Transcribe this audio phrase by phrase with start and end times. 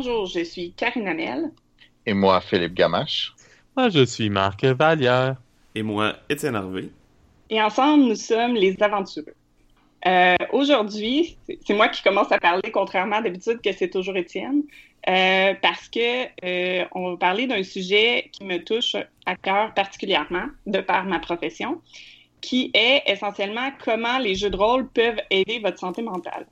[0.00, 1.50] Bonjour, je suis Karine Amel.
[2.06, 3.34] Et moi, Philippe Gamache.
[3.76, 5.34] Moi, je suis Marc Vallière.
[5.74, 6.90] Et moi, Étienne Harvey.
[7.50, 9.34] Et ensemble, nous sommes les aventureux.
[10.06, 14.62] Euh, Aujourd'hui, c'est moi qui commence à parler, contrairement d'habitude que c'est toujours Étienne,
[15.08, 18.94] euh, parce que euh, on va parler d'un sujet qui me touche
[19.26, 21.82] à cœur particulièrement, de par ma profession,
[22.40, 26.46] qui est essentiellement comment les jeux de rôle peuvent aider votre santé mentale.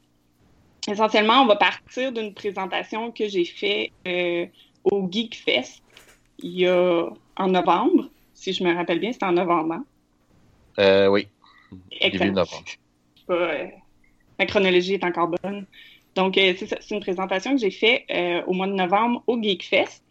[0.89, 4.47] Essentiellement, on va partir d'une présentation que j'ai faite euh,
[4.85, 5.83] au Geek Fest
[6.39, 9.75] il y a en novembre, si je me rappelle bien, c'était en novembre.
[9.75, 9.85] Hein?
[10.79, 11.29] Euh, oui.
[12.01, 12.65] Début novembre.
[13.27, 13.67] Pas, euh,
[14.39, 15.67] ma chronologie est encore bonne.
[16.15, 19.65] Donc, euh, c'est une présentation que j'ai faite euh, au mois de novembre au Geek
[19.65, 20.03] Fest.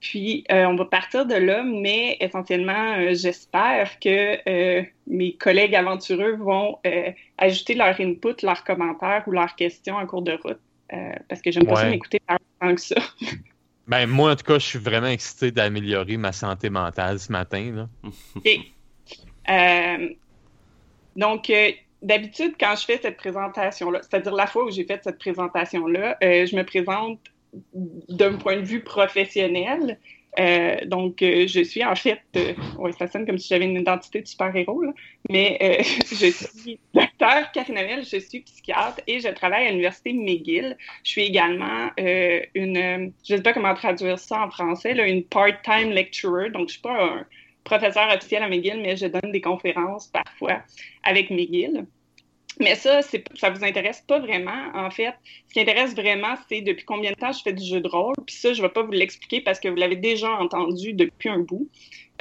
[0.00, 5.74] Puis, euh, on va partir de là, mais essentiellement, euh, j'espère que euh, mes collègues
[5.74, 6.78] aventureux vont
[7.36, 10.60] ajouter leur input, leurs commentaires ou leurs questions en cours de route.
[11.28, 11.90] Parce que j'aime pas ça Ouais.
[11.90, 12.20] m'écouter
[12.60, 12.96] tant que ça.
[13.88, 17.72] Ben, moi, en tout cas, je suis vraiment excité d'améliorer ma santé mentale ce matin.
[17.74, 17.88] Là.
[21.16, 21.50] Donc,
[22.02, 26.54] d'habitude, quand je fais cette présentation-là, c'est-à-dire la fois où j'ai fait cette présentation-là, je
[26.54, 27.18] me présente
[28.08, 29.98] d'un point de vue professionnel.
[30.38, 33.80] Euh, donc, euh, je suis en fait, euh, ouais, ça sonne comme si j'avais une
[33.80, 34.84] identité de super-héros,
[35.30, 40.12] mais euh, je suis docteur Karine Amel, je suis psychiatre et je travaille à l'Université
[40.12, 40.76] McGill.
[41.02, 45.90] Je suis également une, je ne sais pas comment traduire ça en français, une part-time
[45.90, 47.26] lecturer, donc je suis pas un
[47.64, 50.62] professeur officiel à McGill, mais je donne des conférences parfois
[51.02, 51.86] avec McGill.
[52.60, 54.70] Mais ça, ça vous intéresse pas vraiment.
[54.74, 55.14] En fait,
[55.48, 58.14] ce qui intéresse vraiment, c'est depuis combien de temps je fais du jeu de rôle?
[58.26, 61.38] Puis ça, je vais pas vous l'expliquer parce que vous l'avez déjà entendu depuis un
[61.38, 61.68] bout.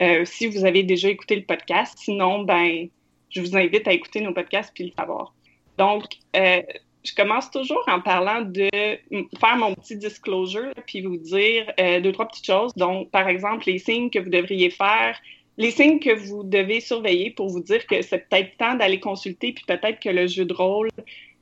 [0.01, 2.87] Euh, si vous avez déjà écouté le podcast, sinon, ben,
[3.29, 5.33] je vous invite à écouter nos podcasts puis le savoir.
[5.77, 6.03] Donc,
[6.35, 6.61] euh,
[7.03, 12.11] je commence toujours en parlant de faire mon petit disclosure puis vous dire euh, deux
[12.11, 12.73] trois petites choses.
[12.75, 15.17] Donc, par exemple, les signes que vous devriez faire
[15.57, 19.53] les signes que vous devez surveiller pour vous dire que c'est peut-être temps d'aller consulter,
[19.53, 20.89] puis peut-être que le jeu de rôle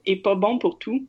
[0.05, 1.05] est pas bon pour tout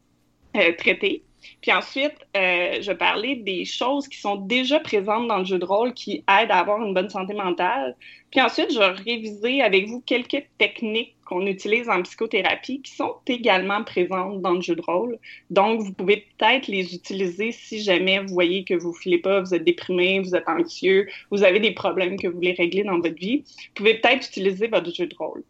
[0.57, 1.23] euh, traiter.
[1.61, 5.65] Puis ensuite, euh, je parler des choses qui sont déjà présentes dans le jeu de
[5.65, 7.97] rôle qui aident à avoir une bonne santé mentale.
[8.31, 13.83] Puis ensuite, je réviser avec vous quelques techniques qu'on utilise en psychothérapie qui sont également
[13.83, 15.19] présentes dans le jeu de rôle.
[15.51, 19.41] Donc, vous pouvez peut-être les utiliser si jamais vous voyez que vous ne filez pas,
[19.41, 23.01] vous êtes déprimé, vous êtes anxieux, vous avez des problèmes que vous voulez régler dans
[23.01, 23.39] votre vie.
[23.39, 25.43] Vous pouvez peut-être utiliser votre jeu de rôle.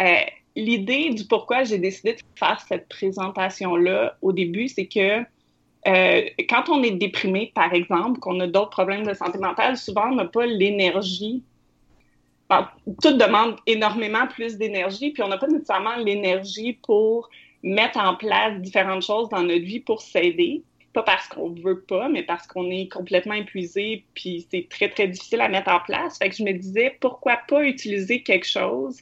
[0.00, 0.20] Euh,
[0.58, 5.22] L'idée du pourquoi j'ai décidé de faire cette présentation-là au début, c'est que
[5.86, 10.10] euh, quand on est déprimé, par exemple, qu'on a d'autres problèmes de santé mentale, souvent
[10.10, 11.42] on n'a pas l'énergie.
[13.02, 17.28] Tout demande énormément plus d'énergie, puis on n'a pas nécessairement l'énergie pour
[17.62, 20.62] mettre en place différentes choses dans notre vie pour s'aider.
[20.94, 25.06] Pas parce qu'on veut pas, mais parce qu'on est complètement épuisé, puis c'est très, très
[25.08, 26.18] difficile à mettre en place.
[26.18, 28.98] Fait que je me disais, pourquoi pas utiliser quelque chose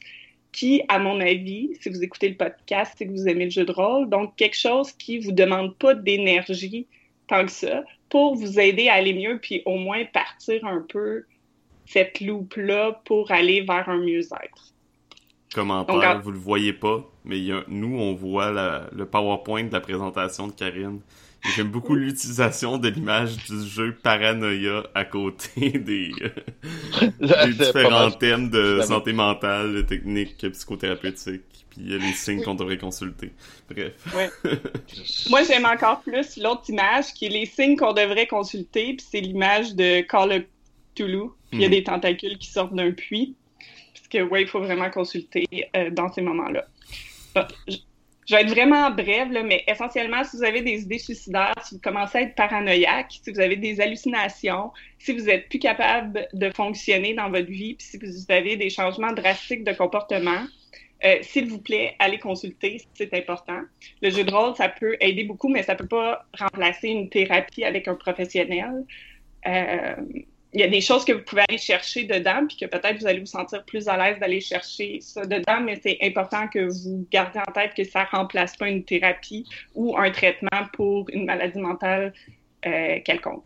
[0.57, 3.63] qui, à mon avis, si vous écoutez le podcast, c'est que vous aimez le jeu
[3.63, 6.87] de rôle, donc quelque chose qui vous demande pas d'énergie
[7.27, 11.25] tant que ça, pour vous aider à aller mieux, puis au moins partir un peu
[11.85, 14.73] cette loupe-là pour aller vers un mieux-être.
[15.53, 18.89] Commentaire, Donc, en- vous le voyez pas, mais il y a- nous, on voit la-
[18.95, 21.01] le PowerPoint de la présentation de Karine.
[21.55, 26.11] J'aime beaucoup l'utilisation de l'image du jeu Paranoia à côté des,
[27.19, 32.43] pas différents thèmes de santé mentale, de techniques psychothérapeutiques, puis il y a les signes
[32.43, 33.31] qu'on devrait consulter.
[33.69, 33.93] Bref.
[34.15, 34.29] Ouais.
[35.29, 39.21] Moi, j'aime encore plus l'autre image qui est les signes qu'on devrait consulter, puis c'est
[39.21, 40.43] l'image de Call of
[40.95, 41.73] Cthulhu, puis il y a Mhm.
[41.73, 43.35] des tentacules qui sortent d'un puits,
[43.93, 45.45] parce que, ouais, il faut vraiment consulter
[45.75, 46.65] euh, dans ces moments-là.
[47.35, 47.45] Bon,
[48.27, 51.75] je, vais être vraiment brève, là, mais essentiellement, si vous avez des idées suicidaires, si
[51.75, 56.27] vous commencez à être paranoïaque, si vous avez des hallucinations, si vous êtes plus capable
[56.33, 60.45] de fonctionner dans votre vie, puis si vous avez des changements drastiques de comportement,
[61.05, 63.61] euh, s'il vous plaît, allez consulter, c'est important.
[64.01, 67.63] Le jeu de rôle, ça peut aider beaucoup, mais ça peut pas remplacer une thérapie
[67.63, 68.83] avec un professionnel.
[69.47, 69.95] Euh,
[70.53, 73.07] il y a des choses que vous pouvez aller chercher dedans, puis que peut-être vous
[73.07, 77.05] allez vous sentir plus à l'aise d'aller chercher ça dedans, mais c'est important que vous
[77.11, 79.45] gardiez en tête que ça remplace pas une thérapie
[79.75, 82.13] ou un traitement pour une maladie mentale
[82.65, 83.43] euh, quelconque.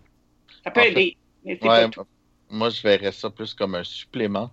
[0.63, 2.06] Ça peut En fait, aider, mais c'est Ouais, pas tout.
[2.50, 4.51] moi, je verrais ça plus comme un supplément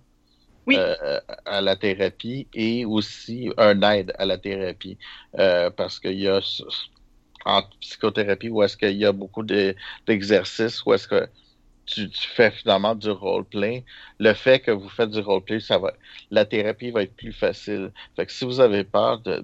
[0.65, 0.75] Oui.
[0.77, 4.97] euh, à la thérapie et aussi un aide à la thérapie.
[5.37, 6.39] Euh, parce qu'il y a
[7.45, 9.75] en psychothérapie où est-ce qu'il y a beaucoup de-
[10.07, 11.27] d'exercices, où est-ce que
[11.89, 13.83] tu, fais finalement du roleplay.
[14.19, 15.93] Le fait que vous faites du roleplay, ça va,
[16.31, 17.91] la thérapie va être plus facile.
[18.15, 19.43] Fait que si vous avez peur de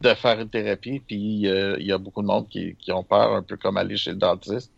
[0.00, 3.02] de faire une thérapie, puis euh, il y a beaucoup de monde qui, qui, ont
[3.02, 4.70] peur, un peu comme aller chez le dentiste,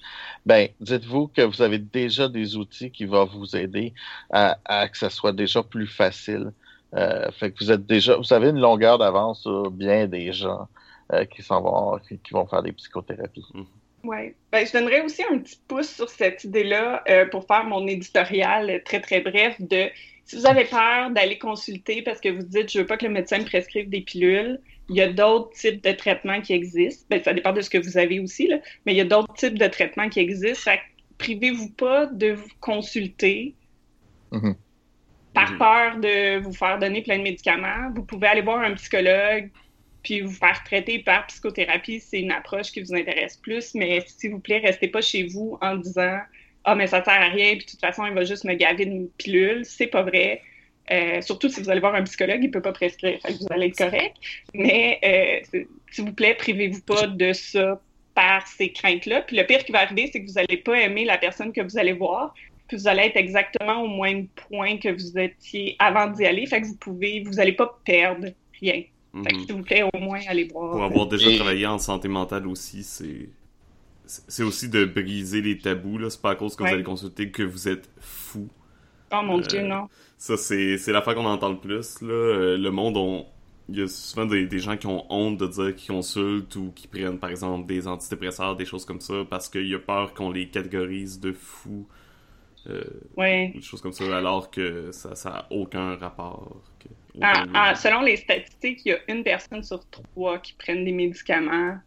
[0.44, 3.92] ben dites-vous que vous avez déjà des outils qui vont vous aider
[4.30, 6.52] à, à que ça soit déjà plus facile.
[6.94, 10.68] Euh, fait que vous êtes déjà, vous avez une longueur d'avance sur bien des gens
[11.12, 13.44] euh, qui s'en vont, qui, vont faire des psychothérapies.
[13.52, 13.62] Mm.
[14.06, 14.34] Oui.
[14.52, 18.82] Ben, je donnerais aussi un petit pouce sur cette idée-là euh, pour faire mon éditorial
[18.84, 19.88] très, très bref de
[20.24, 23.12] si vous avez peur d'aller consulter parce que vous dites je veux pas que le
[23.12, 27.04] médecin me prescrive des pilules, il y a d'autres types de traitements qui existent.
[27.10, 29.34] Ben, ça dépend de ce que vous avez aussi, là, mais il y a d'autres
[29.34, 30.72] types de traitements qui existent.
[31.18, 33.54] Privez-vous pas de vous consulter
[34.32, 34.56] Mhm.
[35.34, 37.90] par peur de vous faire donner plein de médicaments.
[37.94, 39.50] Vous pouvez aller voir un psychologue
[40.06, 41.98] puis vous faire traiter par psychothérapie.
[41.98, 45.58] C'est une approche qui vous intéresse plus, mais s'il vous plaît, restez pas chez vous
[45.60, 46.18] en disant
[46.62, 48.86] ah mais ça sert à rien puis de toute façon il va juste me gaver
[48.86, 49.64] d'une pilule.
[49.64, 50.42] C'est pas vrai.
[50.92, 53.48] Euh, surtout si vous allez voir un psychologue, il peut pas prescrire, fait que vous
[53.50, 54.14] allez être correct.
[54.54, 57.80] Mais euh, s'il vous plaît, privez-vous pas de ça
[58.14, 59.22] par ces craintes-là.
[59.22, 61.62] Puis le pire qui va arriver, c'est que vous n'allez pas aimer la personne que
[61.62, 62.32] vous allez voir,
[62.68, 66.46] puis vous allez être exactement au même point que vous étiez avant d'y aller.
[66.46, 68.28] Fait que vous pouvez, vous allez pas perdre
[68.60, 68.84] rien.
[69.24, 69.44] Fait que Mhm.
[69.46, 70.72] s'il vous plaît, au moins allez voir.
[70.72, 73.28] Pour avoir déjà Et- travaillé en santé mentale aussi, c'est
[74.06, 76.10] c'est aussi de briser les tabous là.
[76.10, 76.68] C'est pas à cause que Ouais.
[76.70, 78.48] vous allez consulter que vous êtes fou.
[79.12, 79.88] Oh mon Euh, Dieu, non.
[80.18, 82.00] Ça, c'est c'est l'affaire qu'on entend le plus.
[82.02, 82.08] Là.
[82.12, 83.26] Euh, Le monde, on...
[83.68, 86.70] il y a souvent des, des gens qui ont honte de dire qu'ils consultent ou
[86.74, 90.14] qui prennent, par exemple, des antidépresseurs, des choses comme ça, parce qu'il y a peur
[90.14, 91.86] qu'on les catégorise de fous,
[92.68, 92.82] euh,
[93.16, 93.50] Ouais.
[93.54, 96.62] ou des choses comme ça, alors que ça ça a aucun rapport.
[96.78, 96.88] que-
[97.20, 100.92] Ah, ah, selon les statistiques, il y a une personne sur trois qui prennent des
[100.92, 101.78] médicaments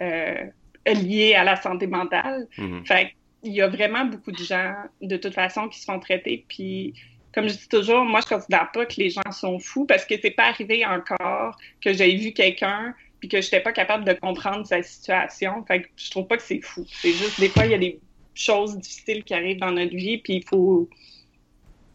[0.00, 0.44] euh,
[0.86, 2.46] liés à la santé mentale.
[2.56, 2.86] Mhm.
[2.86, 3.12] Fait
[3.42, 6.44] il y a vraiment beaucoup de gens, de toute façon, qui se font traiter.
[6.48, 6.94] Puis,
[7.32, 10.14] comme je dis toujours, moi, je considère pas que les gens sont fous parce que
[10.20, 14.66] c'est pas arrivé encore que j'ai vu quelqu'un puis que j'étais pas capable de comprendre
[14.66, 15.64] sa situation.
[15.66, 16.84] Fait que je trouve pas que c'est fou.
[16.90, 18.00] C'est juste, des fois, il y a des
[18.34, 20.88] choses difficiles qui arrivent dans notre vie puis il faut...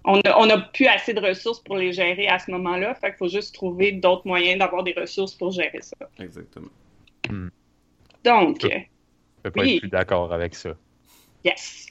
[0.06, 2.94] On a, on a plus assez de ressources pour les gérer à ce moment-là.
[2.96, 5.96] Fait qu'il faut juste trouver d'autres moyens d'avoir des ressources pour gérer ça.
[6.20, 6.68] Exactement.
[8.24, 8.62] Donc...
[8.62, 8.70] Je
[9.44, 9.76] peux pas Oui.
[9.76, 10.76] être plus d'accord avec ça.
[11.44, 11.88] Yes.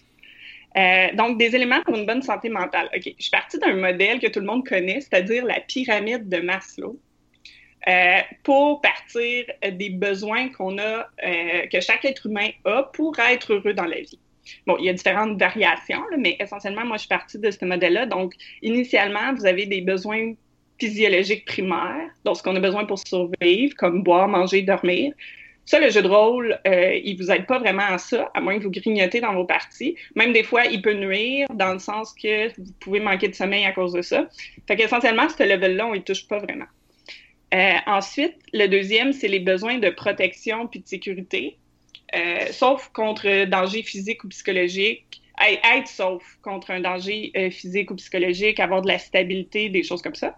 [0.76, 2.88] Euh, donc, des éléments pour une bonne santé mentale.
[2.96, 3.02] OK.
[3.04, 6.98] Je suis partie d'un modèle que tout le monde connaît, c'est-à-dire la pyramide de Maslow,
[7.88, 13.52] euh, pour partir des besoins qu'on a, euh, que chaque être humain a pour être
[13.52, 14.18] heureux dans la vie.
[14.66, 18.06] Bon, il y a différentes variations, mais essentiellement, moi, je suis partie de ce modèle-là.
[18.06, 20.34] Donc, initialement, vous avez des besoins
[20.78, 25.12] physiologiques primaires, donc ce qu'on a besoin pour survivre, comme boire, manger, dormir.
[25.64, 28.58] Ça, le jeu de rôle, euh, il vous aide pas vraiment à ça, à moins
[28.58, 29.94] que vous grignotez dans vos parties.
[30.16, 33.64] Même des fois, il peut nuire dans le sens que vous pouvez manquer de sommeil
[33.64, 34.28] à cause de ça.
[34.66, 36.66] Fait qu'essentiellement, ce level-là, on y touche pas vraiment.
[37.54, 41.58] Euh, ensuite, le deuxième, c'est les besoins de protection puis de sécurité,
[42.14, 45.22] euh, sauf contre danger physique ou psychologique.
[45.40, 50.02] Être sauf contre un danger euh, physique ou psychologique, avoir de la stabilité, des choses
[50.02, 50.36] comme ça.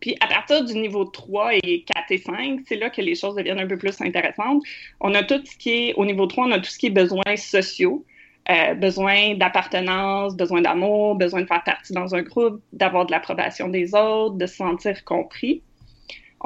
[0.00, 3.34] Puis à partir du niveau 3 et 4 et 5, c'est là que les choses
[3.36, 4.62] deviennent un peu plus intéressantes.
[5.00, 6.90] On a tout ce qui est, au niveau 3, on a tout ce qui est
[6.90, 8.04] besoins sociaux,
[8.50, 13.68] euh, besoin d'appartenance, besoin d'amour, besoin de faire partie dans un groupe, d'avoir de l'approbation
[13.68, 15.62] des autres, de se sentir compris.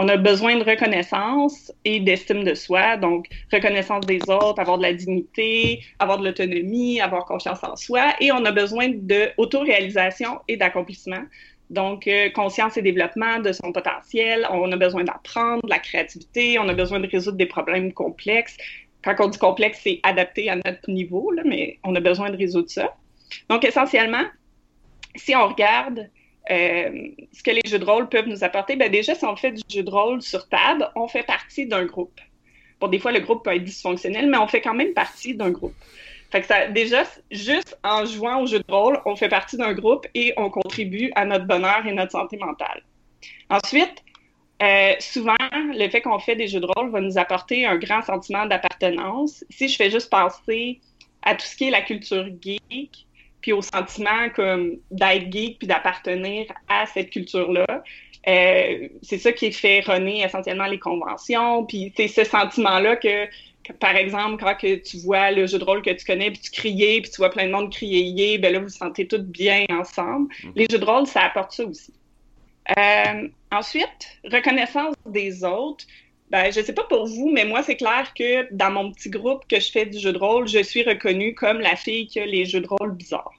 [0.00, 4.84] On a besoin de reconnaissance et d'estime de soi, donc reconnaissance des autres, avoir de
[4.84, 10.38] la dignité, avoir de l'autonomie, avoir confiance en soi, et on a besoin de autoréalisation
[10.46, 11.24] et d'accomplissement.
[11.70, 14.46] Donc, euh, conscience et développement de son potentiel.
[14.50, 16.58] On a besoin d'apprendre, de la créativité.
[16.60, 18.56] On a besoin de résoudre des problèmes complexes.
[19.02, 22.36] Quand on dit complexe, c'est adapté à notre niveau, là, mais on a besoin de
[22.36, 22.96] résoudre ça.
[23.50, 24.24] Donc, essentiellement,
[25.16, 26.08] si on regarde
[26.50, 29.52] euh, ce que les jeux de rôle peuvent nous apporter, ben déjà, si on fait
[29.52, 32.20] du jeu de rôle sur table, on fait partie d'un groupe.
[32.80, 35.50] Bon, des fois, le groupe peut être dysfonctionnel, mais on fait quand même partie d'un
[35.50, 35.74] groupe.
[36.30, 40.06] Fait ça, déjà, juste en jouant au jeu de rôle, on fait partie d'un groupe
[40.14, 42.82] et on contribue à notre bonheur et notre santé mentale.
[43.48, 44.04] Ensuite,
[44.62, 48.02] euh, souvent, le fait qu'on fait des jeux de rôle va nous apporter un grand
[48.02, 49.44] sentiment d'appartenance.
[49.48, 50.80] Si je fais juste penser
[51.22, 53.06] à tout ce qui est la culture geek,
[53.40, 57.66] puis au sentiment comme d'être geek puis d'appartenir à cette culture-là,
[58.26, 61.64] euh, c'est ça qui fait runner essentiellement les conventions.
[61.64, 63.26] Puis c'est ce sentiment-là que
[63.68, 66.40] que, par exemple, quand que tu vois le jeu de rôle que tu connais, puis
[66.40, 69.18] tu criais, puis tu vois plein de monde crier ben là, vous vous sentez tous
[69.18, 70.32] bien ensemble.
[70.42, 70.52] Mhm.
[70.56, 71.92] Les jeux de rôle, ça apporte ça aussi.
[72.76, 75.84] Euh, ensuite, reconnaissance des autres.
[76.30, 79.46] Ben, je sais pas pour vous, mais moi, c'est clair que dans mon petit groupe
[79.48, 82.26] que je fais du jeu de rôle, je suis reconnue comme la fille qui a
[82.26, 83.32] les jeux de rôle bizarres.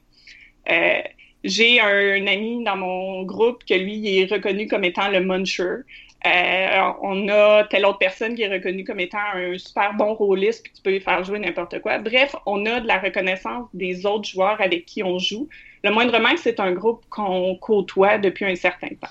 [0.69, 1.01] Euh,
[1.43, 5.84] j'ai un, ami dans mon groupe que lui il est reconnu comme étant le muncher.
[6.25, 10.63] Euh, on a telle autre personne qui est reconnue comme étant un super bon rôliste,
[10.63, 12.00] puis tu peux lui faire jouer n'importe quoi.
[12.00, 15.48] Bref, on a de la reconnaissance des autres joueurs avec qui on joue.
[15.84, 19.08] Le moindrement que c'est un groupe qu'on côtoie depuis un certain temps.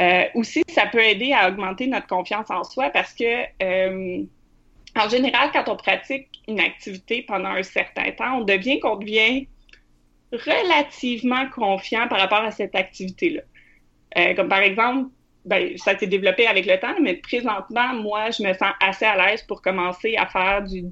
[0.00, 4.22] Euh, aussi, ça peut aider à augmenter notre confiance en soi parce que, euh,
[4.94, 9.46] en général, quand on pratique une activité pendant un certain temps, on devient qu'on devient
[10.32, 13.42] relativement confiant par rapport à cette activité-là.
[14.18, 15.10] Euh, comme par exemple,
[15.44, 19.16] ben, ça s'est développé avec le temps, mais présentement, moi, je me sens assez à
[19.16, 20.82] l'aise pour commencer à faire du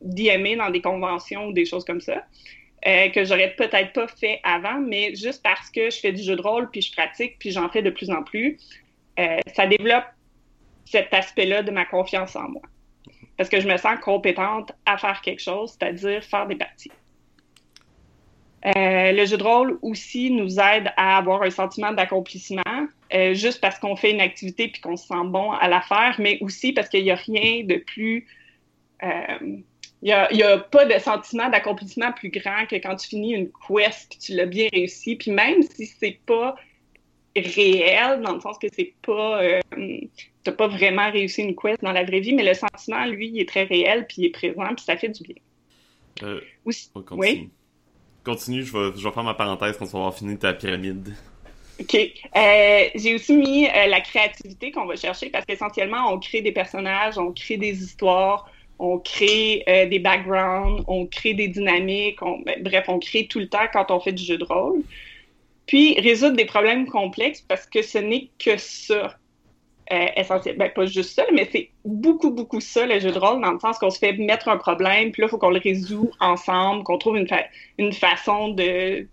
[0.00, 2.24] DMA dans des conventions ou des choses comme ça,
[2.86, 6.36] euh, que j'aurais peut-être pas fait avant, mais juste parce que je fais du jeu
[6.36, 8.58] de rôle, puis je pratique, puis j'en fais de plus en plus,
[9.18, 10.04] euh, ça développe
[10.84, 12.62] cet aspect-là de ma confiance en moi.
[13.38, 16.92] Parce que je me sens compétente à faire quelque chose, c'est-à-dire faire des parties.
[18.66, 22.62] Euh, le jeu de rôle aussi nous aide à avoir un sentiment d'accomplissement,
[23.14, 26.16] euh, juste parce qu'on fait une activité puis qu'on se sent bon à la faire,
[26.18, 28.26] mais aussi parce qu'il n'y a rien de plus...
[30.04, 33.48] il n'y a, a, pas de sentiment d'accomplissement plus grand que quand tu finis une
[33.48, 35.16] quest puis tu l'as bien réussi.
[35.16, 36.54] Puis même si c'est pas
[37.34, 39.42] réel, dans le sens que c'est pas...
[39.42, 39.60] Euh,
[40.44, 43.40] t'as pas vraiment réussi une quest dans la vraie vie, mais le sentiment, lui, il
[43.40, 45.36] est très réel puis il est présent puis ça fait du bien.
[46.22, 47.48] Euh, aussi, oui?
[48.24, 51.14] Continue, je vais, je vais faire ma parenthèse quand on va avoir fini ta pyramide.
[51.80, 51.94] OK.
[51.94, 56.52] Euh, j'ai aussi mis euh, la créativité qu'on va chercher parce qu'essentiellement, on crée des
[56.52, 58.48] personnages, on crée des histoires,
[58.84, 63.38] on crée euh, des backgrounds, on crée des dynamiques, on, ben, bref, on crée tout
[63.38, 64.82] le temps quand on fait du jeu de rôle.
[65.66, 69.16] Puis résoudre des problèmes complexes parce que ce n'est que ça.
[69.92, 70.56] Euh, essentiel.
[70.56, 73.58] Ben, pas juste ça, mais c'est beaucoup, beaucoup ça, le jeu de rôle, dans le
[73.58, 76.84] sens qu'on se fait mettre un problème, puis là, il faut qu'on le résout ensemble,
[76.84, 77.40] qu'on trouve une, fa
[77.76, 79.06] une façon de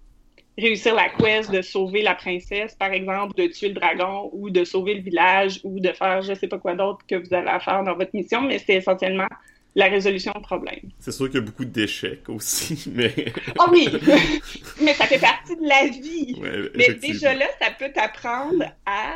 [0.57, 4.63] réussir la quest, de sauver la princesse, par exemple, de tuer le dragon, ou de
[4.63, 7.83] sauver le village, ou de faire je sais pas quoi d'autre que vous allez faire
[7.83, 9.27] dans votre mission, mais c'est essentiellement
[9.75, 10.91] la résolution de problème.
[10.99, 13.13] C'est sûr qu'il y a beaucoup d'échecs aussi, mais...
[13.59, 13.87] oh oui!
[14.81, 16.35] mais ça fait partie de la vie!
[16.39, 19.15] Ouais, mais déjà là, ça peut t'apprendre à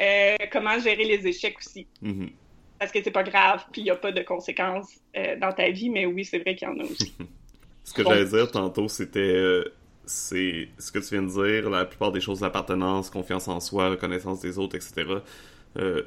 [0.00, 1.86] euh, comment gérer les échecs aussi.
[2.02, 2.30] Mm-hmm.
[2.78, 5.70] Parce que c'est pas grave, puis il n'y a pas de conséquences euh, dans ta
[5.70, 7.14] vie, mais oui, c'est vrai qu'il y en a aussi.
[7.84, 8.10] ce que bon.
[8.10, 9.72] j'allais dire tantôt, c'était euh,
[10.04, 13.90] c'est ce que tu viens de dire, la plupart des choses d'appartenance, confiance en soi,
[13.90, 15.04] reconnaissance des autres, etc.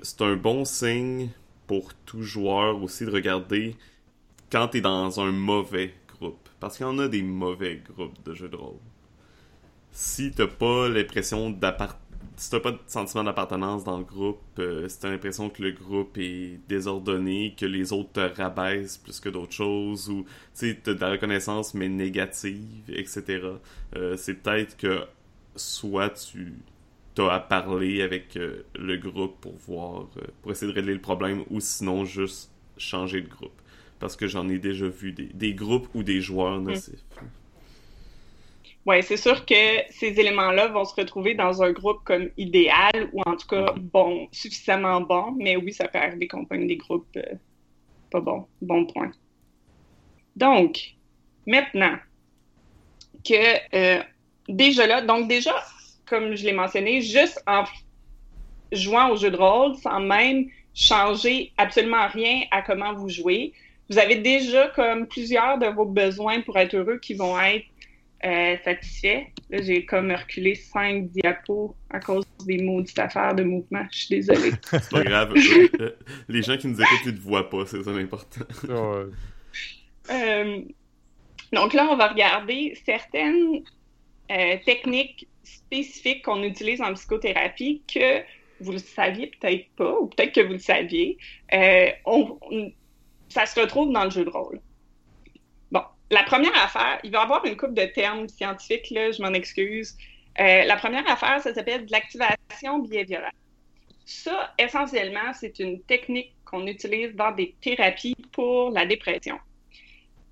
[0.03, 1.29] C'est un bon signe
[1.67, 3.75] pour tout joueur aussi de regarder
[4.51, 6.49] quand tu es dans un mauvais groupe.
[6.59, 8.79] Parce qu'il y en a des mauvais groupes de jeux de rôle.
[9.91, 11.57] Si t'as pas l'impression
[12.37, 15.71] si t'as pas de sentiment d'appartenance dans le groupe, euh, si t'as l'impression que le
[15.71, 20.99] groupe est désordonné, que les autres te rabaissent plus que d'autres choses, ou t'as de
[20.99, 23.41] la reconnaissance mais négative, etc.
[23.95, 25.03] Euh, c'est peut-être que
[25.55, 26.55] soit tu
[27.15, 31.01] t'as à parler avec euh, le groupe pour voir, euh, pour essayer de régler le
[31.01, 33.59] problème, ou sinon juste changer de groupe.
[33.99, 36.99] Parce que j'en ai déjà vu des, des, groupes ou des joueurs nocifs.
[37.21, 37.25] Mm.
[38.87, 39.55] Oui, c'est sûr que
[39.89, 44.27] ces éléments-là vont se retrouver dans un groupe comme idéal ou en tout cas bon,
[44.31, 47.23] suffisamment bon, mais oui, ça peut arriver qu'on pogne des groupes euh,
[48.11, 48.45] pas bons.
[48.61, 49.11] Bon point.
[50.35, 50.95] Donc,
[51.47, 51.97] maintenant
[53.27, 54.03] que
[54.47, 55.55] déjà là, donc déjà,
[56.05, 57.63] comme je l'ai mentionné, juste en
[58.71, 63.53] jouant au jeu de rôle, sans même changer absolument rien à comment vous jouez,
[63.89, 67.65] vous avez déjà comme plusieurs de vos besoins pour être heureux qui vont être
[68.25, 69.27] euh, satisfait.
[69.49, 73.85] Là, j'ai comme reculé cinq diapos à cause des maudites affaires de mouvement.
[73.91, 74.51] Je suis désolée.
[74.71, 75.33] c'est pas grave.
[76.27, 78.45] Les gens qui nous écoutent, ils ne te voient pas, c'est ça l'important.
[78.67, 79.05] ouais.
[80.09, 80.61] euh,
[81.53, 83.61] donc là, on va regarder certaines
[84.31, 88.21] euh, techniques spécifiques qu'on utilise en psychothérapie que
[88.59, 91.17] vous le saviez peut-être pas, ou peut-être que vous le saviez.
[91.53, 92.37] Euh, on,
[93.29, 94.59] ça se retrouve dans le jeu de rôle
[96.11, 99.33] la première affaire, il va y avoir une coupe de termes scientifiques, là, je m'en
[99.33, 99.97] excuse.
[100.39, 103.31] Euh, la première affaire, ça s'appelle de l'activation behaviorale.
[104.05, 109.39] Ça, essentiellement, c'est une technique qu'on utilise dans des thérapies pour la dépression.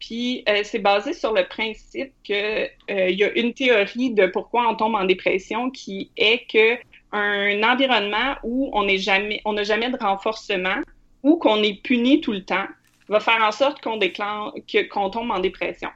[0.05, 4.67] Puis, euh, c'est basé sur le principe qu'il euh, y a une théorie de pourquoi
[4.67, 6.75] on tombe en dépression qui est que
[7.13, 10.81] un environnement où on jamais, n'a jamais de renforcement
[11.21, 12.65] ou qu'on est puni tout le temps,
[13.07, 14.51] va faire en sorte qu'on déclenche,
[14.91, 15.89] qu'on tombe en dépression.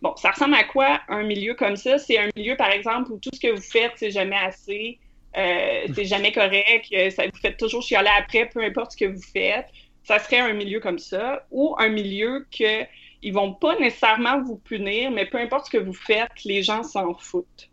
[0.00, 1.98] Bon, ça ressemble à quoi un milieu comme ça?
[1.98, 4.98] C'est un milieu, par exemple, où tout ce que vous faites, c'est jamais assez,
[5.36, 9.22] euh, c'est jamais correct, ça vous fait toujours chialer après, peu importe ce que vous
[9.34, 9.66] faites.
[10.02, 12.86] Ça serait un milieu comme ça, ou un milieu que
[13.24, 16.82] ils vont pas nécessairement vous punir, mais peu importe ce que vous faites, les gens
[16.82, 17.70] s'en foutent.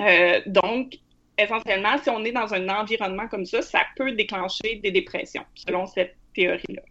[0.00, 0.94] Euh, donc,
[1.36, 5.86] essentiellement, si on est dans un environnement comme ça, ça peut déclencher des dépressions, selon
[5.86, 6.82] cette théorie-là.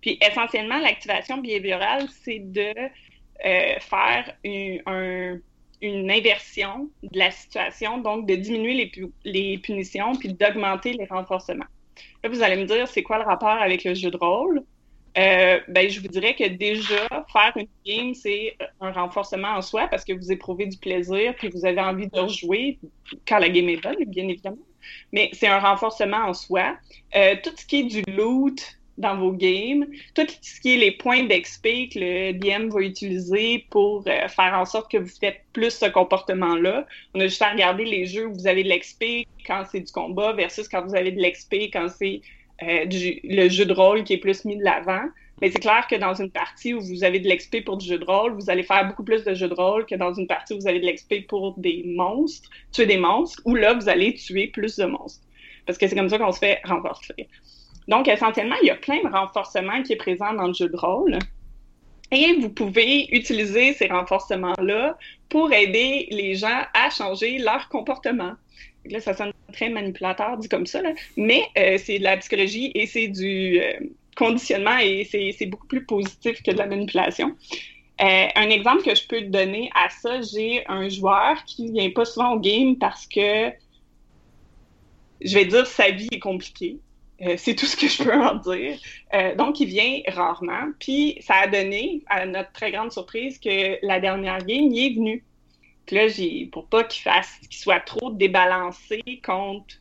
[0.00, 2.72] Puis essentiellement, l'activation behaviorale, c'est de
[3.44, 4.90] euh, faire une,
[5.82, 8.92] inversion de la situation, donc de diminuer les,
[9.24, 11.66] les punitions puis d'augmenter les renforcements.
[12.22, 14.62] Là, vous allez me dire, c'est quoi le rapport avec le jeu de rôle?
[15.16, 19.88] Euh, ben, je vous dirais que déjà, faire une game, c'est un renforcement en soi
[19.88, 22.78] parce que vous éprouvez du plaisir puis vous avez envie de rejouer
[23.26, 24.58] quand la game est bonne, bien évidemment.
[25.12, 26.76] Mais c'est un renforcement en soi.
[27.16, 30.92] Euh, tout ce qui est du loot, dans vos games, tout ce qui est les
[30.92, 35.40] points d'XP que le DM va utiliser pour euh, faire en sorte que vous faites
[35.52, 36.84] plus ce comportement-là.
[37.14, 39.92] On a juste à regarder les jeux où vous avez de l'XP quand c'est du
[39.92, 42.20] combat versus quand vous avez de l'XP quand c'est
[42.62, 42.84] euh,
[43.24, 45.02] le jeu de rôle qui est plus mis de l'avant.
[45.40, 47.98] Mais c'est clair que dans une partie où vous avez de l'XP pour du jeu
[47.98, 50.54] de rôle, vous allez faire beaucoup plus de jeux de rôle que dans une partie
[50.54, 54.14] où vous avez de l'XP pour des monstres, tuer des monstres, où là, vous allez
[54.14, 55.24] tuer plus de monstres.
[55.64, 57.28] Parce que c'est comme ça qu'on se fait renforcer.
[57.86, 60.76] Donc, essentiellement, il y a plein de renforcements qui est présent dans le jeu de
[60.76, 61.18] rôle.
[62.10, 64.96] Et vous pouvez utiliser ces renforcements-là
[65.28, 68.32] pour aider les gens à changer leur comportement.
[68.90, 70.92] Là, ça sonne très manipulateur dit comme ça, là.
[71.16, 73.72] mais euh, c'est de la psychologie et c'est du euh,
[74.16, 77.36] conditionnement et c'est beaucoup plus positif que de la manipulation.
[78.00, 81.90] Euh, un exemple que je peux te donner à ça, j'ai un joueur qui vient
[81.90, 83.50] pas souvent au game parce que,
[85.20, 86.78] je vais dire, sa vie est compliquée.
[87.36, 88.78] C'est tout ce que je peux en dire.
[89.36, 90.70] Donc, il vient rarement.
[90.78, 94.94] Puis, ça a donné, à notre très grande surprise, que la dernière game, il est
[94.94, 95.24] venu.
[95.88, 99.76] Puis là, j'ai, pour pas qu'il fasse, qu'il soit trop débalancé contre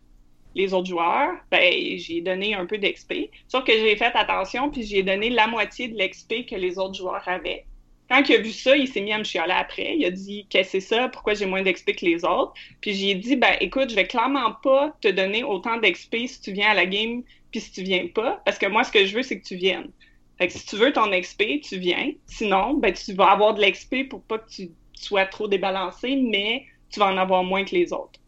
[0.56, 3.30] les autres joueurs, ben, j'ai donné un peu d'XP.
[3.50, 6.94] Sauf que j'ai fait attention, puis j'ai donné la moitié de l'XP que les autres
[6.94, 7.66] joueurs avaient.
[8.10, 9.98] Quand il a vu ça, il s'est mis à me chialer après.
[9.98, 11.10] Il a dit Qu'est-ce que c'est ça?
[11.10, 14.54] Pourquoi j'ai moins d'XP que les autres Puis j'ai dit Ben écoute, je vais clairement
[14.64, 18.08] pas te donner autant d'XP si tu viens à la game puis si tu viens
[18.08, 18.42] pas.
[18.46, 19.92] Parce que moi, ce que je veux, c'est que tu viennes.
[20.38, 22.14] Fait que si tu veux ton XP, tu viens.
[22.28, 24.70] Sinon, ben tu vas avoir de l'XP pour pas que tu
[25.06, 28.20] sois trop débalancé, mais tu vas en avoir moins que les autres.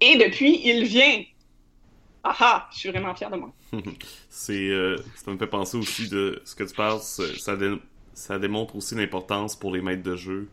[0.00, 1.22] Et depuis, il vient.
[2.24, 3.52] Ah ah, je suis vraiment fier de moi.
[4.50, 9.56] euh, ça me fait penser aussi de ce que tu parles, ça, démontre aussi l'importance
[9.56, 10.48] pour les maîtres de jeu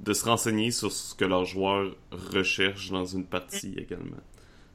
[0.00, 4.20] de se renseigner sur ce que leurs joueurs recherchent dans une partie également.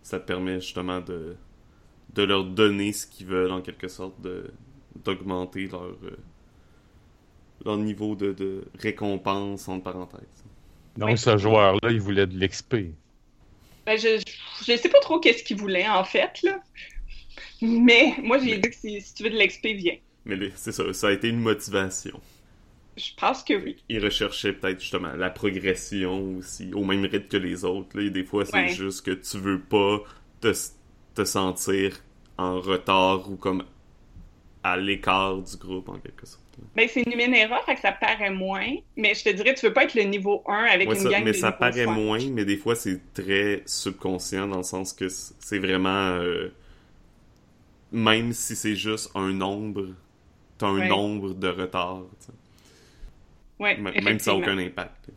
[0.02, 1.36] Ça permet justement de,
[2.14, 4.16] de leur donner ce qu'ils veulent en quelque sorte,
[5.04, 6.18] d'augmenter leur, euh,
[7.66, 10.44] leur niveau de, de, récompense entre parenthèses.
[10.98, 12.76] Donc ce joueur-là, il voulait de l'XP.
[13.86, 14.22] Ben, je,
[14.66, 16.60] je sais pas trop qu'est-ce qu'il voulait en fait, là.
[17.62, 19.98] Mais moi j'ai dit que si, si tu veux de l'XP, viens.
[20.26, 22.20] Mais c'est ça, ça a été une motivation.
[23.00, 23.78] Je pense que oui.
[23.88, 27.98] Il recherchait peut-être justement la progression aussi, au même rythme que les autres.
[27.98, 28.04] Là.
[28.04, 30.04] Et des fois, c'est juste que tu veux pas
[30.42, 30.54] te,
[31.16, 31.98] te, sentir
[32.38, 33.64] en retard ou comme
[34.64, 36.44] à l'écart du groupe en quelque sorte.
[36.76, 39.74] Ben, c'est une Numenera, fait que ça paraît moins, mais je te dirais, tu veux
[39.74, 42.58] pas être le niveau 1 avec une ça, gang Mais ça paraît moins, mais des
[42.58, 45.90] fois, c'est très subconscient dans le sens que c'est vraiment...
[45.90, 46.54] Euh,
[47.92, 49.88] même si c'est juste un nombre
[50.60, 52.04] t'as un nombre de retard.
[53.58, 55.10] Ouais, même si ça n'a aucun impact.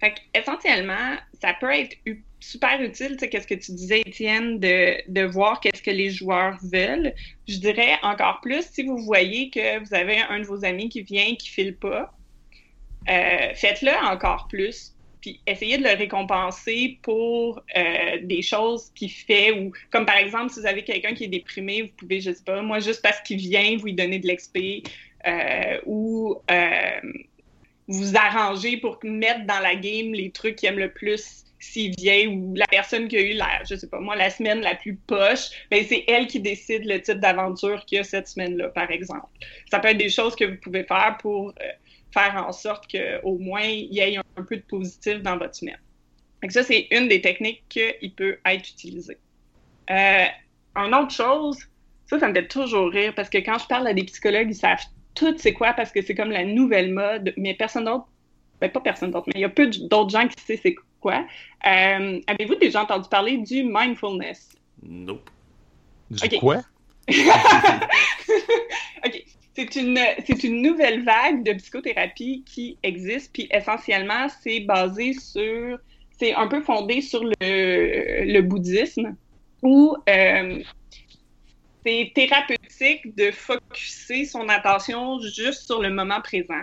[0.00, 1.96] Fait essentiellement, ça peut être
[2.40, 6.10] super utile, tu sais, qu'est-ce que tu disais, Étienne, de, de voir qu'est-ce que les
[6.10, 7.14] joueurs veulent.
[7.46, 11.02] Je dirais encore plus, si vous voyez que vous avez un de vos amis qui
[11.02, 12.12] vient qui file pas,
[13.08, 19.52] euh, faites-le encore plus puis essayez de le récompenser pour euh, des choses qu'il fait
[19.52, 22.42] ou comme par exemple si vous avez quelqu'un qui est déprimé, vous pouvez je sais
[22.42, 24.88] pas moi juste parce qu'il vient vous lui donner de l'XP
[25.26, 26.40] euh, ou
[27.88, 32.28] vous arranger pour mettre dans la game les trucs qu'il aime le plus s'il vient
[32.28, 34.96] ou la personne qui a eu la je sais pas moi la semaine la plus
[34.96, 38.90] poche, ben c'est elle qui décide le type d'aventure qu'il y a cette semaine-là par
[38.90, 39.28] exemple.
[39.70, 41.54] Ça peut être des choses que vous pouvez faire pour
[42.12, 45.78] faire en sorte qu'au moins il y ait un peu de positif dans votre semaine.
[46.42, 49.18] Donc ça, c'est une des techniques qui peut être utilisée.
[49.90, 50.26] Euh,
[50.76, 51.58] une autre chose,
[52.06, 54.54] ça, ça me fait toujours rire parce que quand je parle à des psychologues, ils
[54.54, 58.06] savent tout c'est quoi parce que c'est comme la nouvelle mode, mais personne d'autre,
[58.60, 61.26] ben pas personne d'autre, mais il y a peu d'autres gens qui savent c'est quoi.
[61.66, 64.50] Euh, Avez-vous déjà entendu parler du mindfulness?
[64.82, 65.30] Nope.
[66.10, 66.62] Du quoi?
[67.08, 67.14] OK.
[69.54, 75.78] C'est une, c'est une nouvelle vague de psychothérapie qui existe, puis essentiellement, c'est basé sur,
[76.18, 79.16] c'est un peu fondé sur le, le bouddhisme,
[79.62, 80.62] où euh,
[81.84, 86.62] c'est thérapeutique de focuser son attention juste sur le moment présent.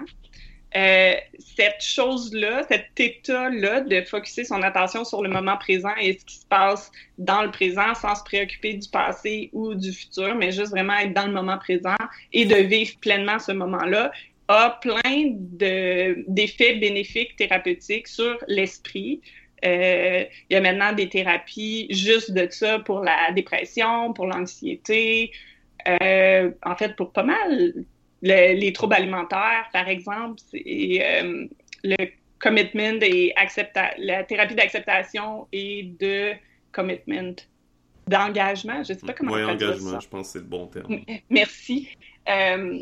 [0.75, 6.25] Euh, cette chose-là, cet état-là de focuser son attention sur le moment présent et ce
[6.25, 10.51] qui se passe dans le présent sans se préoccuper du passé ou du futur, mais
[10.51, 11.95] juste vraiment être dans le moment présent
[12.33, 14.11] et de vivre pleinement ce moment-là,
[14.49, 19.21] a plein d'effets bénéfiques thérapeutiques sur l'esprit.
[19.65, 25.31] Euh, il y a maintenant des thérapies juste de ça pour la dépression, pour l'anxiété,
[25.87, 27.73] euh, en fait pour pas mal
[28.27, 31.45] les troubles alimentaires, par exemple, et euh,
[31.83, 31.95] le
[32.39, 33.33] commitment et
[33.97, 36.33] la thérapie d'acceptation et de
[36.71, 37.35] commitment,
[38.07, 38.83] d'engagement.
[38.83, 40.99] Je ne sais pas comment on dit engagement, je pense que c'est le bon terme.
[41.29, 41.89] Merci.
[42.29, 42.81] Euh,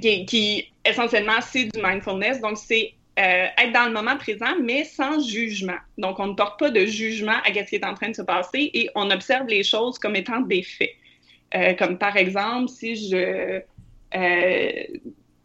[0.00, 2.40] qui, essentiellement, c'est du mindfulness.
[2.40, 5.78] Donc, c'est euh, être dans le moment présent, mais sans jugement.
[5.98, 8.22] Donc, on ne porte pas de jugement à ce qui est en train de se
[8.22, 11.76] passer et on observe les choses comme étant des faits.
[11.76, 13.62] comme par exemple, si je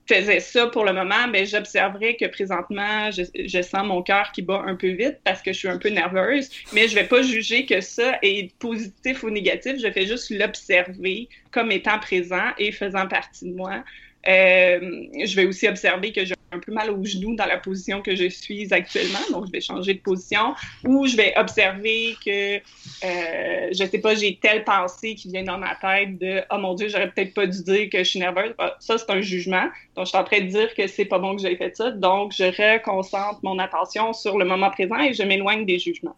[0.07, 4.63] faisais ça pour le moment, mais j'observerais que présentement, je, sens mon cœur qui bat
[4.65, 7.65] un peu vite parce que je suis un peu nerveuse, mais je vais pas juger
[7.65, 13.07] que ça est positif ou négatif, je fais juste l'observer comme étant présent et faisant
[13.07, 13.83] partie de moi.
[14.27, 14.79] Euh,
[15.23, 18.15] je vais aussi observer que j'ai un peu mal au genou dans la position que
[18.15, 23.69] je suis actuellement, donc je vais changer de position, ou je vais observer que, euh,
[23.71, 26.87] je sais pas, j'ai telle pensée qui vient dans ma tête de «Oh mon Dieu,
[26.89, 28.53] j'aurais peut-être pas dû dire que je suis nerveuse.
[28.79, 29.65] Ça, c'est un jugement.
[29.95, 31.91] Donc, je suis en train de dire que c'est pas bon que j'ai fait ça.
[31.91, 36.15] Donc, je reconcentre mon attention sur le moment présent et je m'éloigne des jugements.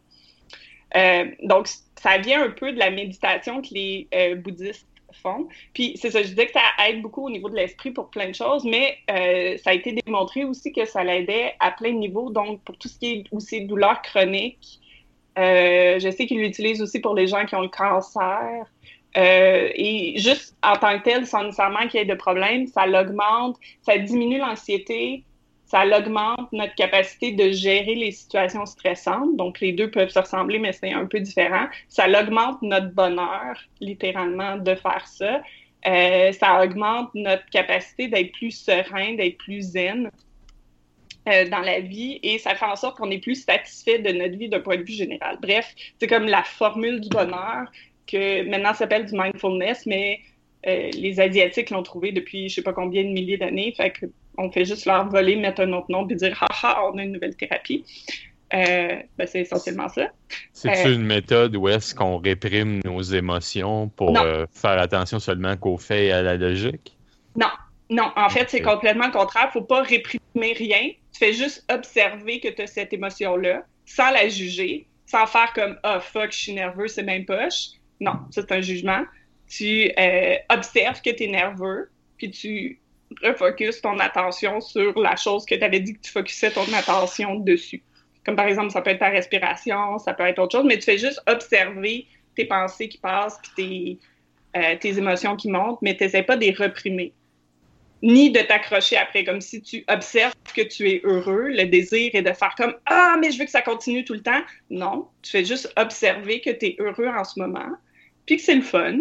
[0.95, 1.67] Euh, donc,
[2.01, 5.47] ça vient un peu de la méditation que les euh, bouddhistes fond.
[5.73, 8.29] Puis c'est ça, je disais que ça aide beaucoup au niveau de l'esprit pour plein
[8.29, 11.97] de choses, mais euh, ça a été démontré aussi que ça l'aidait à plein de
[11.97, 12.29] niveaux.
[12.29, 14.79] Donc, pour tout ce qui est aussi douleurs chroniques,
[15.37, 18.65] euh, je sais qu'il l'utilise aussi pour les gens qui ont le cancer.
[19.15, 22.85] Euh, et juste en tant que tel, sans nécessairement qu'il y ait de problème, ça
[22.85, 25.23] l'augmente, ça diminue l'anxiété,
[25.67, 29.35] ça augmente notre capacité de gérer les situations stressantes.
[29.35, 31.67] Donc, les deux peuvent se ressembler, mais c'est un peu différent.
[31.89, 35.41] Ça augmente notre bonheur, littéralement, de faire ça.
[35.85, 40.09] Euh, ça augmente notre capacité d'être plus serein, d'être plus zen
[41.27, 44.37] euh, dans la vie et ça fait en sorte qu'on est plus satisfait de notre
[44.37, 45.37] vie d'un point de vue général.
[45.41, 47.71] Bref, c'est comme la formule du bonheur
[48.07, 50.19] que maintenant s'appelle du mindfulness, mais
[50.65, 53.73] euh, les Asiatiques l'ont trouvé depuis je sais pas combien de milliers d'années.
[53.77, 53.93] Fait
[54.37, 57.13] on fait juste leur voler, mettre un autre nom, puis dire haha, on a une
[57.13, 57.83] nouvelle thérapie.
[58.53, 60.09] Euh, ben, c'est essentiellement ça.
[60.53, 65.57] C'est euh, une méthode où est-ce qu'on réprime nos émotions pour euh, faire attention seulement
[65.57, 66.95] qu'aux faits et à la logique?
[67.35, 67.49] Non,
[67.89, 68.11] non.
[68.15, 69.51] En fait, c'est complètement le contraire.
[69.51, 70.91] Faut pas réprimer rien.
[71.11, 75.77] Tu fais juste observer que tu as cette émotion-là sans la juger, sans faire comme
[75.83, 77.71] ah oh, fuck, je suis nerveux, c'est même poche.
[77.99, 79.03] Non, c'est un jugement.
[79.49, 79.91] Tu
[80.49, 82.79] observes que tu es nerveux, puis tu
[83.23, 87.35] refocus ton attention sur la chose que tu avais dit que tu focusais ton attention
[87.35, 87.81] dessus.
[88.25, 90.83] Comme par exemple, ça peut être ta respiration, ça peut être autre chose, mais tu
[90.83, 93.99] fais juste observer tes pensées qui passent, puis
[94.53, 97.13] tes, euh, tes émotions qui montent, mais tu n'essaies pas de les reprimer.
[98.03, 101.47] Ni de t'accrocher après, comme si tu observes que tu es heureux.
[101.47, 104.21] Le désir est de faire comme Ah, mais je veux que ça continue tout le
[104.21, 104.41] temps.
[104.69, 107.71] Non, tu fais juste observer que tu es heureux en ce moment,
[108.27, 108.99] puis que c'est le fun,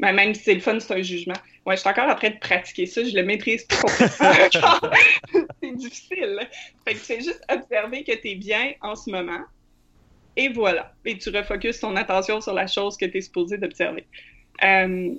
[0.00, 1.34] mais même si c'est le fun, c'est un jugement.
[1.66, 3.76] Ouais, je suis encore en train de pratiquer ça, je le maîtrise pas
[5.62, 6.48] c'est difficile.
[6.84, 9.44] Fait que tu fais juste observer que tu es bien en ce moment.
[10.36, 10.94] Et voilà.
[11.04, 14.06] Et tu refocuses ton attention sur la chose que tu es supposé d'observer.
[14.62, 15.14] Euh,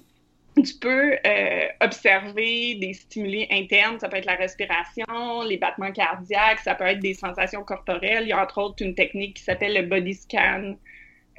[0.55, 6.59] tu peux euh, observer des stimuli internes, ça peut être la respiration, les battements cardiaques,
[6.59, 8.23] ça peut être des sensations corporelles.
[8.23, 10.75] Il y a entre autres une technique qui s'appelle le body scan,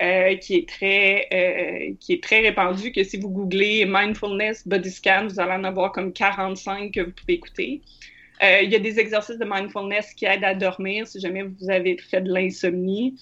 [0.01, 4.91] euh, qui est très euh, qui est très répandu que si vous googlez mindfulness body
[4.91, 7.83] scan vous allez en avoir comme 45 que vous pouvez écouter.
[8.43, 11.71] Euh, il y a des exercices de mindfulness qui aident à dormir si jamais vous
[11.71, 13.21] avez fait de l'insomnie.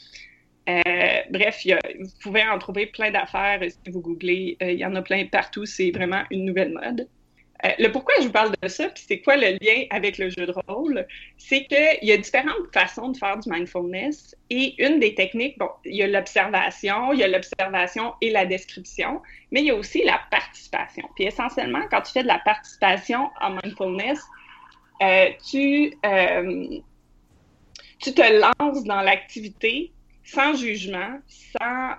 [0.67, 1.67] Bref
[1.99, 4.57] vous pouvez en trouver plein d'affaires si vous googlez.
[4.61, 5.67] Il y en a plein partout.
[5.67, 7.09] C'est vraiment une nouvelle mode
[7.65, 10.31] euh, le pourquoi je vous parle de ça, puis c'est quoi le lien avec le
[10.31, 14.99] jeu de rôle, c'est qu'il y a différentes façons de faire du mindfulness et une
[14.99, 19.21] des techniques, bon, il y a l'observation, il y a l'observation et la description,
[19.51, 21.07] mais il y a aussi la participation.
[21.17, 24.21] Puis essentiellement, quand tu fais de la participation en mindfulness,
[25.03, 26.79] euh, tu, euh,
[27.99, 29.93] tu te lances dans l'activité
[30.25, 31.95] sans jugement, sans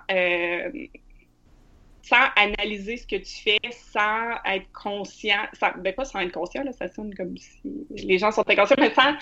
[2.02, 5.38] sans analyser ce que tu fais, sans être conscient,
[5.78, 8.92] ben pas sans être conscient, là, ça sonne comme si les gens sont inconscients, mais
[8.92, 9.14] sans,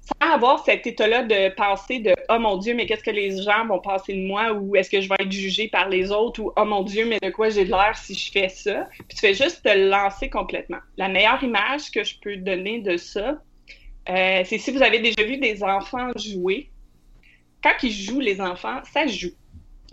[0.00, 3.66] sans avoir cet état-là de pensée de oh mon Dieu, mais qu'est-ce que les gens
[3.66, 6.52] vont penser de moi ou est-ce que je vais être jugé par les autres ou
[6.56, 8.88] oh mon Dieu, mais de quoi j'ai de l'air si je fais ça.
[9.08, 10.80] Puis tu fais juste te lancer complètement.
[10.96, 13.42] La meilleure image que je peux donner de ça,
[14.08, 16.70] euh, c'est si vous avez déjà vu des enfants jouer.
[17.62, 19.32] Quand ils jouent, les enfants, ça joue.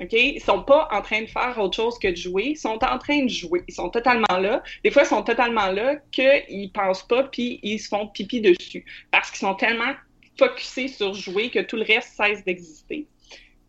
[0.01, 0.13] OK?
[0.13, 2.49] Ils sont pas en train de faire autre chose que de jouer.
[2.49, 3.63] Ils sont en train de jouer.
[3.67, 4.63] Ils sont totalement là.
[4.83, 8.83] Des fois, ils sont tellement là qu'ils pensent pas puis ils se font pipi dessus.
[9.11, 9.93] Parce qu'ils sont tellement
[10.37, 13.05] focusés sur jouer que tout le reste cesse d'exister.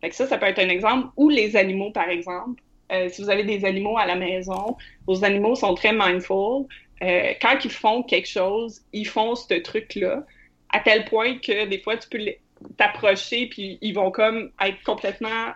[0.01, 1.09] Fait ça, ça peut être un exemple.
[1.17, 2.61] Ou les animaux, par exemple.
[2.91, 4.75] Euh, si vous avez des animaux à la maison,
[5.07, 6.65] vos animaux sont très mindful.
[7.01, 10.25] Euh, quand ils font quelque chose, ils font ce truc-là,
[10.69, 12.19] à tel point que des fois, tu peux
[12.77, 15.53] t'approcher, puis ils vont comme être complètement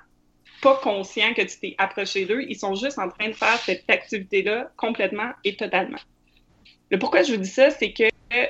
[0.61, 2.43] pas conscients que tu t'es approché d'eux.
[2.47, 5.99] Ils sont juste en train de faire cette activité-là complètement et totalement.
[6.89, 8.03] Le pourquoi je vous dis ça, c'est que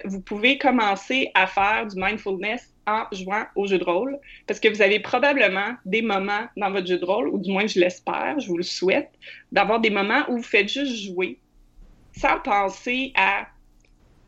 [0.05, 4.17] vous pouvez commencer à faire du mindfulness en jouant au jeu de rôle,
[4.47, 7.67] parce que vous avez probablement des moments dans votre jeu de rôle, ou du moins
[7.67, 9.11] je l'espère, je vous le souhaite,
[9.51, 11.39] d'avoir des moments où vous faites juste jouer,
[12.15, 13.47] sans penser à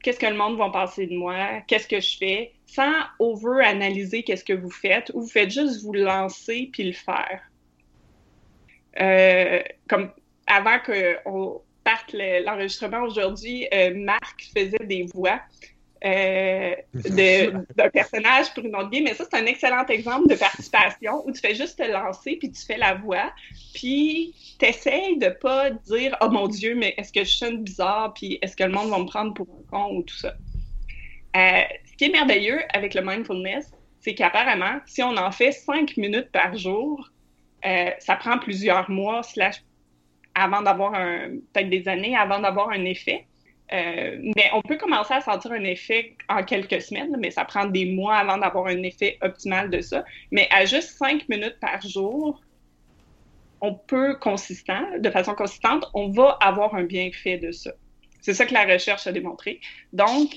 [0.03, 4.43] qu'est-ce que le monde va penser de moi, qu'est-ce que je fais, sans over-analyser qu'est-ce
[4.43, 7.48] que vous faites, ou vous faites juste vous lancer puis le faire.
[9.01, 10.11] Euh, comme
[10.47, 15.39] avant qu'on parte l'enregistrement aujourd'hui, euh, Marc faisait des voix
[16.05, 19.03] euh, d'un personnage pour une autre game.
[19.03, 22.51] Mais ça, c'est un excellent exemple de participation où tu fais juste te lancer, puis
[22.51, 23.33] tu fais la voix,
[23.73, 28.13] puis tu essaies de pas dire «Oh mon Dieu, mais est-ce que je sonne bizarre,
[28.13, 30.35] puis est-ce que le monde va me prendre pour un con ou tout ça.
[31.35, 35.97] Euh, ce qui est merveilleux avec le mindfulness, c'est qu'apparemment, si on en fait cinq
[35.97, 37.11] minutes par jour,
[37.65, 39.63] euh, ça prend plusieurs mois, slash,
[40.35, 43.25] avant d'avoir un, peut-être des années, avant d'avoir un effet.
[43.71, 47.65] Euh, mais on peut commencer à sentir un effet en quelques semaines, mais ça prend
[47.65, 50.03] des mois avant d'avoir un effet optimal de ça.
[50.31, 52.41] Mais à juste cinq minutes par jour,
[53.61, 57.71] on peut consistant, de façon consistante, on va avoir un bienfait de ça.
[58.21, 59.59] C'est ça que la recherche a démontré.
[59.93, 60.29] Donc,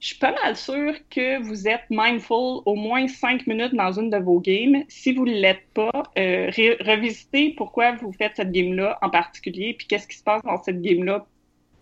[0.00, 4.10] je suis pas mal sûre que vous êtes mindful au moins cinq minutes dans une
[4.10, 4.84] de vos games.
[4.88, 9.88] Si vous ne l'êtes pas, euh, revisitez pourquoi vous faites cette game-là en particulier, puis
[9.88, 11.26] qu'est-ce qui se passe dans cette game-là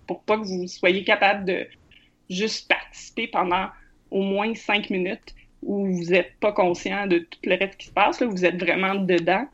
[0.06, 1.66] pour pas que vous soyez capable de
[2.30, 3.66] juste participer pendant
[4.10, 7.92] au moins cinq minutes où vous n'êtes pas conscient de tout le reste qui se
[7.92, 9.46] passe, là, vous êtes vraiment dedans.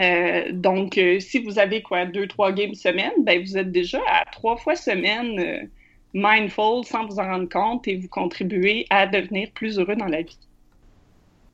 [0.00, 4.00] Euh, donc, euh, si vous avez quoi, deux, trois games semaine, ben vous êtes déjà
[4.10, 5.70] à trois fois semaine
[6.16, 10.22] mindful sans vous en rendre compte et vous contribuez à devenir plus heureux dans la
[10.22, 10.38] vie.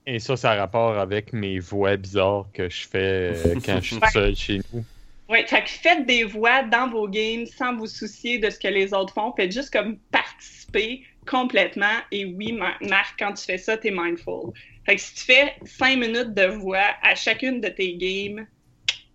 [0.06, 4.00] Et ça, ça a rapport avec mes voix bizarres que je fais quand je suis
[4.12, 4.84] seul chez nous.
[5.28, 8.68] Oui, fait que faites des voix dans vos games sans vous soucier de ce que
[8.68, 9.32] les autres font.
[9.34, 11.98] Faites juste comme participer complètement.
[12.10, 14.52] Et oui, Marc, quand tu fais ça, t'es mindful.
[14.84, 18.46] Fait que si tu fais cinq minutes de voix à chacune de tes games,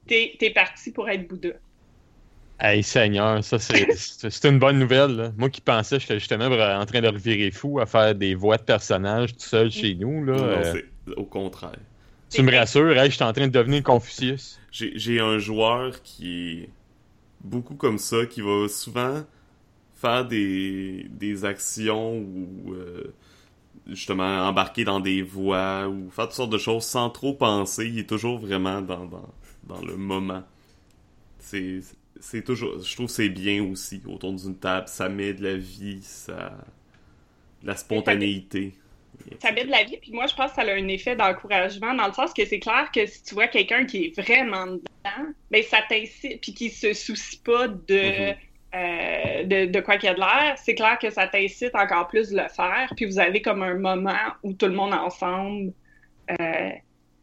[0.07, 1.49] t'es es parti pour être Bouddha.
[2.59, 5.31] Hey Seigneur, ça c'est une bonne nouvelle.
[5.37, 8.57] Moi qui pensais que j'étais justement en train de revirer fou à faire des voix
[8.57, 10.25] de personnages tout seul chez nous.
[10.25, 10.81] Là, non, euh...
[11.17, 11.77] au contraire.
[12.31, 14.59] Tu me rassures, je suis en train de devenir Confucius.
[14.71, 16.69] J'ai un joueur qui est
[17.43, 19.23] beaucoup comme ça, qui va souvent
[19.95, 23.13] faire des, des actions ou euh,
[23.87, 27.87] justement embarquer dans des voies ou faire toutes sortes de choses sans trop penser.
[27.87, 29.29] Il est toujours vraiment dans, dans,
[29.63, 30.43] dans le moment.
[31.39, 31.81] C'est
[32.21, 36.01] c'est toujours je trouve c'est bien aussi autour d'une table ça met de la vie
[36.01, 36.57] ça
[37.61, 38.73] de la spontanéité
[39.39, 41.93] ça met de la vie, puis moi, je pense que ça a un effet d'encouragement,
[41.93, 45.33] dans le sens que c'est clair que si tu vois quelqu'un qui est vraiment dedans,
[45.51, 48.35] ben ça t'incite, puis qui se soucie pas de, mm-hmm.
[48.75, 52.07] euh, de, de, quoi qu'il y a de l'air, c'est clair que ça t'incite encore
[52.07, 55.73] plus de le faire, puis vous avez comme un moment où tout le monde ensemble,
[56.39, 56.69] euh,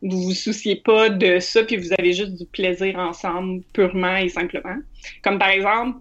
[0.05, 4.29] vous vous souciez pas de ça, puis vous avez juste du plaisir ensemble, purement et
[4.29, 4.77] simplement.
[5.23, 5.99] Comme par exemple,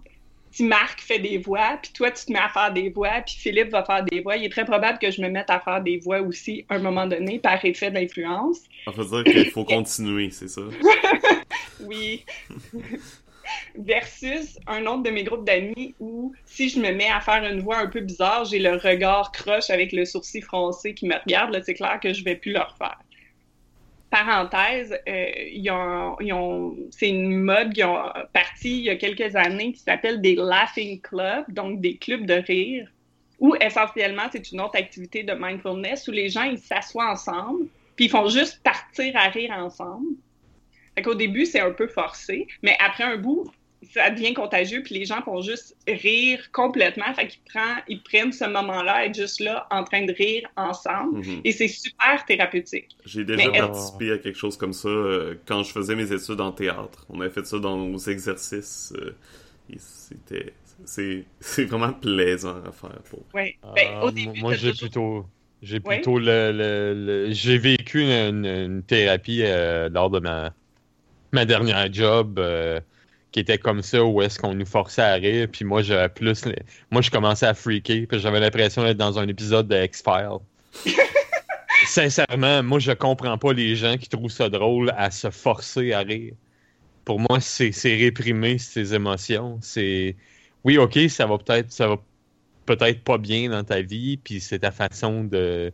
[0.52, 3.34] si Marc fait des voix, puis toi, tu te mets à faire des voix, puis
[3.36, 5.82] Philippe va faire des voix, il est très probable que je me mette à faire
[5.82, 8.58] des voix aussi à un moment donné, par effet d'influence.
[8.84, 10.62] Ça veut dire qu'il faut continuer, c'est ça?
[11.80, 12.24] oui.
[13.76, 17.60] Versus un autre de mes groupes d'amis où, si je me mets à faire une
[17.60, 21.58] voix un peu bizarre, j'ai le regard croche avec le sourcil froncé qui me regarde,
[21.64, 22.98] c'est clair que je vais plus le refaire
[24.14, 27.98] parenthèse, euh, c'est une mode qui ont
[28.32, 32.34] parti il y a quelques années qui s'appelle des laughing clubs, donc des clubs de
[32.34, 32.88] rire,
[33.40, 38.04] où essentiellement c'est une autre activité de mindfulness où les gens ils s'assoient ensemble, puis
[38.04, 40.06] ils font juste partir à rire ensemble.
[40.94, 43.50] Fait qu'au début c'est un peu forcé, mais après un bout,
[43.92, 47.12] ça devient contagieux, puis les gens vont juste rire complètement.
[47.14, 51.18] Fait qu'ils prennent, ils prennent ce moment-là, être juste là, en train de rire ensemble.
[51.18, 51.40] Mhm.
[51.44, 52.96] Et c'est super thérapeutique.
[53.04, 56.40] J'ai déjà Mais- participé à quelque chose comme ça euh, quand je faisais mes études
[56.40, 57.06] en théâtre.
[57.10, 58.92] On avait fait ça dans nos exercices.
[58.96, 59.14] euh,
[59.72, 60.52] et c'était.
[60.84, 63.20] C'est c'est vraiment plaisant à faire pour.
[63.32, 63.56] Ouais.
[63.76, 65.24] Ben, au début, moi, j'ai plutôt.
[65.62, 70.52] J'ai plutôt le, le- le- j'ai vécu une, une thérapie euh, lors de ma,
[71.32, 72.80] ma dernière job euh,
[73.34, 76.44] qui était comme ça où est-ce qu'on nous forçait à rire puis moi j'avais plus
[76.92, 80.38] moi je commençais à freaker puis j'avais l'impression d'être dans un épisode de X-Files.
[81.86, 85.98] Sincèrement, moi je comprends pas les gens qui trouvent ça drôle à se forcer à
[85.98, 86.34] rire.
[87.04, 89.58] Pour moi, c'est réprimer ses émotions.
[89.60, 90.14] C'est
[90.62, 91.96] oui, ok, ça va peut-être ça va
[92.66, 95.72] peut-être pas bien dans ta vie, puis c'est ta façon de,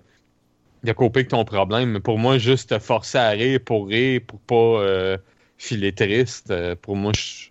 [0.83, 1.91] de couper avec ton problème.
[1.91, 5.19] Mais pour moi, juste te forcer à rire pour rire, pour pas euh,
[5.61, 7.49] filer triste, euh, pour moi, je,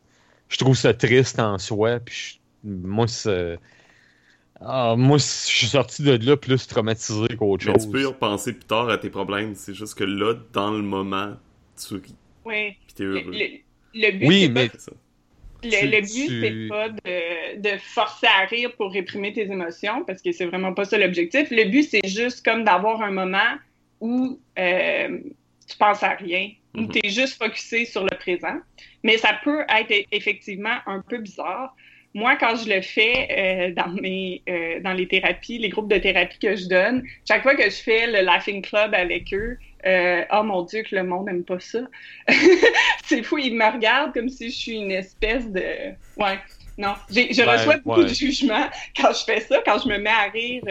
[0.50, 2.00] je trouve ça triste en soi.
[2.00, 3.60] Puis je- moi, c'est.
[4.62, 7.86] Ah, moi, je suis sorti de là plus traumatisé qu'autre Mais chose.
[7.86, 9.56] tu peux y repenser plus tard à tes problèmes.
[9.56, 11.36] C'est juste que là, dans le moment,
[11.78, 12.16] tu ris.
[12.44, 12.76] Ouais.
[12.88, 13.32] Pis t'es Le, heureux.
[13.32, 13.60] le-
[14.08, 14.76] le but, Oui, c'est mais- pas,
[15.64, 19.44] le, tu- le but, tu- c'est pas de, de forcer à rire pour réprimer tes
[19.44, 21.50] émotions, parce que c'est vraiment pas ça l'objectif.
[21.52, 23.56] Le but, c'est juste comme d'avoir un moment
[24.02, 25.20] où euh,
[25.68, 26.92] tu penses à rien, où Mhm.
[26.92, 28.58] tu es juste focusé sur le présent.
[29.04, 31.76] Mais ça peut être e- effectivement un peu bizarre.
[32.16, 33.28] Moi, quand je le fais
[33.70, 37.44] euh, dans mes euh, dans les thérapies, les groupes de thérapie que je donne, chaque
[37.44, 41.04] fois que je fais le Laughing Club avec eux, euh, oh mon Dieu, que le
[41.04, 41.80] monde aime pas ça.
[43.06, 45.62] c'est fou, ils me regardent comme si je suis une espèce de.
[46.18, 46.40] Ouais,
[46.78, 46.96] non.
[47.10, 48.06] Je Ouais, reçois beaucoup ouais.
[48.10, 50.64] de jugements quand je fais ça, quand je me mets à rire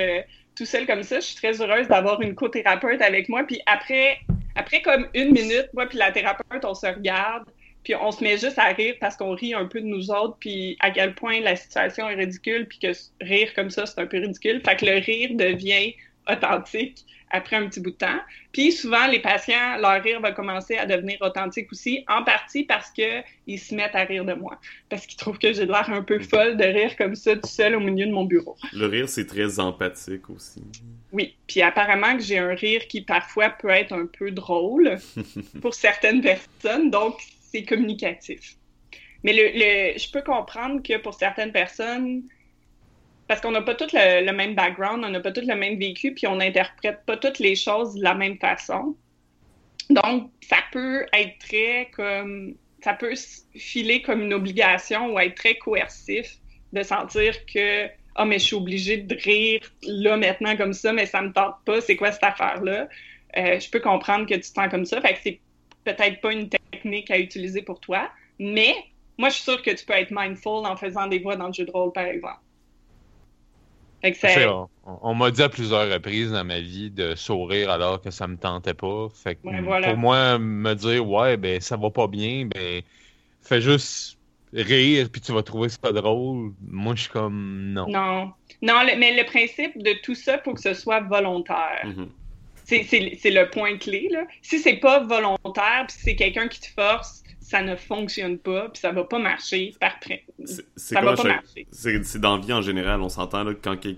[0.59, 1.21] tout seul comme ça.
[1.21, 3.44] Je suis très heureuse d'avoir une co-thérapeute avec moi.
[3.44, 4.18] Puis après,
[4.57, 7.44] après comme une minute, moi puis la thérapeute, on se regarde.
[7.85, 10.37] Puis on se met juste à rire parce qu'on rit un peu de nous autres,
[10.40, 12.88] puis à quel point la situation est ridicule, puis que
[13.21, 14.61] rire comme ça, c'est un peu ridicule.
[14.64, 15.94] Fait que le rire devient
[16.29, 18.21] authentique après un petit bout de temps.
[18.53, 22.91] Puis souvent, les patients, leur rire va commencer à devenir authentique aussi, en partie parce
[22.91, 24.59] que ils se mettent à rire de moi.
[24.88, 27.75] Parce qu'ils trouvent que j'ai l'air un peu folle de rire comme ça tout seul
[27.75, 28.57] au milieu de mon bureau.
[28.73, 30.62] Le rire, c'est très empathique aussi.
[31.12, 34.97] Oui, puis apparemment que j'ai un rire qui parfois peut être un peu drôle
[35.62, 37.17] pour certaines personnes, donc
[37.51, 38.57] c'est communicatif.
[39.25, 42.23] Mais le, le- je peux comprendre que pour certaines personnes,
[43.29, 46.14] parce qu'on n'a pas tous le, même background, on n'a pas tous le même vécu,
[46.14, 48.97] puis on n'interprète pas toutes les choses de la même façon.
[49.91, 52.55] Donc, ça peut être très comme.
[52.83, 53.14] Ça peut
[53.57, 56.37] filer comme une obligation ou être très coercif
[56.73, 61.07] de sentir que Ah, mais je suis obligée de rire là maintenant comme ça, mais
[61.07, 62.88] ça me tente pas, c'est quoi cette affaire-là?
[63.37, 65.01] Euh, je peux comprendre que tu te sens comme ça.
[65.01, 65.41] Fait que c'est
[65.85, 68.75] peut-être pas une technique à utiliser pour toi, mais
[69.19, 71.53] moi, je suis sûre que tu peux être mindful en faisant des voix dans le
[71.53, 72.41] jeu de rôle, par exemple.
[74.05, 74.69] On
[75.03, 78.37] on m'a dit à plusieurs reprises dans ma vie de sourire alors que ça me
[78.37, 79.09] tentait pas.
[79.15, 79.89] Fait que Ouais, voilà.
[79.89, 82.83] pour moi, me dire ouais, ben ça va pas bien, ben
[83.43, 84.17] fais juste
[84.53, 86.53] rire puis tu vas trouver ça drôle.
[86.67, 87.87] Moi, je suis comme non.
[87.89, 88.33] Non.
[88.63, 91.85] Non, le- mais le principe de tout ça, faut que ce soit volontaire.
[91.85, 92.09] Mhm.
[92.65, 94.25] C'est- C'est c'est le point clé, là.
[94.43, 98.81] Si c'est pas volontaire, puis c'est quelqu'un qui te force, ça ne fonctionne pas, puis
[98.81, 99.73] ça va pas marcher.
[99.81, 99.93] Par...
[100.45, 101.67] c'est Ça va pas chaque- marcher.
[102.03, 103.97] C'est dans la vie en général, on s'entend là quand quel-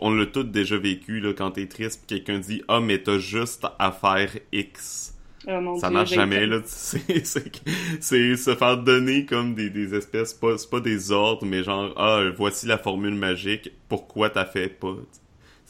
[0.00, 3.18] on l'a tous déjà vécu là quand t'es triste pis quelqu'un dit ah mais t'as
[3.18, 5.14] juste à faire X.
[5.48, 10.58] Oh, Ça Dieu, marche jamais là, c'est se faire donner comme des, des espèces pas
[10.58, 14.96] c'est pas des ordres mais genre ah voici la formule magique, pourquoi t'as fait pas.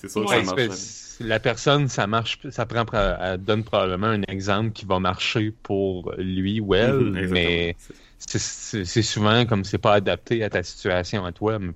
[0.09, 0.77] C'est sûr que Ouais, ça Ouais, marche.
[0.79, 1.29] c'est- jamais.
[1.31, 2.85] la personne, ça marche, ça prend,
[3.21, 7.77] elle donne probablement un exemple qui va marcher pour lui ou elle, Mhm, mais
[8.19, 11.59] c'est- souvent comme c'est pas adapté à ta situation à toi.
[11.59, 11.73] mais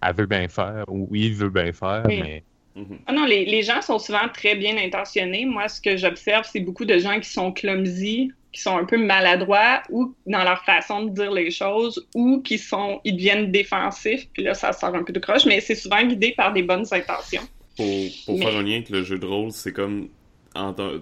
[0.00, 2.20] Elle veut bien faire ou il veut bien faire, Oui.
[2.20, 2.44] mais
[2.76, 2.98] Mhm.
[3.08, 5.44] Ah non, les, les gens sont souvent très bien intentionnés.
[5.44, 8.96] Moi, ce que j'observe, c'est beaucoup de gens qui sont clumsy, qui sont un peu
[8.96, 14.28] maladroits ou dans leur façon de dire les choses ou qui sont, ils deviennent défensifs.
[14.32, 16.86] Puis là, ça sort un peu de croche, mais c'est souvent guidé par des bonnes
[16.92, 17.42] intentions.
[17.78, 17.86] Pour,
[18.26, 20.08] pour Mais- faire un lien avec le jeu de rôle, c'est comme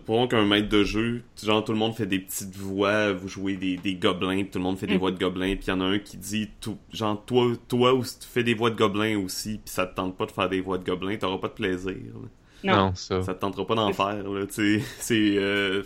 [0.05, 3.57] pour qu'un maître de jeu, genre tout le monde fait des petites voix, vous jouez
[3.57, 4.99] des, des gobelins, puis tout le monde fait des Mhm.
[5.01, 7.95] voix de gobelins, puis il y en a un qui dit tout, genre toi toi
[7.95, 10.49] aussi tu fais des voix de gobelins aussi, puis ça te tente pas de faire
[10.51, 11.95] des voix de gobelins, t'auras pas de plaisir.
[11.95, 12.29] là.
[12.65, 12.77] Non.
[12.89, 13.23] non, ça.
[13.23, 15.83] Ça te tentera pas d'en faire là, tu sais, c'est euh,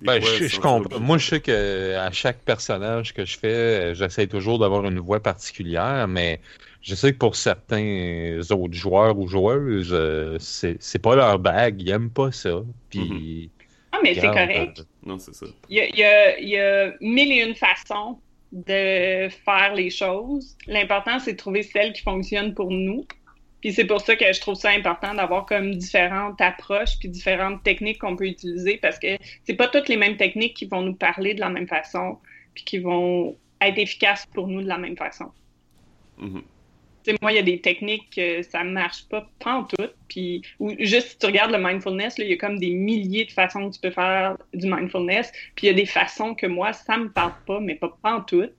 [0.00, 1.00] Ben, fois, je, comprends.
[1.00, 5.20] Moi, je sais que à chaque personnage que je fais, j'essaie toujours d'avoir une voix
[5.20, 6.40] particulière, mais
[6.82, 11.90] je sais que pour certains autres joueurs ou joueuses, euh, c'est pas leur bague, ils
[11.90, 12.62] aiment pas ça.
[12.90, 13.50] Puis,
[13.92, 14.80] Ah, mais c'est correct.
[14.80, 15.46] euh, Non, c'est ça.
[15.68, 18.18] Il y a, il y a- il y a mille et une façons
[18.52, 20.56] de faire les choses.
[20.66, 23.04] L'important, c'est de trouver celle qui fonctionne pour nous.
[23.60, 27.62] Puis c'est pour ça que je trouve ça important d'avoir comme différentes approches puis différentes
[27.64, 30.94] techniques qu'on peut utiliser parce que c'est pas toutes les mêmes techniques qui vont nous
[30.94, 32.18] parler de la même façon
[32.54, 35.26] puis qui vont être efficaces pour nous de la même façon.
[36.18, 36.42] Mhm.
[37.10, 39.88] Sais, moi, il y a des techniques que ça marche pas tant tout.
[40.08, 43.32] Puis, ou juste si tu regardes le mindfulness, il y a comme des milliers de
[43.32, 45.30] façons que tu peux faire du mindfulness.
[45.54, 48.20] Puis il y a des façons que moi, ça me parle pas, mais pas en
[48.20, 48.50] tout.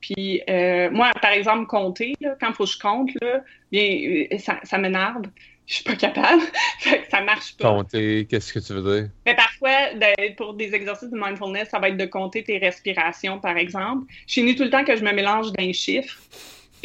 [0.00, 3.42] Puis euh, moi, par exemple, compter, là, quand il faut que je compte, là,
[3.72, 5.22] bien, euh, ça, ça m'énerve.
[5.66, 6.42] Je suis pas capable.
[7.10, 7.68] ça marche pas.
[7.70, 9.10] Compter, qu'est-ce que tu veux dire?
[9.24, 13.40] Mais parfois, de- pour des exercices de mindfulness, ça va être de compter tes respirations,
[13.40, 14.06] par exemple.
[14.28, 16.20] Je finis tout le temps que je me mélange d'un chiffre,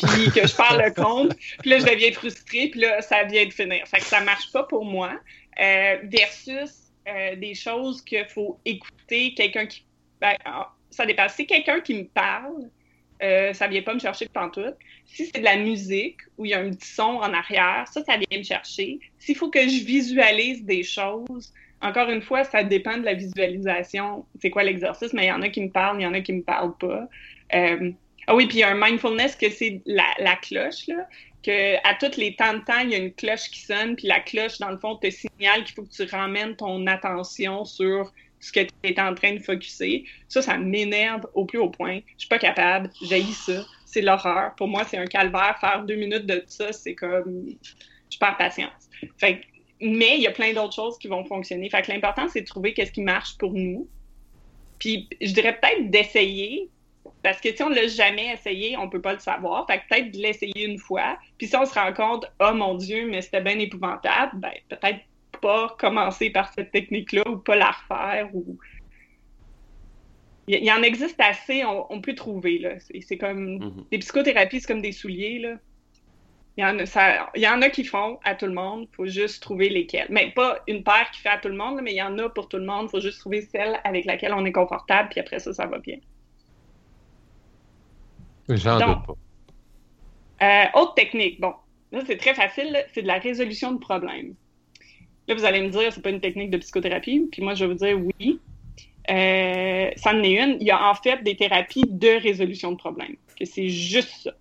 [0.08, 3.46] puis que je parle le compte, puis là, je deviens frustrée, puis là, ça vient
[3.46, 3.88] de finir.
[3.88, 5.14] Fait que ça marche pas pour moi.
[5.60, 6.72] Euh, versus
[7.08, 9.86] euh, des choses qu'il faut écouter, quelqu'un qui...
[10.20, 11.28] Ben, ah, ça dépend.
[11.28, 12.70] Si quelqu'un qui me parle,
[13.22, 14.76] euh, ça vient pas me chercher de pantoute.
[15.06, 18.04] Si c'est de la musique où il y a un petit son en arrière, ça,
[18.04, 19.00] ça vient me chercher.
[19.20, 24.26] S'il faut que je visualise des choses, encore une fois, ça dépend de la visualisation.
[24.40, 26.22] C'est quoi l'exercice, mais il y en a qui me parlent, il y en a
[26.22, 27.08] qui me parlent pas.
[27.54, 27.92] Euh,
[28.28, 31.08] ah oui, puis il y a un mindfulness que c'est la, cloche, là,
[31.44, 34.08] que à tous les temps de temps, il y a une cloche qui sonne, puis
[34.08, 38.12] la cloche, dans le fond, te signale qu'il faut que tu ramènes ton attention sur
[38.40, 40.06] ce que tu es en train de focuser.
[40.28, 42.00] Ça, ça m'énerve au plus haut point.
[42.18, 43.64] Je suis pas capable, j'haïs ça.
[43.86, 44.56] C'est l'horreur.
[44.56, 45.58] Pour moi, c'est un calvaire.
[45.60, 47.46] Faire deux minutes de ça, c'est comme...
[48.10, 48.90] Je perds patience.
[49.18, 49.46] Fait que-
[49.82, 51.70] mais il y a plein d'autres choses qui vont fonctionner.
[51.70, 53.88] Fait que l'important, c'est de trouver qu'est-ce qui marche pour nous.
[54.80, 56.70] Puis je dirais peut-être d'essayer,
[57.24, 59.68] parce que si on l'a jamais essayé, on peut pas le savoir.
[59.68, 61.18] Fait que peut-être de l'essayer une fois.
[61.38, 65.00] Puis si on se rend compte, oh mon Dieu, mais c'était bien épouvantable, ben peut-être
[65.42, 68.58] pas commencer par cette technique-là ou pas la refaire ou.
[70.48, 72.80] Il y, il en existe assez, on, on peut trouver, là.
[72.80, 73.58] C'est c'est comme.
[73.58, 73.86] Mhm.
[73.92, 75.58] Des psychothérapies, c'est comme des souliers, là.
[76.58, 78.88] Il y, en a, ça, il y en a qui font à tout le monde,
[78.92, 80.08] faut juste trouver lesquels.
[80.10, 82.30] Mais pas une paire qui fait à tout le monde, mais il y en a
[82.30, 85.40] pour tout le monde, faut juste trouver celle avec laquelle on est confortable, puis après
[85.40, 85.98] ça, ça va bien.
[88.50, 89.16] J'en doute pas.
[90.42, 91.54] Euh, autre technique, bon,
[91.92, 94.34] là c'est très facile, c'est de la résolution de problèmes.
[95.28, 97.74] Là, vous allez me dire, c'est pas une technique de psychothérapie, puis moi je vais
[97.74, 98.40] vous dire oui.
[99.10, 100.58] Euh, ça en est une.
[100.60, 104.32] Il y a en fait des thérapies de résolution de problèmes, que c'est juste ça.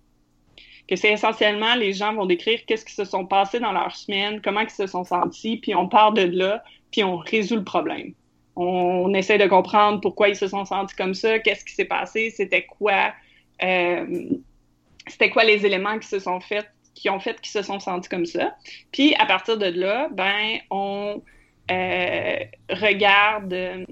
[0.87, 4.41] Que c'est essentiellement les gens vont décrire qu'est-ce qui se sont passés dans leur semaine,
[4.41, 8.13] comment ils se sont sentis, puis on part de là, puis on résout le problème.
[8.55, 8.63] On,
[9.05, 12.31] on essaie de comprendre pourquoi ils se sont sentis comme ça, qu'est-ce qui s'est passé,
[12.31, 13.13] c'était quoi,
[13.61, 18.09] c'était quoi les éléments qui se sont faits, qui ont fait qu'ils se sont sentis
[18.09, 18.55] comme ça?
[18.91, 21.21] Puis à partir de là, ben on
[21.69, 22.39] euh,
[22.69, 23.85] regarde euh,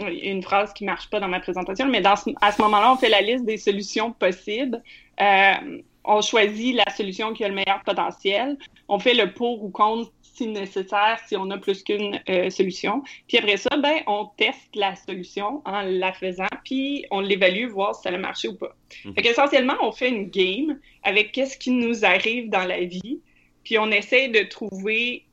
[0.00, 3.08] une phrase qui marche pas dans ma présentation, mais dans à ce moment-là, on fait
[3.08, 4.82] la liste des solutions possibles.
[5.20, 8.56] Euh, on choisit la solution qui a le meilleur potentiel.
[8.88, 13.02] On fait le pour ou contre si nécessaire, si on a plus qu'une euh, solution.
[13.28, 17.94] Puis après ça, ben, on teste la solution en la faisant, puis on l'évalue, voir
[17.94, 18.74] si ça a marché ou pas.
[19.04, 19.14] Mhm.
[19.14, 23.20] Fait qu'essentiellement, on fait une game avec qu'est-ce qui nous arrive dans la vie,
[23.64, 25.24] puis on essaie de trouver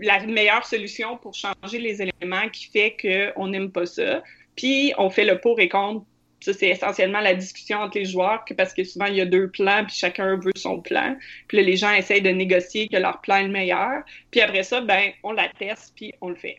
[0.00, 4.22] la meilleure solution pour changer les éléments qui fait qu'on n'aime pas ça.
[4.56, 6.04] Puis on fait le pour et contre.
[6.42, 9.48] Ça, c'est essentiellement la discussion entre les joueurs, parce que souvent, il y a deux
[9.48, 11.16] plans, puis chacun veut son plan.
[11.48, 14.02] Puis là, les gens essayent de négocier que leur plan est le meilleur.
[14.30, 16.58] Puis après ça, ben, on la teste, puis on le fait.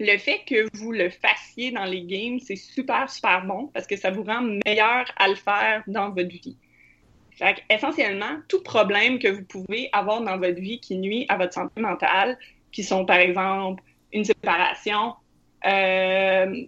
[0.00, 3.96] Le fait que vous le fassiez dans les games, c'est super, super bon parce que
[3.96, 6.56] ça vous rend meilleur à le faire dans votre vie.
[7.30, 11.52] Fait essentiellement, tout problème que vous pouvez avoir dans votre vie qui nuit à votre
[11.52, 12.38] santé mentale,
[12.72, 13.82] qui sont par exemple
[14.12, 15.14] une séparation,
[15.66, 16.64] euh,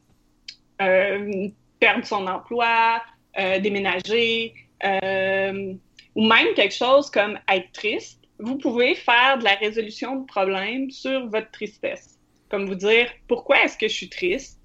[0.81, 1.49] euh,
[1.79, 3.03] perdre son emploi,
[3.39, 4.55] euh, déménager,
[4.85, 5.75] euh,
[6.15, 10.91] ou même quelque chose comme être triste, vous pouvez faire de la résolution de problèmes
[10.91, 12.19] sur votre tristesse.
[12.51, 14.61] Comme vous dire, pourquoi est-ce que je suis triste?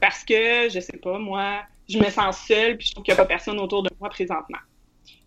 [0.00, 3.20] Parce que, je sais pas, moi, je me sens seule, puis je trouve qu'il n'y
[3.20, 4.58] a pas personne autour de moi présentement.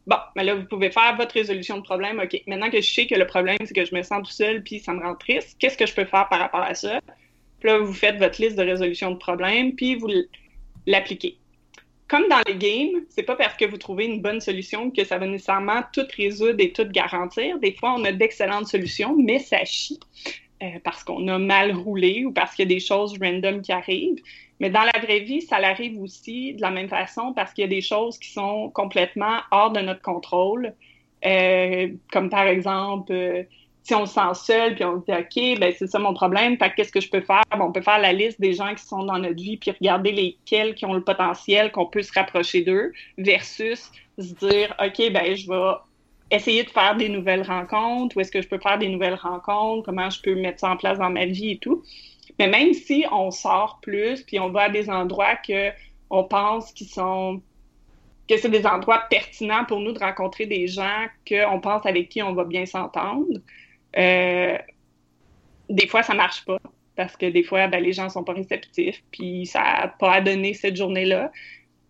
[0.08, 2.20] Bon, mais là, vous pouvez faire votre résolution de problème.
[2.20, 4.64] OK, maintenant que je sais que le problème, c'est que je me sens tout seul,
[4.64, 7.00] puis ça me rend triste, qu'est-ce que je peux faire par rapport à ça?
[7.60, 10.08] Puis là, vous faites votre liste de résolution de problème, puis vous
[10.90, 11.38] l'appliquez.
[12.08, 15.20] Comme dans les games, c'est pas parce que vous trouvez une bonne solution que ça
[15.20, 17.60] va nécessairement tout résoudre et tout garantir.
[17.60, 20.00] Des fois, on a d'excellentes solutions, mais ça chie
[20.64, 23.72] euh, parce qu'on a mal roulé ou parce qu'il y a des choses random qui
[23.72, 24.22] arrivent.
[24.60, 27.66] Mais dans la vraie vie, ça arrive aussi de la même façon parce qu'il y
[27.66, 30.74] a des choses qui sont complètement hors de notre contrôle,
[31.26, 33.44] euh, comme par exemple euh,
[33.84, 36.58] si on se sent seul, puis on se dit, OK, ben c'est ça mon problème,
[36.58, 37.44] qu'est-ce que je peux faire?
[37.60, 40.76] on peut faire la liste des gens qui sont dans notre vie, puis regarder lesquels
[40.76, 45.48] qui ont le potentiel, qu'on peut se rapprocher d'eux, versus se dire, OK, ben je
[45.48, 45.74] vais
[46.32, 49.86] essayer de faire des nouvelles rencontres, où est-ce que je peux faire des nouvelles rencontres,
[49.86, 51.84] comment je peux mettre ça en place dans ma vie et tout.
[52.38, 55.72] Mais même si on sort plus, puis on va à des endroits que
[56.10, 57.42] on pense qu'ils sont
[58.30, 62.22] que c'est des endroits pertinents pour nous de rencontrer des gens qu'on pense avec qui
[62.22, 63.26] on va bien s'entendre.
[63.98, 64.58] Euh,
[65.70, 66.60] des fois, ça marche pas
[66.96, 70.22] parce que des fois, ben, les gens sont pas réceptifs, puis ça n'a pas à
[70.22, 71.32] donner cette journée-là.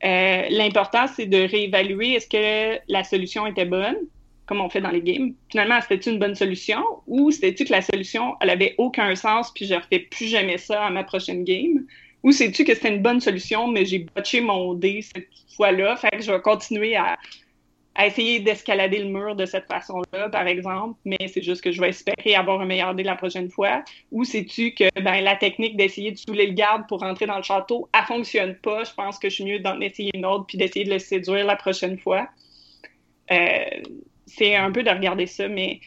[0.04, 3.98] Euh, l'important, c'est de réévaluer est-ce que la solution était bonne,
[4.46, 5.34] comme on fait dans les games.
[5.50, 9.66] Finalement, c'était une bonne solution ou c'était-tu que la solution, elle avait aucun sens, puis
[9.66, 11.86] je refais plus jamais ça à ma prochaine game?
[12.22, 16.12] Ou sais-tu que c'était une bonne solution, mais j'ai botché mon dé cette fois-là, fait
[16.12, 17.18] que je vais continuer à,
[18.06, 21.90] essayer d'escalader le mur de cette façon-là, par exemple, mais c'est juste que je vais
[21.90, 23.84] espérer avoir un meilleur dé la prochaine fois.
[24.12, 27.44] Ou sais-tu que ben, la technique d'essayer de saouler le garde pour rentrer dans le
[27.44, 28.84] château, elle fonctionne pas.
[28.84, 31.46] Je pense que je suis mieux d'en essayer une autre puis d'essayer de le séduire
[31.46, 32.28] la prochaine fois.
[33.32, 33.66] Euh,
[34.26, 35.80] c'est un peu de regarder ça, mais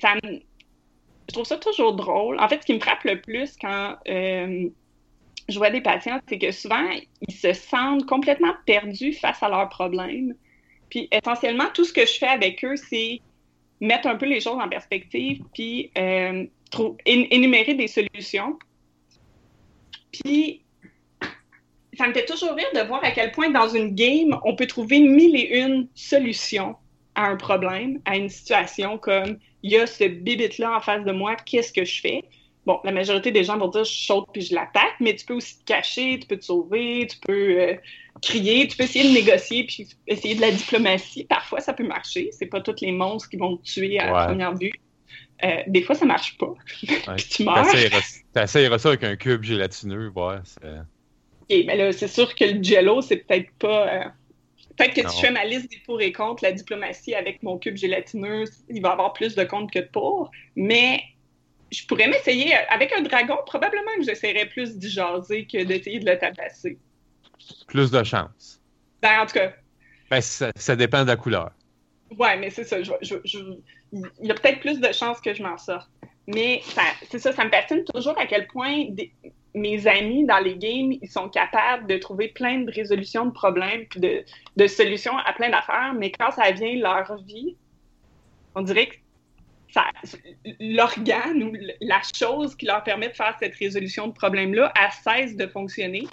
[0.00, 0.14] ça
[1.28, 2.38] je trouve ça toujours drôle.
[2.40, 4.68] En fait, ce qui me frappe le plus quand euh,
[5.48, 6.88] je vois des patients, c'est que souvent,
[7.26, 10.34] ils se sentent complètement perdus face à leurs problèmes.
[10.90, 13.20] Puis essentiellement, tout ce que je fais avec eux, c'est
[13.80, 16.44] mettre un peu les choses en perspective, puis euh,
[17.04, 18.58] énumérer des solutions.
[20.12, 20.62] Puis
[21.96, 24.66] ça me fait toujours rire de voir à quel point dans une game, on peut
[24.66, 26.76] trouver mille et une solutions
[27.14, 31.12] à un problème, à une situation comme il y a ce bibit-là en face de
[31.12, 32.22] moi, qu'est-ce que je fais?
[32.66, 35.34] Bon, la majorité des gens vont dire je saute puis je l'attaque, mais tu peux
[35.34, 37.74] aussi te cacher, tu peux te sauver, tu peux euh,
[38.20, 41.24] crier, tu peux essayer de négocier puis essayer de la diplomatie.
[41.24, 42.30] Parfois, ça peut marcher.
[42.32, 44.72] C'est pas tous les monstres qui vont te tuer à la première vue.
[45.44, 46.54] Euh, des fois, ça marche pas.
[47.16, 47.66] tu meurs.
[48.32, 50.36] T'essayeras ça avec un cube gélatineux, ouais.
[51.48, 53.88] OK, mais là, c'est sûr que le jello, c'est peut-être pas.
[53.88, 54.04] Euh,
[54.76, 57.76] peut-être que tu fais ma liste des pour et contre la diplomatie avec mon cube
[57.76, 61.02] gélatineux, il va avoir plus de contre que de pour, mais
[61.76, 66.10] je pourrais m'essayer avec un dragon, probablement que j'essaierais plus d'y jaser que d'essayer de
[66.10, 66.78] le tabasser.
[67.68, 68.60] Plus de chance.
[69.02, 69.52] Ben, en tout cas.
[70.10, 71.50] Ben, ça, dépend de la couleur.
[72.18, 72.78] Ouais, mais c'est ça.
[72.78, 72.86] il
[74.22, 75.90] y a peut-être plus de chances que je m'en sorte.
[76.26, 76.62] Mais
[77.10, 78.86] c'est ça, ça me fascine toujours à quel point
[79.54, 83.86] mes amis dans les games, ils sont capables de trouver plein de résolutions de problèmes
[83.86, 84.24] puis de,
[84.56, 87.56] de solutions à plein d'affaires, mais quand ça vient leur vie,
[88.54, 88.96] on dirait que
[90.60, 95.36] l'organe ou la chose qui leur permet de faire cette résolution de problème-là, elle cesse
[95.36, 96.06] de fonctionner.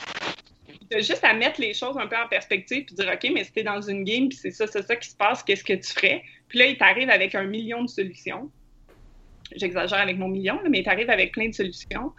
[0.91, 3.63] Tu juste à mettre les choses un peu en perspective puis dire OK, mais c'était
[3.63, 6.23] dans une game, puis c'est ça, c'est ça qui se passe, qu'est-ce que tu ferais?
[6.47, 8.51] Puis là, il t'arrive avec un million de solutions.
[9.55, 12.11] J'exagère avec mon million, mais il t'arrive avec plein de solutions.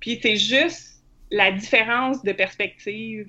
[0.00, 3.28] Puis c'est juste la différence de perspective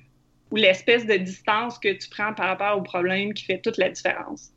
[0.50, 3.90] ou l'espèce de distance que tu prends par rapport au problème qui fait toute la
[3.90, 4.50] différence.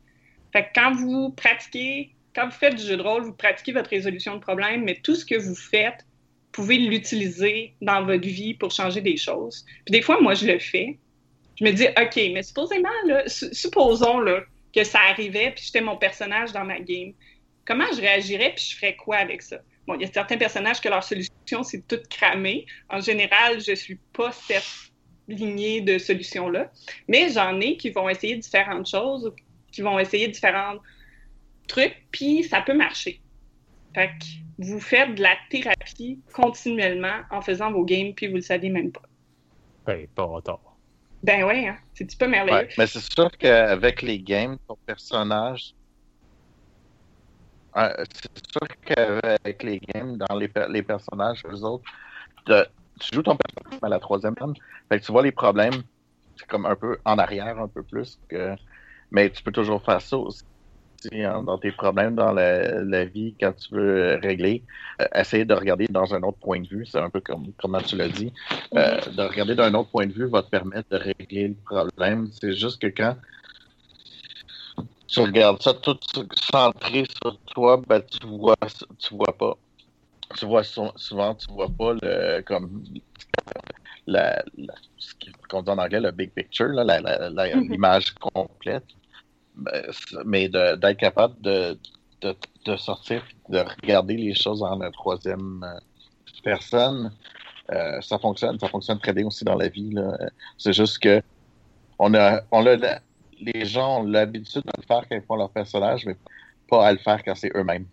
[0.52, 3.90] Fait que quand vous pratiquez quand vous faites du jeu de rôle, vous pratiquez votre
[3.90, 8.54] résolution de problème, mais tout ce que vous faites, vous pouvez l'utiliser dans votre vie
[8.54, 9.64] pour changer des choses.
[9.84, 10.98] Puis des fois, moi, je le fais.
[11.58, 12.88] Je me dis, OK, mais supposément,
[13.26, 14.42] supposons là,
[14.74, 17.12] que ça arrivait, puis j'étais mon personnage dans ma game.
[17.64, 19.58] Comment je réagirais, puis je ferais quoi avec ça?
[19.86, 22.66] Bon, il y a certains personnages que leur solution, c'est tout cramer.
[22.88, 24.64] En général, je suis pas cette
[25.28, 26.70] lignée de solutions-là.
[27.08, 29.32] Mais j'en ai qui vont essayer différentes choses,
[29.70, 30.80] qui vont essayer différentes
[31.66, 33.20] truc, puis ça peut marcher.
[33.94, 34.24] Fait que
[34.58, 38.92] vous faites de la thérapie continuellement en faisant vos games, puis vous le savez même
[38.92, 39.02] pas.
[39.86, 40.76] Ben, pas tort.
[41.22, 41.76] Ben ouais, hein?
[41.94, 42.68] c'est un peu merveilleux.
[42.76, 45.74] mais c'est sûr qu'avec les games, ton personnage.
[47.74, 51.84] c'est sûr qu'avec les games, dans les, les personnages, eux autres,
[52.46, 54.56] tu joues ton personnage à la troisième personne.
[54.88, 55.82] Fait que tu vois les problèmes,
[56.36, 58.54] c'est comme un peu en arrière, un peu plus que.
[59.10, 60.44] Mais tu peux toujours faire ça aussi.
[61.12, 64.62] Hein, dans tes problèmes dans la, vie quand tu veux régler,
[65.00, 67.80] euh, essayer de regarder dans un autre point de vue, c'est un peu comme comment
[67.80, 68.32] tu l'as dit,
[68.74, 72.28] euh, de regarder d'un autre point de vue va te permettre de régler le problème.
[72.32, 73.16] C'est juste que quand
[75.06, 75.98] tu regardes ça tout
[76.50, 78.56] centré sur toi, ben, tu vois
[78.98, 79.56] tu vois pas.
[80.36, 82.82] Tu vois souvent tu vois pas le comme
[84.06, 84.42] la,
[84.96, 85.14] ce
[85.48, 87.68] qu'on dit en anglais le big picture, mm-hmm.
[87.70, 88.84] l'image complète.
[89.56, 89.84] Ben,
[90.24, 91.78] mais d'être capable de,
[92.20, 92.34] de,
[92.64, 95.78] de, sortir, de regarder les choses en la troisième euh,
[96.42, 97.12] personne,
[97.70, 98.58] euh, ça fonctionne.
[98.58, 99.94] Ça fonctionne très bien aussi dans la vie.
[100.58, 101.22] C'est juste que
[101.98, 102.62] on a, on
[103.40, 106.16] les gens ont l'habitude de le faire quand ils font leur personnage, mais
[106.68, 107.86] pas à le faire quand c'est eux-mêmes.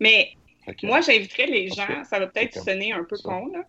[0.00, 0.30] Mais
[0.64, 3.28] Fait que- moi, j'inviterais les gens, ça va peut-être sonner un peu ça.
[3.28, 3.64] con, là,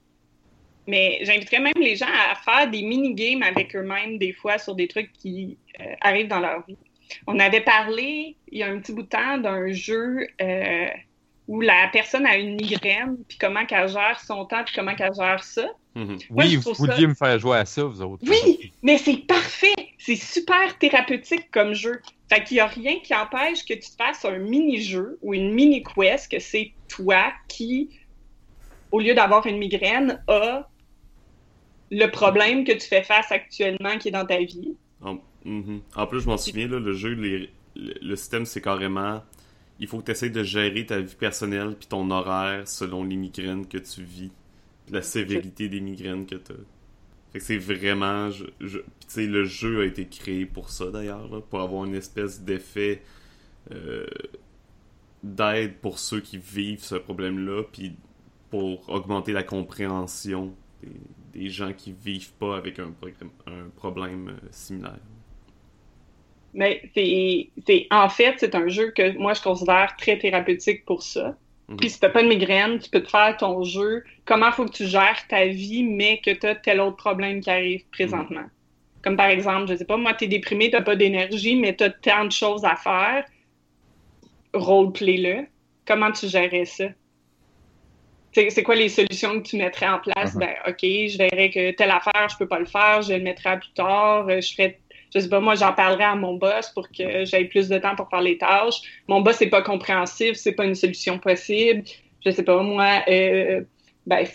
[0.87, 4.87] mais j'inviterais même les gens à faire des mini-games avec eux-mêmes, des fois, sur des
[4.87, 6.77] trucs qui euh, arrivent dans leur vie.
[7.27, 10.87] On avait parlé, il y a un petit bout de temps, d'un jeu euh,
[11.47, 15.13] où la personne a une migraine, puis comment qu'elle gère son temps, puis comment qu'elle
[15.15, 15.67] gère ça.
[15.95, 16.17] Mhm.
[16.29, 18.23] Moi, Oui, vous ça- vouliez me faire jouer à ça, vous autres.
[18.27, 19.73] Oui, mais c'est parfait.
[19.97, 21.99] C'est super thérapeutique comme jeu.
[22.31, 25.51] Fait qu'il n'y a rien qui empêche que tu te fasses un mini-jeu ou une
[25.53, 27.89] mini-quest que c'est toi qui,
[28.91, 30.69] au lieu d'avoir une migraine, a
[31.91, 34.75] le problème que tu fais face actuellement qui est dans ta vie.
[35.49, 35.81] Mhm.
[35.95, 39.23] En plus, je m'en souviens, là, le jeu, le, le système, c'est carrément.
[39.79, 43.15] Il faut que tu essaies de gérer ta vie personnelle puis ton horaire selon les
[43.15, 44.31] migraines que tu vis.
[44.91, 46.53] la sévérité des migraines que tu.
[47.31, 48.29] Fait que c'est vraiment.
[48.31, 52.41] Je, tu sais, le jeu a été créé pour ça d'ailleurs, pour avoir une espèce
[52.41, 53.01] d'effet
[53.71, 54.05] euh,
[55.23, 57.95] d'aide pour ceux qui vivent ce problème-là, puis
[58.49, 60.55] pour augmenter la compréhension
[61.33, 62.91] des, gens qui vivent pas avec un,
[63.45, 64.99] un problème euh, similaire.
[66.53, 71.35] Mais c'est, en fait, c'est un jeu que moi je considère très thérapeutique pour ça.
[71.77, 74.03] Puis si t'as pas de migraine, tu peux te faire ton jeu.
[74.25, 77.83] Comment faut que tu gères ta vie, mais que t'as tel autre problème qui arrive
[77.91, 78.45] présentement?
[79.03, 82.25] Comme par exemple, je sais pas, moi t'es déprimé, t'as pas d'énergie, mais t'as tant
[82.25, 83.23] de choses à faire.
[84.53, 85.45] Roleplay-le.
[85.85, 86.85] Comment tu gérerais ça?
[88.33, 90.35] C'est, quoi les solutions que tu mettrais en place?
[90.35, 90.39] Mhm.
[90.39, 93.49] Ben, OK, je verrais que telle affaire, je peux pas le faire, je le mettrai
[93.49, 94.79] à plus tard, euh, je ferais
[95.13, 97.95] je sais pas, moi, j'en parlerai à mon boss pour que j'aie plus de temps
[97.95, 98.81] pour faire les tâches.
[99.07, 101.83] Mon boss, c'est pas compréhensif, c'est pas une solution possible.
[102.25, 103.61] Je sais pas, moi, euh,
[104.05, 104.25] ben,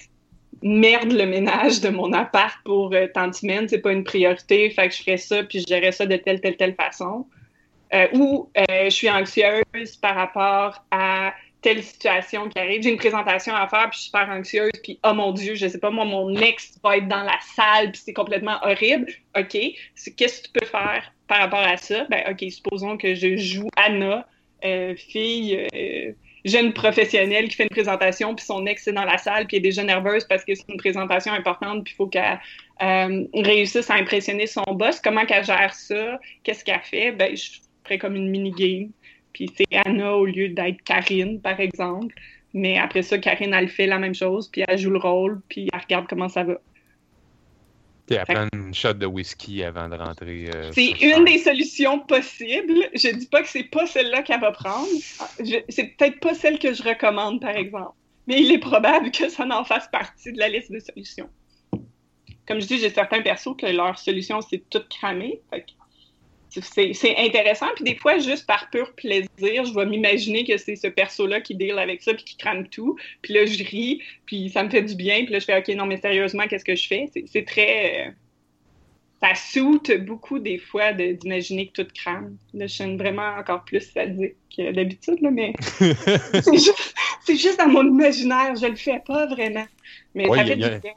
[0.62, 4.70] merde le ménage de mon appart pour euh, tant de semaines, c'est pas une priorité,
[4.70, 7.27] fait que je ferais ça, puis je gérerais ça de telle, telle, telle façon.
[7.93, 11.35] Euh, ou euh, je suis anxieuse par rapport à
[11.65, 12.83] telle situation qui arrive.
[12.83, 15.67] J'ai une présentation à faire, puis je suis super anxieuse, puis oh mon Dieu, je
[15.67, 19.11] sais pas, moi, mon ex va être dans la salle, puis c'est complètement horrible.
[19.35, 19.57] OK,
[20.17, 22.05] qu'est-ce que tu peux faire par rapport à ça?
[22.11, 24.29] Ben, OK, supposons que je joue Anna,
[24.62, 26.12] euh, fille euh,
[26.45, 29.62] jeune professionnelle qui fait une présentation, puis son ex est dans la salle, puis elle
[29.62, 32.41] est déjà nerveuse parce que c'est une présentation importante, puis il faut qu'elle
[32.83, 35.01] euh, réussisse à impressionner son boss.
[35.01, 36.21] Comment qu'elle gère ça?
[36.43, 37.12] Qu'est-ce qu'elle fait?
[37.12, 37.53] Ben, je
[37.85, 38.91] ferais comme une mini-game.
[39.35, 42.14] Puis c'est Anna au lieu d'être Karine, par exemple.
[42.55, 45.68] Mais après ça, Karine, elle fait la même chose, puis elle joue le rôle, puis
[45.72, 46.55] elle regarde comment ça va.
[48.07, 50.51] Puis elle prend une shot de whisky avant de rentrer.
[50.55, 52.74] euh, C'est une des solutions possibles.
[52.95, 54.87] Je dis pas que c'est pas celle-là qu'elle va prendre.
[55.68, 57.97] C'est peut-être pas celle que je recommande, par exemple.
[58.26, 61.28] Mais il est probable que ça n'en fasse partie de la liste de solutions.
[62.47, 65.41] Comme je dis, j'ai certains persos que leur solution, c'est tout cramer.
[65.51, 65.64] Fait
[66.62, 67.66] c'est intéressant.
[67.76, 69.28] Puis des fois, juste par pur plaisir,
[69.64, 72.96] je vais m'imaginer que c'est ce perso-là qui deal avec ça puis qui crame tout.
[73.22, 75.24] Puis là, je ris, puis ça me fait du bien.
[75.24, 77.07] Puis là, je fais, OK, non, mais sérieusement, qu'est-ce que je fais?
[77.26, 78.07] C'est- très...
[78.07, 78.11] euh,
[79.22, 82.36] ça soute beaucoup des fois de- d'imaginer que tout crame.
[82.52, 85.52] Là, je suis vraiment encore plus sadique que d'habitude, mais
[86.42, 88.55] c'est juste, dans mon imaginaire.
[88.57, 89.66] Je le fais pas vraiment.
[90.14, 90.92] Mais Ouais, ça fait a- du bien.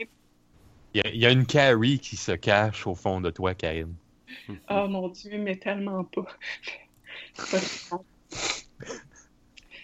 [0.93, 3.93] Il y, y a une Carrie qui se cache au fond de toi, Karine.
[4.69, 6.27] Oh mon Dieu, mais tellement pas.
[7.33, 8.01] C'est pas.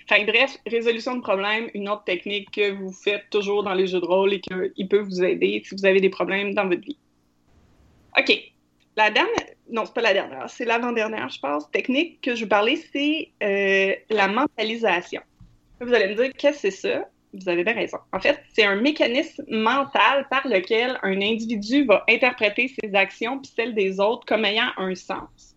[0.08, 3.88] Fait que bref, résolution de problème, une autre technique que vous faites toujours dans les
[3.88, 6.82] jeux de rôle et qu'il peut vous aider si vous avez des problèmes dans votre
[6.82, 6.98] vie.
[8.18, 8.54] OK.
[8.96, 9.34] La dernière,
[9.72, 11.72] non, c'est pas la dernière, c'est l'avant-dernière, je pense.
[11.72, 15.22] Technique que je veux parler, c'est euh, la mentalisation.
[15.80, 17.10] Vous allez me dire, qu'est-ce que c'est ça?
[17.34, 17.98] Vous avez bien raison.
[18.12, 23.52] En fait, c'est un mécanisme mental par lequel un individu va interpréter ses actions puis
[23.56, 25.56] celles des autres comme ayant un sens.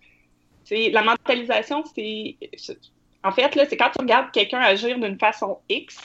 [0.64, 2.37] C'est la mentalisation, c'est
[3.22, 6.01] en fait là, c'est quand tu regardes quelqu'un agir d'une façon X,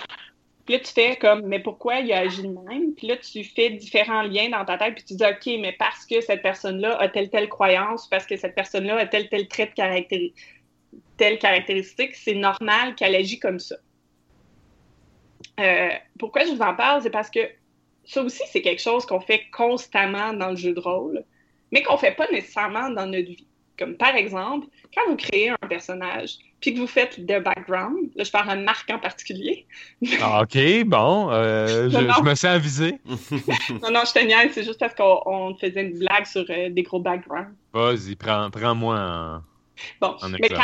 [0.66, 2.94] puis là tu fais comme mais pourquoi il a agi de même?
[2.94, 6.06] Puis là tu fais différents liens dans ta tête puis tu dis OK, mais parce
[6.06, 9.68] que cette personne-là a telle telle croyance, parce que cette personne-là a tel tel trait
[9.68, 10.34] de caractéri-
[11.16, 13.78] telle caractéristique, c'est normal qu'elle agit comme ça.
[15.60, 15.90] Euh,
[16.20, 17.40] pourquoi je vous en parle, c'est parce que
[18.06, 21.24] ça aussi, c'est quelque chose qu'on fait constamment dans le jeu de rôle,
[21.72, 23.46] mais qu'on fait pas nécessairement dans notre vie.
[23.80, 28.24] Comme par exemple, quand vous créez un personnage, puis que vous faites de background, là
[28.24, 29.66] je parle de Marc en particulier.
[30.22, 32.14] Ah, ok, bon, euh, je, Non, non.
[32.18, 33.00] je me sens avisé.
[33.06, 36.70] non, non, je te niaise, c'est juste parce qu'on on faisait une blague sur euh,
[36.70, 37.56] des gros backgrounds.
[37.74, 39.42] Vas-y, prends- prends-moi en.
[40.00, 40.62] Bon, En mais quand,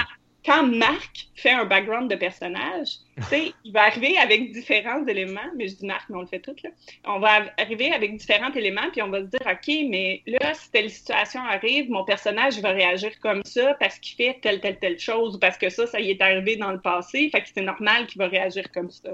[0.47, 2.87] quand Marc fait un background de personnage,
[3.33, 6.55] il va arriver avec différents éléments, mais je dis Marc, mais on le fait tout,
[6.63, 6.69] là.
[7.03, 10.71] On va arriver avec différents éléments, puis on va se dire, OK, mais là, si
[10.71, 14.97] telle situation arrive, mon personnage va réagir comme ça parce qu'il fait telle, telle, telle
[14.97, 18.07] chose, parce que ça, ça y est arrivé dans le passé, fait que c'est normal
[18.07, 19.09] qu'il va réagir comme ça.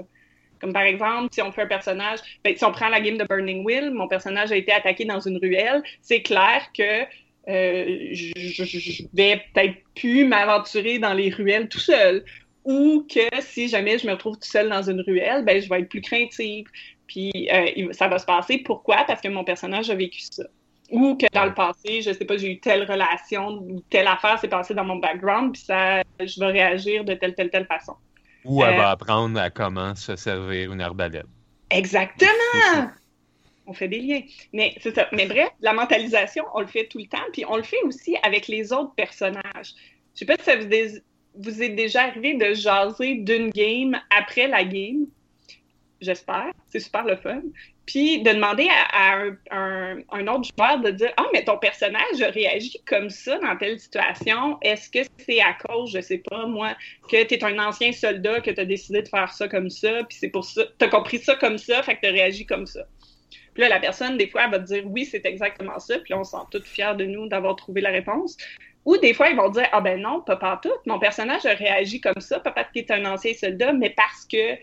[0.60, 3.24] Comme par exemple, si on fait un personnage, ben, si on prend la game de
[3.24, 7.04] Burning Wheel, mon personnage a été attaqué dans une ruelle, c'est clair que
[7.48, 12.24] euh, je, vais peut-être plus m'aventurer dans les ruelles tout seul.
[12.64, 15.80] Ou que si jamais je me retrouve tout seul dans une ruelle, ben, je vais
[15.80, 16.66] être plus craintive.
[17.06, 18.58] Puis euh, ça va se passer.
[18.58, 19.04] Pourquoi?
[19.06, 20.44] Parce que mon personnage a vécu ça.
[20.90, 24.38] Ou que dans le passé, je sais pas, j'ai eu telle relation ou telle affaire
[24.38, 27.94] s'est passée dans mon background, puis ça, je vais réagir de telle, telle, telle façon.
[28.44, 31.24] Ou elle va euh, apprendre à comment se servir une arbalète.
[31.70, 32.90] Exactement!
[33.66, 34.22] On fait des liens.
[34.52, 35.08] Mais c'est ça.
[35.12, 38.16] Mais bref, la mentalisation, on le fait tout le temps, puis on le fait aussi
[38.22, 39.74] avec les autres personnages.
[40.14, 40.68] Je sais pas si ça vous,
[41.36, 45.06] vous est déjà arrivé de jaser d'une game après la game.
[46.00, 46.52] J'espère.
[46.66, 47.40] C'est super le fun.
[47.86, 52.82] Puis de demander à, un, autre joueur de dire Ah, mais ton personnage a réagi
[52.86, 54.58] comme ça dans telle situation.
[54.62, 56.74] Est-ce que c'est à cause, je sais pas, moi,
[57.10, 60.02] que tu es un ancien soldat, que tu as décidé de faire ça comme ça,
[60.04, 62.66] puis c'est pour ça, tu as compris ça comme ça, fait que tu réagi comme
[62.66, 62.86] ça.
[63.54, 65.98] Puis là, la personne, des fois, elle va dire oui, c'est exactement ça.
[66.00, 68.36] Puis on se sent tous fiers de nous d'avoir trouvé la réponse.
[68.84, 70.72] Ou des fois, ils vont dire Ah ben non, pas partout.
[70.86, 74.26] Mon personnage a réagi comme ça, pas parce qu'il est un ancien soldat, mais parce
[74.26, 74.54] que,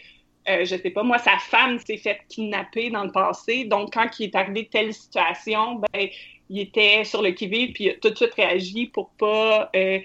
[0.49, 3.65] euh, je sais pas, moi, sa femme s'est faite kidnapper dans le passé.
[3.65, 6.07] Donc, quand il est arrivé telle situation, ben,
[6.49, 9.99] il était sur le qui-vive, puis il a tout de suite réagi pour pas euh,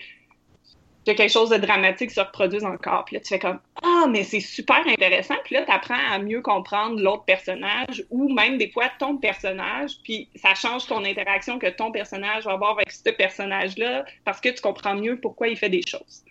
[1.07, 3.05] que quelque chose de dramatique se reproduise encore.
[3.05, 5.37] Puis là, tu fais comme Ah, mais c'est super intéressant.
[5.45, 9.93] Puis là, tu apprends à mieux comprendre l'autre personnage ou même des fois ton personnage.
[10.03, 14.49] Puis ça change ton interaction que ton personnage va avoir avec ce personnage-là parce que
[14.49, 16.25] tu comprends mieux pourquoi il fait des choses.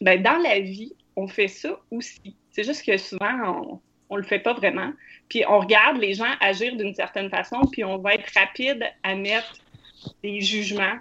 [0.00, 2.36] Ben, dans la vie, on fait ça aussi.
[2.50, 4.92] C'est juste que souvent, on, ne le fait pas vraiment.
[5.28, 9.14] Puis on regarde les gens agir d'une certaine façon, puis on va être rapide à
[9.14, 9.54] mettre
[10.22, 10.98] des jugements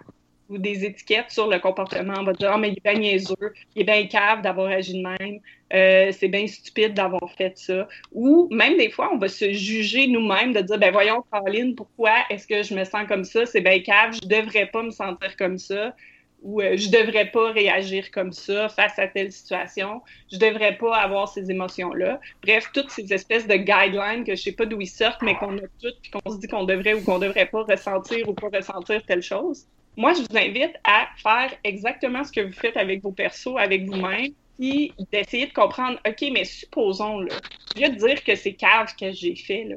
[0.51, 2.13] ou des étiquettes sur le comportement.
[2.19, 4.93] On va dire, ah, mais il est bien niaiseux, il est bien cave d'avoir agi
[4.93, 5.39] de même,
[5.73, 7.87] euh, c'est bien stupide d'avoir fait ça.
[8.11, 12.11] Ou même des fois, on va se juger nous-mêmes de dire, ben voyons, Caroline, pourquoi
[12.29, 13.45] est-ce que je me sens comme ça?
[13.45, 15.95] C'est bien cave, je devrais pas me sentir comme ça.
[16.43, 20.01] Ou euh, je devrais pas réagir comme ça face à telle situation.
[20.31, 22.19] Je devrais pas avoir ces émotions-là.
[22.41, 25.55] Bref, toutes ces espèces de guidelines que je sais pas d'où ils sortent, mais qu'on
[25.59, 28.49] a toutes, puis qu'on se dit qu'on devrait ou qu'on devrait pas ressentir ou pas
[28.51, 29.67] ressentir telle chose
[29.97, 33.85] moi, je vous invite à faire exactement ce que vous faites avec vos persos, avec
[33.85, 37.35] vous-même, puis d'essayer de comprendre, OK, mais supposons, là,
[37.75, 39.75] je de dire que c'est cave que j'ai fait, là.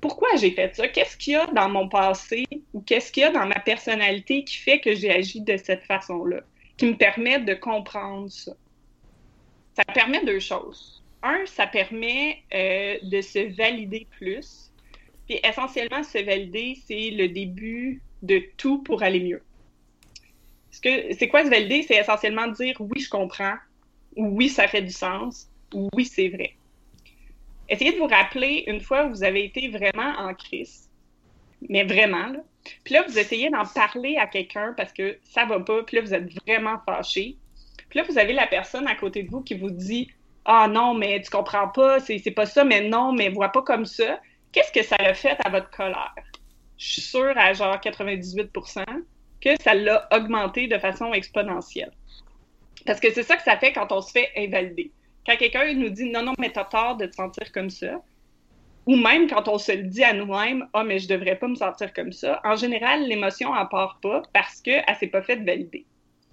[0.00, 0.88] Pourquoi j'ai fait ça?
[0.88, 4.42] Qu'est-ce qu'il y a dans mon passé ou qu'est-ce qu'il y a dans ma personnalité
[4.42, 6.40] qui fait que j'ai agi de cette façon-là,
[6.76, 8.52] qui me permet de comprendre ça?
[9.76, 11.04] Ça permet deux choses.
[11.22, 14.72] Un, ça permet euh, de se valider plus.
[15.28, 19.42] Puis essentiellement, se valider, c'est le début de tout pour aller mieux.
[20.70, 21.82] C'est quoi se valider?
[21.82, 23.56] C'est essentiellement dire oui, je comprends,
[24.16, 25.48] oui, ça fait du sens,
[25.94, 26.54] oui, c'est vrai.
[27.68, 30.88] Essayez de vous rappeler une fois où vous avez été vraiment en crise,
[31.68, 32.40] mais vraiment, là.
[32.84, 36.02] Puis là, vous essayez d'en parler à quelqu'un parce que ça va pas, puis là,
[36.02, 37.36] vous êtes vraiment fâché.
[37.88, 40.10] Puis là, vous avez la personne à côté de vous qui vous dit
[40.44, 43.84] Ah non, mais tu comprends pas, c'est pas ça, mais non, mais vois pas comme
[43.84, 44.20] ça.
[44.52, 46.14] Qu'est-ce que ça a fait à votre colère?
[46.82, 48.84] Je suis sûre à genre 98%
[49.40, 51.92] que ça l'a augmenté de façon exponentielle.
[52.84, 54.90] Parce que c'est ça que ça fait quand on se fait invalider.
[55.24, 58.02] Quand quelqu'un nous dit non, non, mais t'as tort de te sentir comme ça,
[58.86, 61.46] ou même quand on se le dit à nous-mêmes, ah, oh, mais je devrais pas
[61.46, 65.44] me sentir comme ça, en général, l'émotion n'en part pas parce qu'elle s'est pas faite
[65.44, 65.86] valider.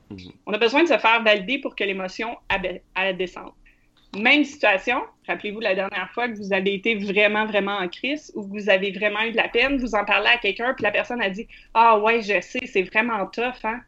[0.10, 0.32] Mhm.
[0.48, 2.36] On a besoin de se faire valider pour que l'émotion
[3.16, 3.54] descende.
[4.18, 8.42] Même situation, rappelez-vous la dernière fois que vous avez été vraiment, vraiment en crise ou
[8.44, 10.92] que vous avez vraiment eu de la peine, vous en parlez à quelqu'un, puis la
[10.92, 13.82] personne a dit Ah ouais, je sais, c'est vraiment tough, hein.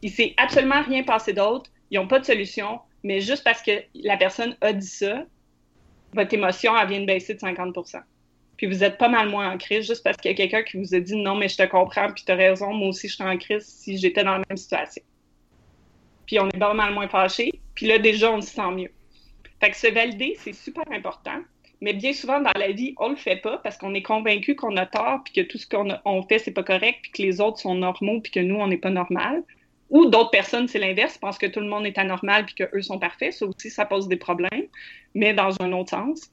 [0.00, 3.72] Il s'est absolument rien passé d'autre, ils n'ont pas de solution, mais juste parce que
[3.94, 5.24] la personne a dit ça,
[6.14, 8.00] votre émotion, elle vient de baisser de 50%
[8.56, 10.78] Puis vous êtes pas mal moins en crise juste parce qu'il y a quelqu'un qui
[10.78, 13.16] vous a dit Non, mais je te comprends, puis tu as raison, moi aussi je
[13.16, 15.02] suis en crise si j'étais dans la même situation.
[16.26, 18.90] Puis on est pas mal moins fâché, puis là déjà on se sent mieux.
[19.62, 21.38] Fait que se valider, c'est super important.
[21.80, 24.76] Mais bien souvent dans la vie, on le fait pas parce qu'on est convaincu qu'on
[24.76, 27.40] a tort, puis que tout ce qu'on on fait, c'est pas correct, puis que les
[27.40, 29.44] autres sont normaux, puis que nous, on n'est pas normal.
[29.88, 32.98] Ou d'autres personnes, c'est l'inverse, pensent que tout le monde est anormal, puis qu'eux sont
[32.98, 33.34] parfaits.
[33.34, 34.66] Ça aussi, ça pose des problèmes,
[35.14, 36.28] mais dans un autre sens.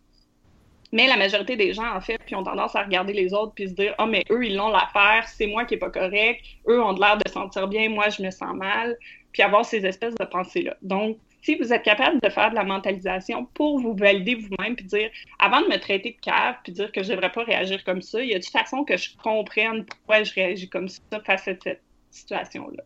[0.91, 3.69] Mais la majorité des gens, en fait, puis ont tendance à regarder les autres puis
[3.69, 6.41] se dire Ah, oh, mais eux, ils l'ont l'affaire, c'est moi qui est pas correct,
[6.67, 8.97] eux ont l'air de sentir bien, moi, je me sens mal.
[9.33, 10.75] puis avoir ces espèces de pensées-là.
[10.81, 14.85] Donc, si vous êtes capable de faire de la mentalisation pour vous valider vous-même, puis
[14.85, 15.09] dire,
[15.39, 18.01] avant de me traiter de cave, puis dire que je ne devrais pas réagir comme
[18.01, 21.47] ça, il y a une façon que je comprenne pourquoi je réagis comme ça face
[21.47, 21.81] à cette
[22.11, 22.83] situation-là?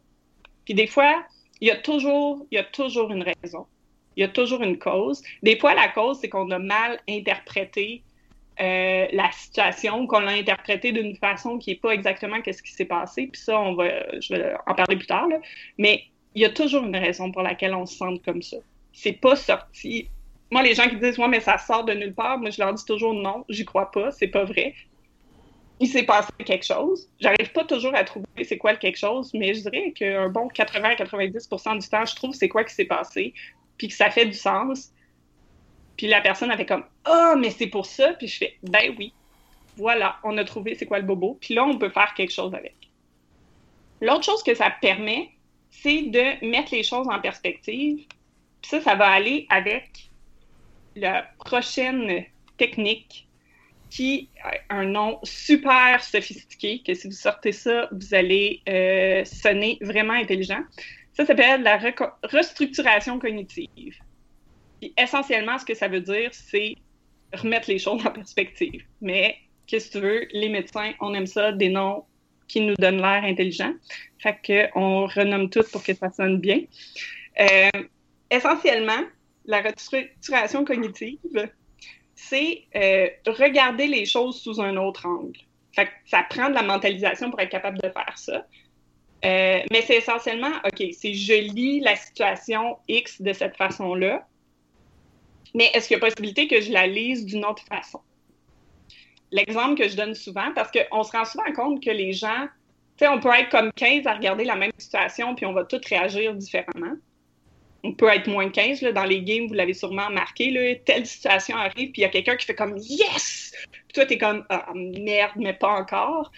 [0.66, 1.24] Puis des fois,
[1.62, 3.66] il y a toujours, il y a toujours une raison.
[4.16, 5.24] Il y a toujours une cause.
[5.42, 8.04] Des fois, la cause, c'est qu'on a mal interprété
[8.62, 12.86] euh, la situation, qu'on l'a interprétée d'une façon qui n'est pas exactement ce qui s'est
[12.86, 13.28] passé.
[13.28, 13.88] Puis ça, on va,
[14.20, 15.28] je vais en parler plus tard.
[15.80, 16.04] Mais
[16.36, 18.58] il y a toujours une raison pour laquelle on se sent comme ça.
[18.92, 20.10] C'est pas sorti.
[20.52, 22.74] Moi, les gens qui disent, ouais, mais ça sort de nulle part, moi, je leur
[22.74, 24.76] dis toujours non, j'y crois pas, c'est pas vrai.
[25.80, 27.10] Il s'est passé quelque chose.
[27.20, 30.48] J'arrive pas toujours à trouver c'est quoi le quelque chose, mais je dirais qu'un bon
[30.48, 33.34] 80-90% du temps, je trouve c'est quoi qui s'est passé,
[33.78, 34.92] puis que ça fait du sens.
[35.98, 38.94] Puis la personne avait comme, ah, oh, mais c'est pour ça, puis je fais, ben
[38.98, 39.14] oui,
[39.78, 42.54] voilà, on a trouvé c'est quoi le bobo, puis là, on peut faire quelque chose
[42.54, 42.76] avec.
[44.02, 45.30] L'autre chose que ça permet,
[45.82, 48.06] c'est de mettre les choses en perspective.
[48.62, 50.10] Ça, ça va aller avec
[50.96, 52.26] la prochaine
[52.58, 53.28] technique
[53.90, 59.78] qui a un nom super sophistiqué, que si vous sortez ça, vous allez euh, sonner
[59.82, 60.62] vraiment intelligent.
[61.14, 61.80] Ça s'appelle la
[62.24, 63.96] restructuration cognitive.
[64.80, 66.76] Puis essentiellement, ce que ça veut dire, c'est
[67.34, 68.84] remettre les choses en perspective.
[69.02, 72.06] Mais qu'est-ce que tu veux, les médecins, on aime ça, des noms
[72.54, 73.74] qui nous donnent l'air intelligent.
[74.20, 76.62] Fait qu'on renomme tout pour que ça sonne bien.
[77.40, 77.82] Euh,
[78.30, 79.02] essentiellement,
[79.46, 81.50] la restructuration cognitive,
[82.14, 85.40] c'est euh, regarder les choses sous un autre angle.
[85.76, 88.46] Fait que ça prend de la mentalisation pour être capable de faire ça.
[89.26, 94.28] Euh, mais c'est essentiellement, OK, c'est je lis la situation X de cette façon-là,
[95.56, 98.02] mais est-ce qu'il y a possibilité que je la lise d'une autre façon?
[99.34, 102.48] L'exemple que je donne souvent, parce qu'on se rend souvent compte que les gens
[102.98, 105.82] sais, on peut être comme 15 à regarder la même situation, puis on va tous
[105.88, 106.96] réagir différemment.
[107.84, 111.06] On peut être moins 15, là, dans les games, vous l'avez sûrement marqué, là, telle
[111.06, 114.46] situation arrive, puis il y a quelqu'un qui fait comme «Yes!» Puis toi, t'es comme
[114.50, 116.32] ah, merde, mais pas encore.»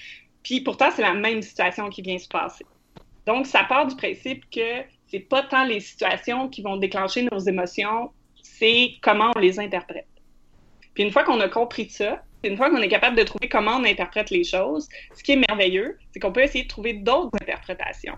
[0.43, 2.65] Puis pourtant, c'est la même situation qui vient se passer.
[3.27, 7.39] Donc, ça part du principe que c'est pas tant les situations qui vont déclencher nos
[7.39, 10.07] émotions, c'est comment on les interprète.
[10.93, 13.77] Puis une fois qu'on a compris ça, une fois qu'on est capable de trouver comment
[13.77, 17.35] on interprète les choses, ce qui est merveilleux, c'est qu'on peut essayer de trouver d'autres
[17.41, 18.15] interprétations.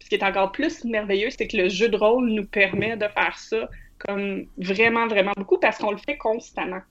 [0.00, 3.08] ce qui est encore plus merveilleux, c'est que le jeu de rôle nous permet de
[3.08, 3.68] faire ça
[3.98, 6.82] comme vraiment, vraiment beaucoup parce qu'on le fait constamment.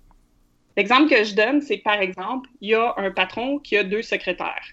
[0.75, 4.01] L'exemple que je donne, c'est par exemple, il y a un patron qui a deux
[4.01, 4.65] secrétaires.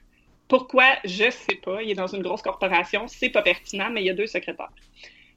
[0.49, 0.97] Pourquoi?
[1.05, 1.83] Je sais pas.
[1.83, 4.73] Il est dans une grosse corporation, c'est pas pertinent, mais il y a deux secrétaires.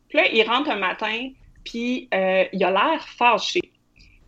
[0.09, 1.29] Puis là, il rentre un matin,
[1.63, 3.61] puis euh, il a l'air fâché.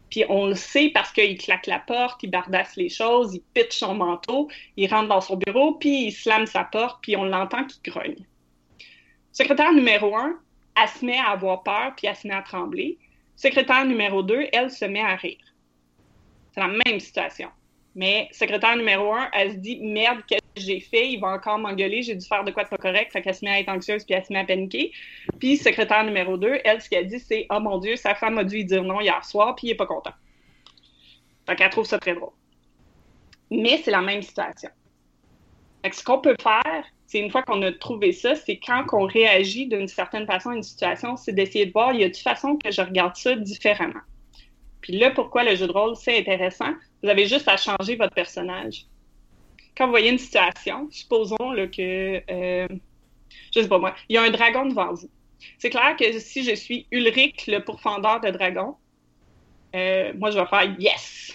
[0.09, 3.77] Puis on le sait parce qu'il claque la porte, il bardasse les choses, il pitch
[3.77, 4.47] son manteau,
[4.77, 8.25] il rentre dans son bureau, puis il slame sa porte, puis on l'entend qui grogne.
[9.31, 10.39] Secrétaire numéro un,
[10.81, 12.97] elle se met à avoir peur, puis elle se met à trembler.
[13.35, 15.37] Secrétaire numéro deux, elle se met à rire.
[16.51, 17.49] C'est la même situation.
[17.93, 21.57] Mais secrétaire numéro un, elle se dit merde, qu'est-ce que j'ai fait Il va encore
[21.59, 23.11] m'engueuler, j'ai dû faire de quoi de pas correct.
[23.11, 24.91] Fait qu'elle se met à être anxieuse puis elle se met à paniquer.
[25.39, 28.43] Puis secrétaire numéro deux, elle, ce qu'elle dit, c'est oh mon Dieu, sa femme a
[28.43, 30.13] dû lui dire non hier soir puis il est pas content.
[31.47, 32.33] Fait qu'elle trouve ça très drôle.
[33.49, 34.69] Mais c'est la même situation.
[35.83, 39.05] Fait ce qu'on peut faire, c'est une fois qu'on a trouvé ça, c'est quand on
[39.05, 42.13] réagit d'une certaine façon à une situation, c'est d'essayer de voir, il y a une
[42.13, 44.01] façon que je regarde ça différemment?
[44.81, 48.13] Puis là, pourquoi le jeu de rôle, c'est intéressant, vous avez juste à changer votre
[48.13, 48.85] personnage.
[49.77, 52.67] Quand vous voyez une situation, supposons que, euh,
[53.53, 55.09] je sais pas moi, il y a un dragon devant vous.
[55.59, 58.75] C'est clair que si je suis Ulrich, le pourfendeur de dragon,
[59.75, 61.33] euh, moi, je vais faire yes.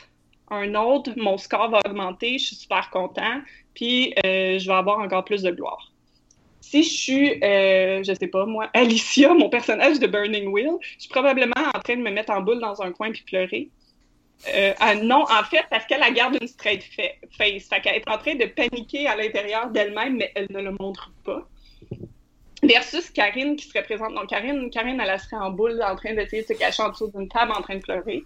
[0.50, 3.40] Un autre, mon score va augmenter, je suis super content,
[3.74, 5.92] puis euh, je vais avoir encore plus de gloire
[6.72, 11.00] si je suis, euh, je sais pas moi, Alicia, mon personnage de Burning Wheel, je
[11.00, 13.68] suis probablement en train de me mettre en boule dans un coin puis pleurer.
[14.48, 17.68] Euh, ah, non, en fait, parce qu'elle a garde une straight face.
[17.68, 21.12] Fait qu'elle est en train de paniquer à l'intérieur d'elle-même, mais elle ne le montre
[21.24, 21.48] pas.
[22.62, 24.14] Versus Karine qui serait présente.
[24.14, 27.10] Donc, Karine, Karine, elle serait en boule en train d'essayer de se cacher en dessous
[27.14, 28.22] d'une table en train de pleurer.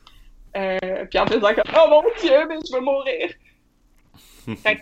[0.57, 3.31] Euh, puis en faisant comme Oh mon Dieu, mais je veux mourir.
[4.63, 4.81] fait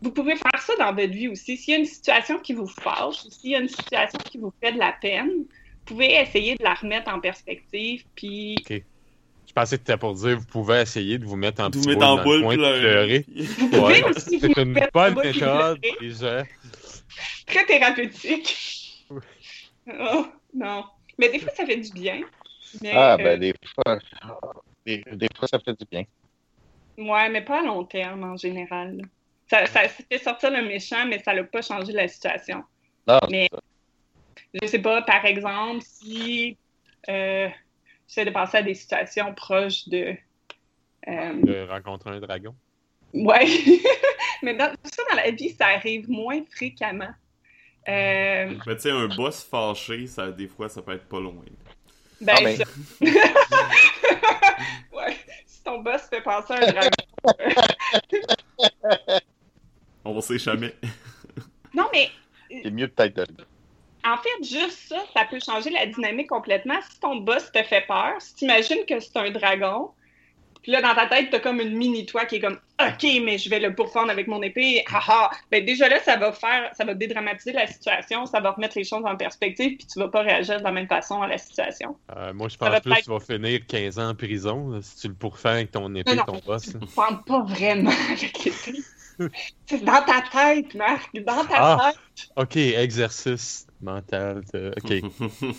[0.00, 1.56] vous pouvez faire ça dans votre vie aussi.
[1.56, 4.52] S'il y a une situation qui vous fâche, s'il y a une situation qui vous
[4.60, 8.56] fait de la peine, vous pouvez essayer de la remettre en perspective, puis...
[9.58, 11.96] pensais que tu étais pour dire vous pouvez essayer de vous mettre en petit boule
[11.96, 13.24] dans le coin pleurer.
[13.58, 16.44] Vous pouvez aussi C'est une bonne méthode, déjà.
[17.46, 19.04] Très thérapeutique.
[20.00, 20.84] Oh, non.
[21.18, 22.20] Mais des fois, ça fait du bien.
[22.92, 23.98] ah, ben, euh, des fois...
[24.86, 26.04] Des, des, fois, ça fait du bien.
[26.96, 29.02] Ouais, mais pas à long terme, en général.
[29.50, 32.62] Ça, ça fait sortir le méchant, mais ça n'a pas changé la situation.
[33.06, 33.48] Non, mais
[34.54, 36.56] je sais pas, par exemple, si
[37.08, 37.48] euh,
[38.08, 40.16] j'essaie de penser à des situations proches de.
[41.08, 42.54] euh, De rencontrer un dragon.
[43.14, 43.46] Ouais.
[44.42, 47.10] Mais dans, ça, dans la vie, ça arrive moins fréquemment.
[47.88, 51.42] Euh, Mais tu sais, un boss fâché, ça, des fois, ça peut être pas loin.
[52.20, 52.56] ben, Ah, ben.
[52.56, 52.64] ça-
[54.92, 55.16] ouais.
[55.46, 56.90] Si ton boss fait penser à un dragon.
[60.04, 60.74] On sait jamais.
[61.74, 62.10] Non, mais
[62.62, 63.26] C'est mieux peut-être de
[64.04, 66.78] En fait, juste ça, ça peut changer la dynamique complètement.
[66.90, 69.90] Si ton boss te fait peur, si tu imagines que c'est un dragon,
[70.62, 73.48] puis là, dans ta tête, t'as comme une mini-toi qui est comme OK, mais je
[73.48, 74.84] vais le pourfendre avec mon épée.
[74.86, 75.30] Haha.
[75.50, 78.84] Ben, déjà là, ça va faire, ça va dédramatiser la situation, ça va remettre les
[78.84, 81.96] choses en perspective, puis tu vas pas réagir de la même façon à la situation.
[82.16, 84.80] Euh, moi, je va pense plus que tu vas finir 15 ans en prison là,
[84.82, 86.40] si tu le pourfais avec ton épée, Non, ton non.
[86.44, 86.64] boss.
[86.64, 88.78] Tu pas vraiment avec l'épée.
[89.66, 91.90] C'est dans ta tête, Marc, dans ta Ah.
[91.92, 92.28] tête.
[92.36, 94.42] Ok, exercice mental.
[94.54, 95.02] euh, Ok.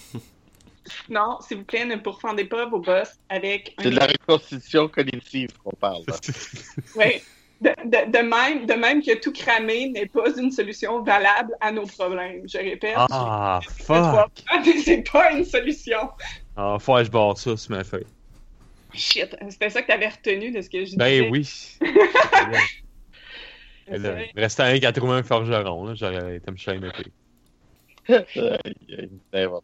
[1.08, 4.88] Non, s'il vous plaît, ne pourfendez pas vos boss avec un C'est de la reconstitution
[4.88, 6.04] cognitive qu'on parle.
[6.96, 7.22] Oui.
[7.62, 11.72] De, de, de même, de même que tout cramer n'est pas une solution valable à
[11.74, 12.48] nos problèmes.
[12.48, 12.96] Je répète.
[12.98, 14.32] ah, fuck!
[14.86, 16.10] C'est pas une solution.
[16.56, 18.08] Ah, faut que je barre ça sur ma feuille.
[18.94, 20.98] Shit, c'était ça que t'avais retenu de ce que je disais.
[20.98, 21.48] Ben oui.
[23.92, 25.86] Il restait rien qu'à trouver un forgeron.
[25.86, 26.80] là, J'aurais été me
[29.34, 29.64] n'importe.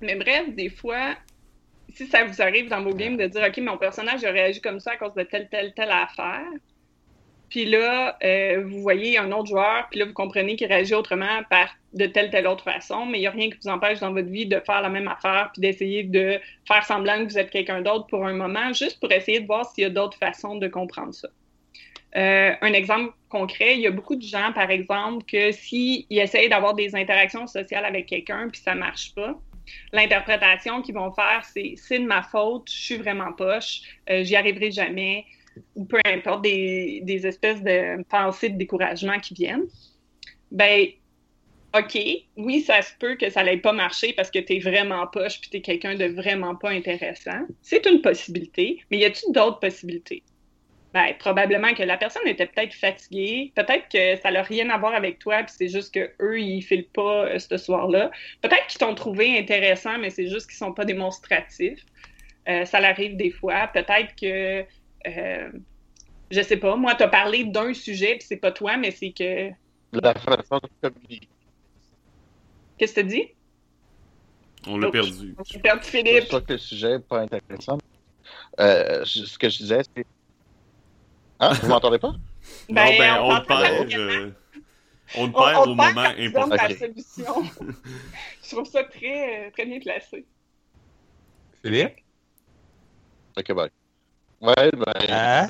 [0.00, 1.14] Mais bref, des fois,
[1.94, 4.80] si ça vous arrive dans vos games de dire, OK, mon personnage a réagi comme
[4.80, 6.44] ça à cause de telle, telle, telle affaire,
[7.48, 11.42] puis là, euh, vous voyez un autre joueur, puis là, vous comprenez qu'il réagit autrement
[11.48, 14.12] par de telle, telle autre façon, mais il n'y a rien qui vous empêche dans
[14.12, 17.50] votre vie de faire la même affaire, puis d'essayer de faire semblant que vous êtes
[17.50, 20.56] quelqu'un d'autre pour un moment, juste pour essayer de voir s'il y a d'autres façons
[20.56, 21.28] de comprendre ça.
[22.16, 26.48] Euh, un exemple concret, il y a beaucoup de gens, par exemple, que s'ils essayent
[26.48, 29.38] d'avoir des interactions sociales avec quelqu'un, puis ça marche pas,
[29.92, 34.36] l'interprétation qu'ils vont faire, c'est c'est de ma faute, je suis vraiment poche, euh, j'y
[34.36, 35.24] arriverai jamais,
[35.74, 39.66] ou peu importe, des, des espèces de pensées de découragement qui viennent.
[40.50, 40.86] Ben,
[41.76, 41.98] OK,
[42.36, 45.40] oui, ça se peut que ça n'ait pas marché parce que tu es vraiment poche
[45.40, 47.46] puis tu es quelqu'un de vraiment pas intéressant.
[47.60, 50.22] C'est une possibilité, mais y a-t-il d'autres possibilités?
[50.96, 54.94] Ben, probablement que la personne était peut-être fatiguée, peut-être que ça n'a rien à voir
[54.94, 58.10] avec toi, puis c'est juste que eux ils filent pas euh, ce soir-là.
[58.40, 61.84] Peut-être qu'ils t'ont trouvé intéressant, mais c'est juste qu'ils sont pas démonstratifs.
[62.48, 63.66] Euh, ça l'arrive des fois.
[63.74, 64.64] Peut-être que,
[65.06, 65.50] euh,
[66.30, 69.50] je sais pas, moi, t'as parlé d'un sujet, puis c'est pas toi, mais c'est que.
[69.92, 71.28] La façon de communiquer.
[72.78, 73.28] Qu'est-ce que t'as dit?
[74.66, 74.92] On l'a Oh.
[74.92, 75.34] perdu.
[75.44, 76.28] J'ai perdu Je Philippe.
[76.28, 77.76] crois que le sujet n'est pas intéressant.
[78.60, 80.06] Euh, je- ce que je disais, c'est.
[81.38, 82.12] Ah, vous m'entendez pas?
[82.68, 83.94] non, ben, on, te perd.
[83.94, 84.30] euh,
[85.16, 86.74] on te On- perd on au moment quand important.
[86.78, 87.42] solution.
[88.42, 90.26] je trouve ça très, euh, très bien placé.
[91.62, 91.96] Philippe?
[93.38, 93.70] Ok, bye.
[94.40, 94.92] Ouais, ben.
[95.10, 95.48] Hein?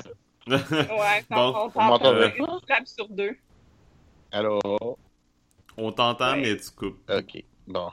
[0.49, 2.33] Ouais, Bon, on, on on m'entend t'entend bien?
[2.35, 3.35] une frappe sur deux.
[4.31, 4.59] Allô?
[5.77, 6.41] on t'entend, Ouais.
[6.41, 7.09] mais tu coupes.
[7.09, 7.91] Ok, bon.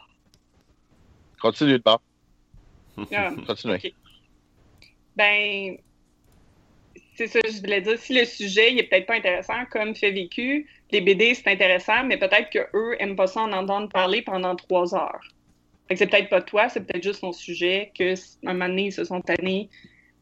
[1.40, 1.82] Continue de.
[1.86, 3.30] Ah.
[3.46, 3.76] Continuez.
[3.76, 3.92] Ok.
[5.16, 5.76] Ben,
[7.14, 7.98] c'est ça, je voulais dire.
[7.98, 12.04] Si le sujet, il est peut-être pas intéressant, comme fait vécu, les BD, c'est intéressant,
[12.04, 15.20] mais peut-être qu'eux aiment pas ça en entendre parler pendant trois heures.
[15.88, 18.14] Fait que c'est peut-être pas toi, c'est peut-être juste ton sujet, que
[18.46, 19.68] un moment donné, ils se sont tannés.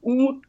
[0.02, 0.40] Ou,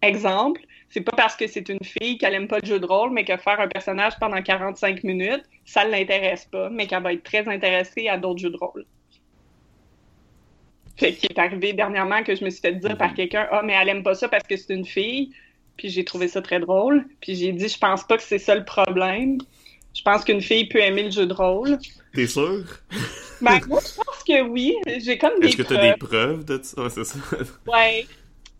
[0.00, 3.10] exemple, c'est pas parce que c'est une fille qu'elle aime pas le jeu de rôle,
[3.10, 7.22] mais que faire un personnage pendant 45 minutes, ça l'intéresse pas, mais qu'elle va être
[7.24, 8.86] très intéressée à d'autres jeux de rôle.
[10.96, 13.72] Fait qu'il est arrivé dernièrement que je me suis fait dire par quelqu'un Ah, mais
[13.72, 15.32] elle aime pas ça parce que c'est une fille.
[15.76, 17.06] Puis j'ai trouvé ça très drôle.
[17.20, 19.38] Puis j'ai dit Je pense pas que c'est ça le problème.
[19.94, 21.78] Je pense qu'une fille peut aimer le jeu de rôle.
[22.14, 22.64] T'es sûr?
[23.40, 24.76] Ben, moi, je pense que oui.
[24.98, 26.82] J'ai comme des Est-ce que t'as des preuves de ça?
[26.82, 27.18] Ouais, c'est ça.
[27.66, 28.06] Ouais.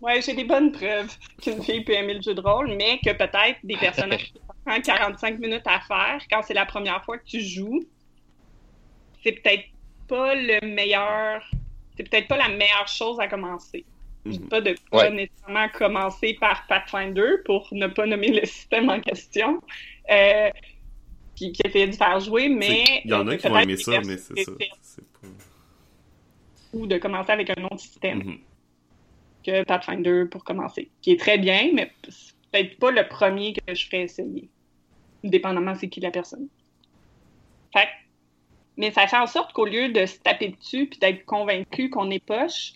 [0.00, 3.12] Ouais, j'ai des bonnes preuves qu'une fille peut aimer le jeu de rôle, mais que
[3.12, 7.26] peut-être des personnages qui prennent 45 minutes à faire quand c'est la première fois que
[7.26, 7.84] tu joues,
[9.22, 9.64] c'est peut-être
[10.08, 11.42] pas le meilleur.
[11.96, 13.84] C'est peut-être pas la meilleure chose à commencer.
[14.26, 14.48] Je dis Mhm.
[14.48, 15.10] pas de pas Ouais.
[15.10, 19.60] nécessairement commencer par Pathfinder pour ne pas nommer le système en question.
[20.10, 20.50] Euh,
[21.36, 23.02] qui, qui essayait de faire jouer, mais.
[23.04, 24.52] Il y en a qui vont aimer ça, mais c'est ça.
[24.58, 25.28] personnes C'est pas...
[26.74, 28.18] Ou de commencer avec un autre système.
[28.18, 28.38] Mhm.
[29.46, 33.74] que Pathfinder pour commencer, qui est très bien, mais c'est peut-être pas le premier que
[33.74, 34.50] je ferais essayer,
[35.24, 36.46] dépendamment c'est qui la personne.
[37.72, 37.88] Fait
[38.76, 42.10] mais ça fait en sorte qu'au lieu de se taper dessus puis d'être convaincu qu'on
[42.10, 42.72] est poche,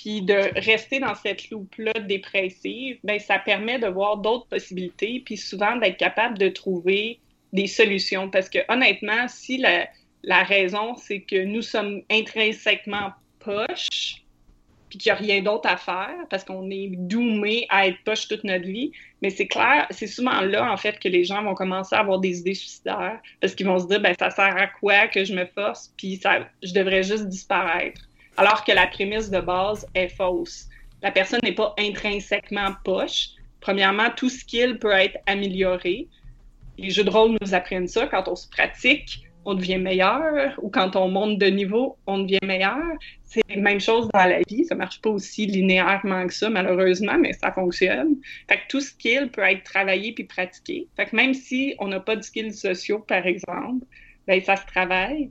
[0.00, 5.36] puis de rester dans cette loupe-là dépressive, ben ça permet de voir d'autres possibilités, puis
[5.36, 7.20] souvent d'être capable de trouver
[7.52, 8.30] des solutions.
[8.30, 9.88] Parce que honnêtement, si la,
[10.22, 14.24] La raison, c'est que nous sommes intrinsèquement poches,
[14.88, 18.26] puis qu'il n'y a rien d'autre à faire parce qu'on est doumé à être poche
[18.26, 18.92] toute notre vie.
[19.22, 22.18] Mais c'est clair, c'est souvent là, en fait, que les gens vont commencer à avoir
[22.18, 25.34] des idées suicidaires parce qu'ils vont se dire, ben, ça sert à quoi que je
[25.34, 28.09] me force, puis ça, je devrais juste disparaître.
[28.40, 30.68] Alors que la prémisse de base est fausse.
[31.02, 33.28] La personne n'est pas intrinsèquement poche.
[33.60, 36.08] Premièrement, tout skill peut être amélioré.
[36.78, 40.68] Les jeux de rôle nous apprennent ça quand on se pratique on devient meilleur, ou
[40.68, 42.82] quand on monte de niveau, on devient meilleur.
[43.24, 44.64] C'est la même chose dans la vie.
[44.64, 48.16] Ça marche pas aussi linéairement que ça, malheureusement, mais ça fonctionne.
[48.48, 50.88] Fait que tout skill peut être travaillé puis pratiqué.
[50.96, 53.86] Fait que même si on n'a pas de skills sociaux, par exemple,
[54.26, 55.30] ben ça se travaille.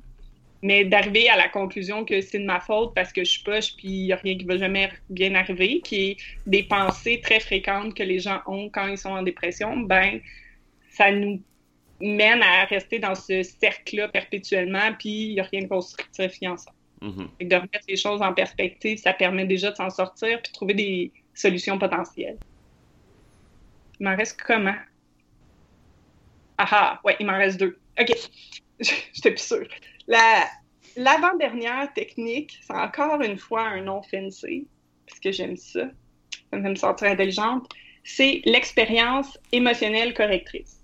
[0.62, 3.76] Mais d'arriver à la conclusion que c'est de ma faute parce que je suis poche
[3.78, 7.39] puis il n'y a rien qui va jamais bien arriver, qui est des pensées très
[7.39, 10.20] fréquentes que les gens ont quand ils sont en dépression, ben
[10.89, 11.41] ça nous
[12.01, 16.57] mène à rester dans ce cercle-là perpétuellement, puis il n'y a rien de constructif en
[16.57, 16.72] ça.
[17.01, 17.47] Mm-hmm.
[17.47, 20.74] De remettre les choses en perspective, ça permet déjà de s'en sortir puis de trouver
[20.74, 22.38] des solutions potentielles.
[23.99, 24.76] Il m'en reste comment?
[26.57, 27.80] Ah ah, ouais, il m'en reste deux.
[27.99, 28.12] OK,
[28.80, 29.68] j'étais plus sûre.
[30.10, 30.49] La,
[30.97, 34.68] l'avant-dernière technique, c'est encore une fois un nom fancy,
[35.07, 35.82] parce que j'aime ça,
[36.49, 37.70] ça me fait me sentir intelligente,
[38.03, 40.78] c'est l'expérience émotionnelle correctrice.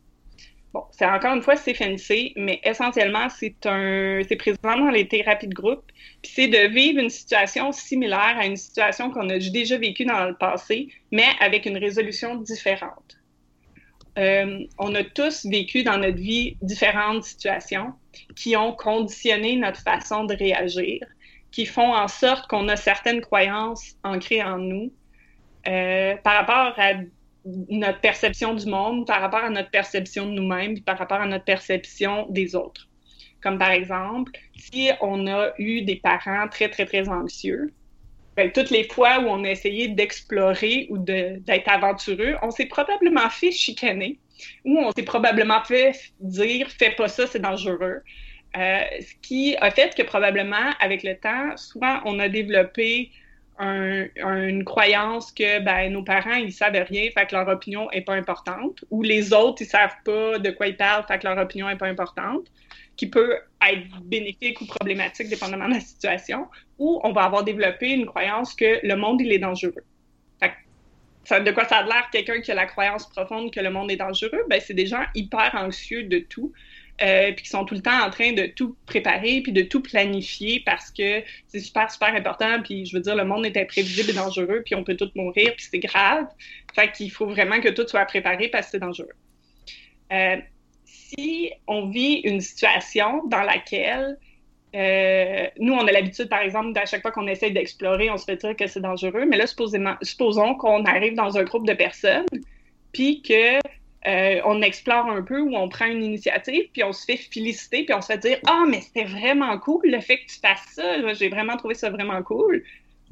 [0.74, 5.08] Bon, c'est encore une fois, c'est fancy, mais essentiellement, c'est un, c'est présent dans les
[5.08, 5.92] thérapies de groupe.
[6.22, 10.26] Puis c'est de vivre une situation similaire à une situation qu'on a déjà vécue dans
[10.26, 13.15] le passé, mais avec une résolution différente.
[14.18, 17.94] Euh, on a tous vécu dans notre vie différentes situations
[18.36, 21.02] qui ont conditionné notre façon de réagir,
[21.52, 24.92] qui font en sorte qu'on a certaines croyances ancrées en nous
[25.68, 26.94] euh, par rapport à
[27.46, 31.46] notre perception du monde par rapport à notre perception de nous-mêmes, par rapport à notre
[31.46, 32.88] perception des autres.
[33.42, 37.72] Comme par exemple, si on a eu des parents très, très, très anxieux,
[38.36, 43.30] ben, toutes les fois où on a essayé d'explorer ou d'être aventureux, on s'est probablement
[43.30, 44.20] fait chicaner
[44.66, 48.02] ou on s'est probablement fait dire fais pas ça, c'est dangereux.
[48.58, 53.12] Euh, ce qui a fait que probablement, avec le temps, souvent on a développé
[53.58, 58.14] une croyance que ben, nos parents, ils savent rien, fait que leur opinion est pas
[58.14, 61.70] importante, ou les autres, ils savent pas de quoi ils parlent, fait que leur opinion
[61.70, 62.48] est pas importante,
[62.98, 63.38] qui peut
[63.68, 68.54] être bénéfique ou problématique dépendamment de la situation, ou on va avoir développé une croyance
[68.54, 69.84] que le monde, il est dangereux.
[71.32, 73.96] De quoi ça a l'air quelqu'un qui a la croyance profonde que le monde est
[73.96, 74.44] dangereux?
[74.48, 76.54] Ben, c'est des gens hyper anxieux de tout,
[77.02, 79.82] euh, puis qui sont tout le temps en train de tout préparer puis de tout
[79.82, 84.12] planifier parce que c'est super super important puis je veux dire le monde est imprévisible
[84.12, 86.26] et dangereux puis on peut tout mourir puis c'est grave
[86.74, 89.10] fait qu'il faut vraiment que tout soit préparé parce que c'est dangereux
[90.14, 90.38] euh,
[91.10, 94.18] si on vit une situation dans laquelle
[94.76, 98.26] euh, nous, on a l'habitude, par exemple, à chaque fois qu'on essaye d'explorer, on se
[98.26, 99.26] fait dire que c'est dangereux.
[99.26, 102.26] Mais là, supposons qu'on arrive dans un groupe de personnes,
[102.92, 103.58] puis que
[104.08, 107.86] euh, on explore un peu ou on prend une initiative, puis on se fait féliciter,
[107.86, 110.66] puis on se fait dire Ah, mais c'était vraiment cool le fait que tu fasses
[110.74, 112.64] ça, j'ai vraiment trouvé ça vraiment cool.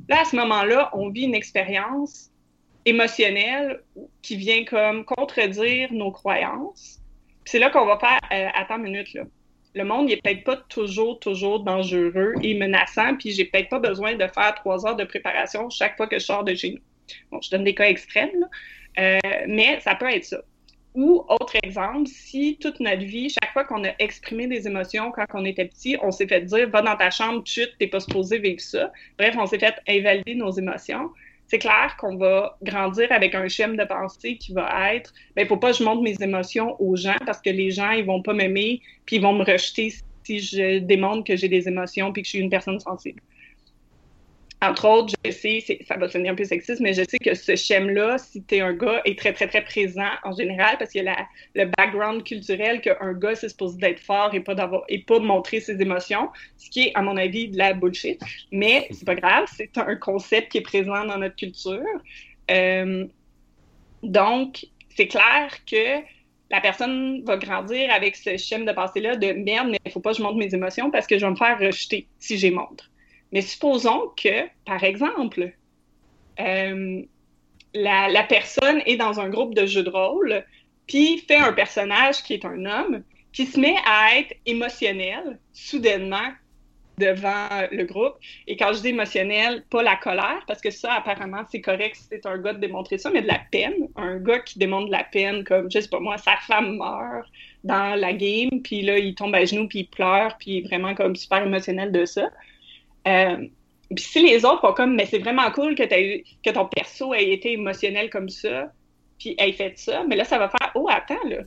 [0.10, 2.30] Là, à ce moment-là, on vit une expérience
[2.86, 3.82] émotionnelle
[4.22, 7.03] qui vient comme contredire nos croyances.
[7.46, 9.24] C'est là qu'on va faire euh, Attends minute, là.
[9.76, 14.14] Le monde n'est peut-être pas toujours, toujours dangereux et menaçant, puis j'ai peut-être pas besoin
[14.14, 16.82] de faire trois heures de préparation chaque fois que je sors de chez nous.
[17.32, 18.48] Bon, je donne des cas extrêmes, là.
[19.00, 20.42] Euh, mais ça peut être ça.
[20.96, 25.26] Ou, autre exemple, si toute notre vie, chaque fois qu'on a exprimé des émotions quand
[25.34, 28.38] on était petit, on s'est fait dire va dans ta chambre, tu t'es pas supposé
[28.38, 28.92] vivre ça.
[29.18, 31.10] Bref, on s'est fait invalider nos émotions.
[31.48, 35.58] C'est clair qu'on va grandir avec un schéma de pensée qui va être ben, faut
[35.58, 38.34] pas que je montre mes émotions aux gens parce que les gens, ils vont pas
[38.34, 39.94] m'aimer puis ils vont me rejeter
[40.24, 43.22] si je démontre que j'ai des émotions puis que je suis une personne sensible
[44.64, 47.56] entre autres, je sais, ça va sonner un peu sexiste, mais je sais que ce
[47.56, 51.04] schème-là, si tu es un gars, est très, très, très présent en général parce qu'il
[51.04, 55.00] y a le background culturel qu'un gars, c'est supposé d'être fort et pas d'avoir et
[55.00, 58.22] pas montrer ses émotions, ce qui est, à mon avis, de la bullshit.
[58.52, 61.84] Mais c'est pas grave, c'est un concept qui est présent dans notre culture.
[62.50, 63.06] Euh,
[64.02, 64.66] donc,
[64.96, 66.02] c'est clair que
[66.52, 70.12] la personne va grandir avec ce schème de pensée-là de merde, mais il faut pas
[70.12, 72.90] que je montre mes émotions parce que je vais me faire rejeter si j'ai montre.
[73.34, 75.52] Mais supposons que, par exemple,
[76.40, 77.02] euh,
[77.74, 80.46] la, personne est dans un groupe de jeux de rôle,
[80.88, 83.04] puis fait un personnage qui est un homme,
[83.34, 86.30] qui se met à être émotionnel, soudainement,
[87.00, 88.14] devant le groupe.
[88.46, 92.28] Et quand je dis émotionnel, pas la colère, parce que ça, apparemment, c'est correct c'est
[92.28, 93.88] un gars de démontrer ça, mais de la peine.
[93.96, 97.28] Un gars qui démontre de la peine, comme, je sais pas moi, sa femme meurt
[97.64, 101.16] dans la game, puis là, il tombe à genoux, puis il pleure, puis vraiment comme
[101.16, 102.30] super émotionnel de ça.
[103.08, 103.48] Euh,
[103.96, 107.14] puis si les autres font comme, mais c'est vraiment cool que, eu, que ton perso
[107.14, 108.72] ait été émotionnel comme ça,
[109.20, 111.40] puis ait fait ça, mais là, ça va faire, oh, attends, là.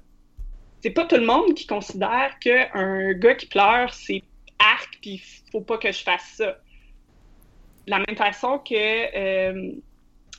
[0.83, 4.23] C'est pas tout le monde qui considère qu'un gars qui pleure, c'est
[4.59, 5.20] arc, puis
[5.51, 6.59] faut pas que je fasse ça.
[7.87, 9.73] De la même façon que, euh,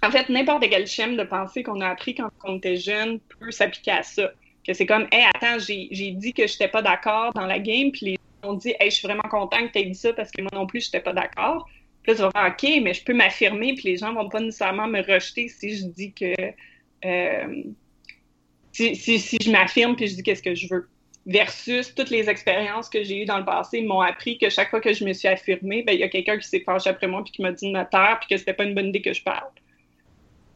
[0.03, 3.51] en fait, n'importe quel schéma de pensée qu'on a appris quand on était jeune peut
[3.51, 4.31] s'appliquer à ça.
[4.65, 8.05] Que c'est comme, hé, attends, j'ai dit que j'étais pas d'accord dans la game, puis
[8.05, 8.16] les
[8.47, 10.65] ont dit, je suis vraiment content que tu aies dit ça parce que moi non
[10.65, 11.67] plus, j'étais pas d'accord.
[12.03, 14.39] Puis là, tu vas faire, OK, mais je peux m'affirmer, puis les gens vont pas
[14.39, 16.33] nécessairement me rejeter si je dis que.
[17.05, 17.63] Euh,
[18.71, 20.87] si, je m'affirme puis je dis qu'est-ce que je veux
[21.25, 24.79] versus toutes les expériences que j'ai eues dans le passé m'ont appris que chaque fois
[24.79, 27.23] que je me suis affirmée, ben, il y a quelqu'un qui s'est fâché après moi
[27.23, 29.13] puis qui m'a dit de me taire puis que c'était pas une bonne idée que
[29.13, 29.49] je parle.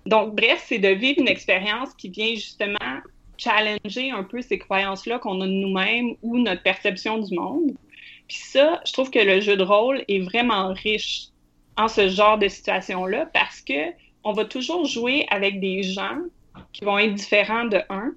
[0.06, 2.78] Donc, bref, c'est de vivre une expérience qui vient justement
[3.42, 7.72] challenger un peu ces croyances-là qu'on a de nous-mêmes ou notre perception du monde.
[8.28, 11.28] Puis ça, je trouve que le jeu de rôle est vraiment riche
[11.78, 13.92] en ce genre de situation-là parce que
[14.24, 16.20] on va toujours jouer avec des gens
[16.74, 18.14] qui vont être différents de un,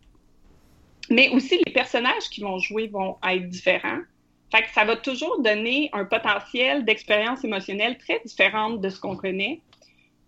[1.11, 4.01] mais aussi, les personnages qui vont jouer vont être différents.
[4.51, 9.61] Fait ça va toujours donner un potentiel d'expérience émotionnelle très différente de ce qu'on connaît.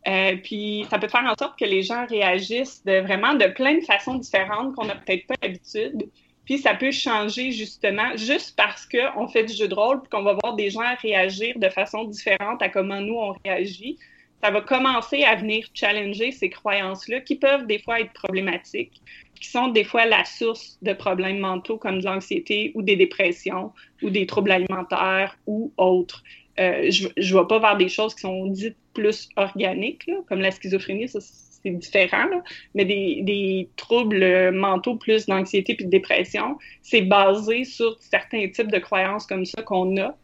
[0.07, 3.75] Euh, puis ça peut faire en sorte que les gens réagissent de vraiment de plein
[3.75, 6.09] de façons différentes qu'on n'a peut-être pas l'habitude.
[6.45, 10.23] Puis ça peut changer justement juste parce qu'on fait du jeu de rôle puis qu'on
[10.23, 13.99] va voir des gens réagir de façon différente à comment nous on réagit.
[14.45, 19.03] Ça va commencer à venir challenger ces croyances-là qui peuvent des fois être problématiques
[19.41, 23.73] qui sont des fois la source de problèmes mentaux comme de l'anxiété ou des dépressions
[24.03, 26.23] ou des troubles alimentaires ou autres.
[26.59, 30.51] Euh, je ne vais pas vers des choses qui sont dites plus organiques, comme la
[30.51, 32.27] schizophrénie, ça c'est différent,
[32.75, 38.71] mais des, des, troubles mentaux plus d'anxiété puis de dépression, c'est basé sur certains types
[38.71, 40.17] de croyances comme ça qu'on a.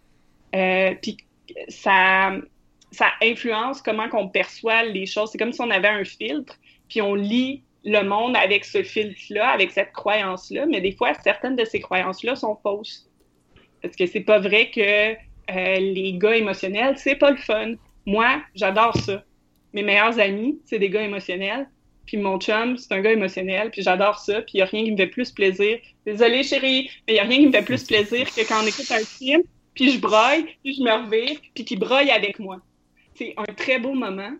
[0.55, 1.16] Euh, puis
[1.69, 2.32] ça,
[2.90, 5.31] ça influence comment qu'on perçoit les choses.
[5.31, 6.57] C'est comme si on avait un filtre,
[6.89, 11.57] puis on lit le monde avec ce filtre-là, avec cette croyance-là, mais des fois, certaines
[11.57, 13.09] de ces croyances-là sont fausses.
[13.82, 17.74] Parce que c'est pas vrai que euh, les gars émotionnels, c'est pas le fun.
[18.06, 19.24] Moi, j'adore ça.
[19.72, 21.68] Mes meilleurs amis, c'est des gars émotionnels.
[22.06, 24.84] Puis mon chum, c'est un gars émotionnel, puis j'adore ça, puis il n'y a rien
[24.84, 25.78] qui me fait plus plaisir.
[26.04, 28.66] Désolée, chérie, mais il n'y a rien qui me fait plus plaisir que quand on
[28.66, 29.42] écoute un film,
[29.74, 32.60] puis je broille, puis je me revire, puis qu'il broille avec moi.
[33.14, 34.32] C'est un très beau moment,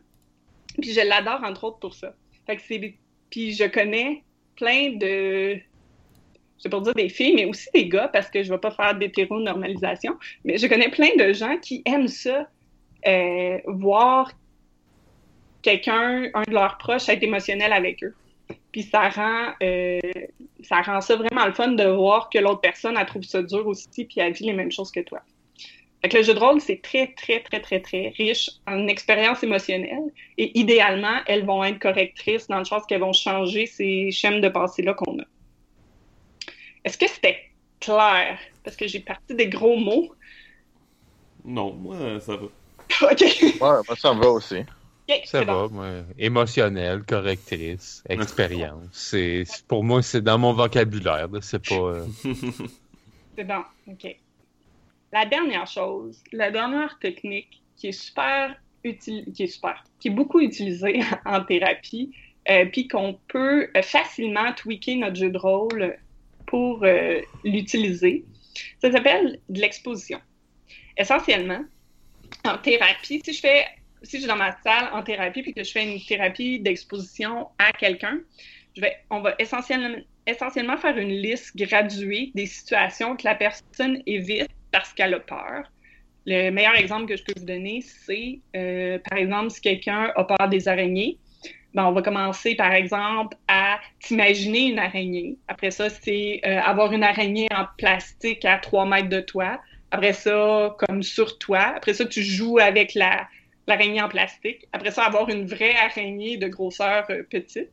[0.81, 2.15] puis je l'adore entre autres pour ça.
[2.47, 2.95] Fait que c'est
[3.31, 4.23] puis je connais
[4.57, 8.53] plein de, je vais pas dire des filles, mais aussi des gars, parce que je
[8.53, 12.49] vais pas faire d'hétéronormalisation, mais je connais plein de gens qui aiment ça,
[13.07, 14.31] euh, voir
[15.63, 18.15] quelqu'un, un de leurs proches, être émotionnel avec eux.
[18.73, 20.01] Puis ça rend, euh,
[20.63, 23.67] ça rend ça vraiment le fun de voir que l'autre personne, elle trouve ça dur
[23.67, 25.21] aussi, puis elle vit les mêmes choses que toi.
[26.03, 30.11] Fait le jeu de rôle, c'est très, très, très, très, très riche en expérience émotionnelle.
[30.37, 34.49] Et idéalement, elles vont être correctrices dans le sens qu'elles vont changer ces schèmes de
[34.49, 35.25] pensée-là qu'on a.
[36.85, 37.39] Est-ce que c'était
[37.79, 38.37] clair?
[38.65, 40.13] Parce que j'ai parti des gros mots.
[41.45, 42.49] Non, moi, ça va.
[43.03, 43.21] OK.
[43.21, 44.63] Ouais, moi, ça me va aussi.
[45.25, 45.89] ça va, moi.
[46.19, 48.85] Émotionnel, correctrice, expérience.
[48.93, 51.29] c'est, pour moi, c'est dans mon vocabulaire.
[51.41, 51.75] C'est pas.
[51.75, 52.07] Euh,
[53.37, 54.17] c'est bon, OK.
[55.13, 58.55] La dernière chose, la dernière technique qui est super
[58.85, 62.13] utile, qui est super, qui est beaucoup utilisée en thérapie,
[62.51, 65.97] euh, puis qu'on peut facilement tweaker notre jeu de rôle
[66.47, 68.25] pour euh, l'utiliser,
[68.81, 70.21] ça s'appelle de l'exposition.
[70.97, 71.65] Essentiellement,
[72.45, 73.65] en thérapie, si je fais,
[74.03, 77.49] si je suis dans ma salle en thérapie puis que je fais une thérapie d'exposition
[77.59, 78.19] à quelqu'un,
[78.77, 84.49] je vais, on va essentiellement, faire une liste graduée des situations que la personne évite
[84.71, 85.71] parce qu'elle a peur.
[86.25, 90.25] Le meilleur exemple que je peux vous donner, c'est, euh, par exemple, si quelqu'un a
[90.25, 91.19] peur des araignées,
[91.75, 95.37] ben, on va commencer, par exemple, à t'imaginer une araignée.
[95.49, 99.59] Après ça, c'est euh, avoir une araignée en plastique à 3 mètres de toi.
[99.93, 101.75] Après ça, comme sur toi.
[101.77, 103.29] Après ça, tu joues avec la,
[103.67, 104.67] l'araignée en plastique.
[104.73, 107.71] Après ça, avoir une vraie araignée de grosseur euh, petite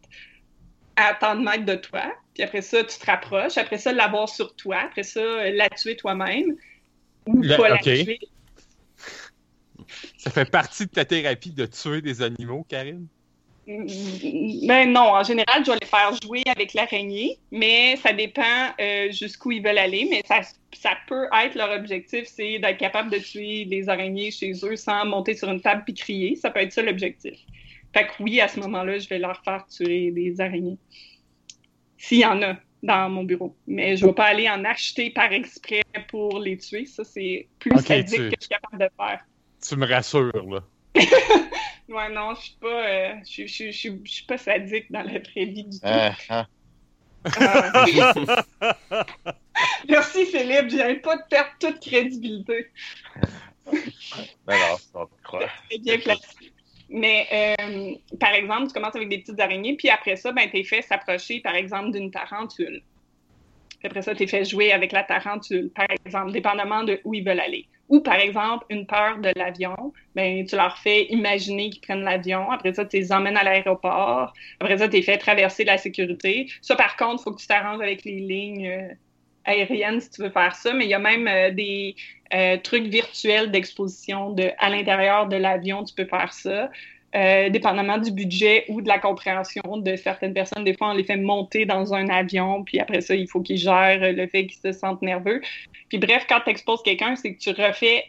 [0.98, 2.14] à tant de mètres de toi.
[2.34, 3.58] Puis après ça, tu te rapproches.
[3.58, 4.80] Après ça, l'avoir sur toi.
[4.80, 6.58] Après ça, la tuer toi-même.
[10.18, 13.08] Ça fait partie de ta thérapie de tuer des animaux, Karine?
[13.68, 18.42] Ben non, en général, je vais les faire jouer avec l'araignée, mais ça dépend
[18.80, 20.08] euh, jusqu'où ils veulent aller.
[20.10, 20.42] Mais ça,
[20.74, 25.06] ça peut être leur objectif, c'est d'être capable de tuer les araignées chez eux sans
[25.06, 26.36] monter sur une table puis crier.
[26.36, 27.36] Ça peut être ça l'objectif.
[27.94, 30.78] Fait que oui, à ce moment-là, je vais leur faire tuer des araignées.
[31.98, 33.56] S'il y en a dans mon bureau.
[33.68, 36.86] Mais je ne vais pas aller en acheter par exprès pour les tuer.
[36.86, 39.26] Ça, c'est plus Ok, sadique tu- que je suis capable de faire.
[39.68, 40.64] Tu me rassures, là.
[41.90, 45.02] Ouais, non, je suis pas, euh, je, je, je, je, je suis pas sadique dans
[45.02, 45.86] la vraie vie du tout.
[45.86, 46.48] Ah, ah.
[47.26, 47.86] Ah.
[49.90, 52.68] Merci Philippe, je viens pas de perdre toute crédibilité.
[54.46, 54.58] Ben
[54.94, 55.08] non.
[55.70, 56.28] C'est bien placé.
[56.90, 60.64] Mais euh, par exemple, tu commences avec des petites araignées, puis après ça, ben, t'es
[60.64, 62.82] fait s'approcher, par exemple, d'une tarentule.
[63.80, 67.24] Puis après ça, t'es fait jouer avec la tarentule, par exemple, dépendamment de où ils
[67.24, 67.68] veulent aller.
[67.90, 72.52] Ou par exemple, une peur de l'avion, ben, tu leur fais imaginer qu'ils prennent l'avion.
[72.52, 74.34] Après ça, tu les emmènes à l'aéroport.
[74.60, 76.48] Après ça, t'es fait traverser la sécurité.
[76.62, 78.94] Ça, par contre, il faut que tu t'arranges avec les lignes euh,
[79.46, 80.74] aériennes si tu veux faire ça.
[80.74, 81.96] Mais il y a même euh, des
[82.34, 85.84] euh, trucs virtuels d'exposition de, à l'intérieur de l'avion.
[85.84, 86.70] Tu peux faire ça.
[87.16, 90.64] Euh, dépendamment du budget ou de la compréhension de certaines personnes.
[90.64, 93.58] Des fois, on les fait monter dans un avion, puis après ça, il faut qu'ils
[93.58, 95.42] gèrent le fait qu'ils se sentent nerveux.
[95.88, 98.04] Puis bref, quand tu exposes quelqu'un, c'est que tu refais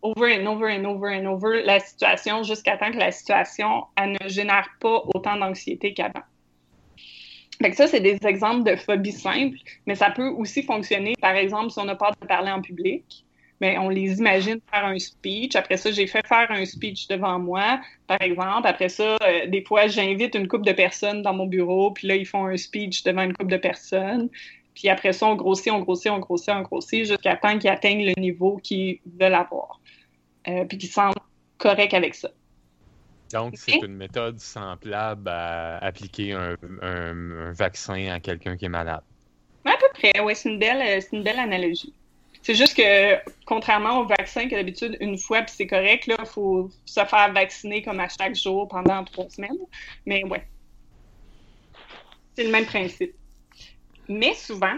[0.00, 4.28] over and over and over and over la situation jusqu'à temps que la situation ne
[4.28, 6.24] génère pas autant d'anxiété qu'avant.
[7.60, 11.70] Fait ça, c'est des exemples de phobies simples, mais ça peut aussi fonctionner, par exemple,
[11.72, 13.25] si on a peur de parler en public.
[13.60, 15.56] Mais on les imagine faire un speech.
[15.56, 18.66] Après ça, j'ai fait faire un speech devant moi, par exemple.
[18.66, 22.16] Après ça, euh, des fois, j'invite une couple de personnes dans mon bureau, puis là,
[22.16, 24.28] ils font un speech devant une couple de personnes.
[24.74, 28.04] Puis après ça, on grossit, on grossit, on grossit, on grossit, jusqu'à temps qu'ils atteignent
[28.04, 29.80] le niveau qu'ils veulent avoir.
[30.48, 31.16] Euh, puis qu'ils se sentent
[31.56, 32.28] corrects avec ça.
[33.32, 38.68] Donc, c'est une méthode semblable à appliquer un, un- un vaccin à quelqu'un qui est
[38.68, 39.00] malade.
[39.64, 41.92] À peu près, ouais, c'est une belle, euh, c'est une belle analogie.
[42.46, 46.70] C'est juste que, contrairement au vaccin que d'habitude, une fois, puis c'est correct, il faut
[46.84, 49.58] se faire vacciner comme à chaque jour pendant trois semaines.
[50.06, 50.46] Mais ouais.
[52.36, 53.16] C'est le même principe.
[54.08, 54.76] Mais souvent,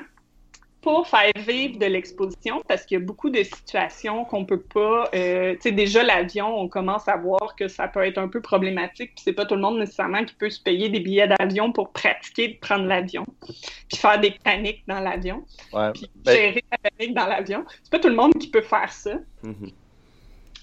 [0.80, 5.10] pour faire vivre de l'exposition, parce qu'il y a beaucoup de situations qu'on peut pas.
[5.14, 8.40] euh, tu sais, déjà, l'avion, on commence à voir que ça peut être un peu
[8.40, 11.72] problématique, puis c'est pas tout le monde nécessairement qui peut se payer des billets d'avion
[11.72, 15.90] pour pratiquer de prendre l'avion, puis faire des paniques dans l'avion Ouais.
[15.92, 17.64] puis Ben, gérer la panique dans l'avion.
[17.82, 19.14] C'est pas tout le monde qui peut faire ça.
[19.42, 19.70] Mhm.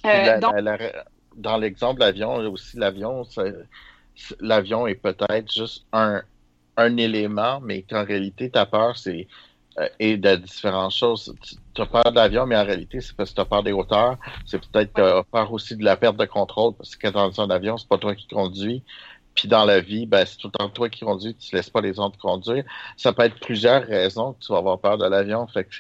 [0.06, 1.06] Euh, la- donc, la- la-
[1.36, 3.26] dans l'exemple de l'avion, aussi, l'avion,
[4.40, 6.22] l'avion est peut-être juste un,
[6.78, 9.28] un élément, mais qu'en réalité, ta peur, c'est
[10.00, 11.36] et de différentes choses.
[11.74, 13.72] Tu as peur de l'avion, mais en réalité, c'est parce que tu as peur des
[13.72, 14.18] hauteurs.
[14.46, 17.12] C'est peut-être que tu as peur aussi de la perte de contrôle, parce que quand
[17.12, 18.84] tu es dans un avion, c'est pas toi qui conduis.
[19.36, 21.82] Puis dans la vie, ben, c'est tout le temps toi qui conduis, tu laisses pas
[21.82, 22.64] les autres conduire.
[22.96, 25.46] Ça peut être plusieurs raisons que tu vas avoir peur de l'avion.
[25.48, 25.76] Fait que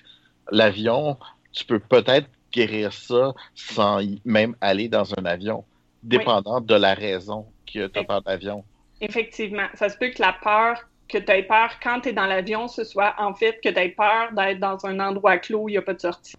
[0.52, 1.18] l'avion,
[1.54, 5.64] tu peux peut-être guérir ça sans même aller dans un avion,
[6.04, 8.64] dépendant de la raison que tu as peur d'avion.
[9.00, 12.26] effectivement, ça se peut que la peur, que tu aies peur quand tu es dans
[12.26, 15.70] l'avion, ce soit en fait que tu aies peur d'être dans un endroit clos où
[15.70, 16.36] il n'y a pas de sortie.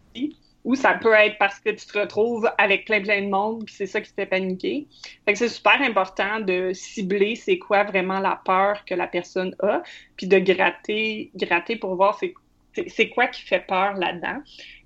[0.64, 3.74] Ou ça peut être parce que tu te retrouves avec plein plein de monde, puis
[3.74, 4.88] c'est ça qui te fait paniquer.
[5.24, 9.54] Fait que c'est super important de cibler c'est quoi vraiment la peur que la personne
[9.60, 9.82] a,
[10.16, 12.34] puis de gratter, gratter pour voir c'est
[12.88, 14.38] c'est- quoi qui fait peur là-dedans.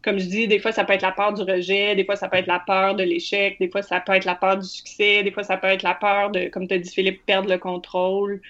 [0.03, 2.29] Comme je dis, des fois, ça peut être la peur du rejet, des fois, ça
[2.29, 5.23] peut être la peur de l'échec, des fois, ça peut être la peur du succès,
[5.23, 8.41] des fois, ça peut être la peur de, comme tu dit, Philippe, perdre le contrôle.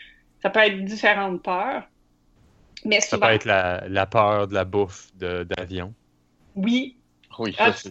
[0.43, 1.83] Ça peut être différentes peurs.
[2.85, 5.93] Mais Ça peut être la, la peur de la bouffe de- d'avion.
[6.57, 6.97] oui,
[7.39, 7.91] Oui, ah, tu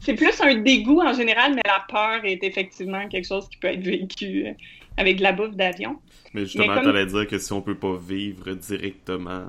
[0.00, 3.68] c'est plus un dégoût en général, mais la peur est effectivement quelque chose qui peut
[3.68, 4.52] être vécu euh,
[4.96, 5.98] avec de la bouffe d'avion.
[6.32, 9.48] Mais justement, comme- t'allais dire que si on peut pas vivre directement euh,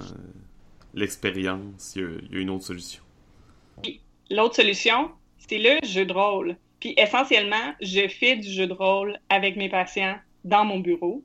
[0.93, 2.01] l'expérience, il
[2.31, 3.03] y, y a une autre solution.
[4.31, 6.55] L'autre solution, c'est le jeu de rôle.
[6.79, 11.23] Puis essentiellement, je fais du jeu de rôle avec mes patients dans mon bureau.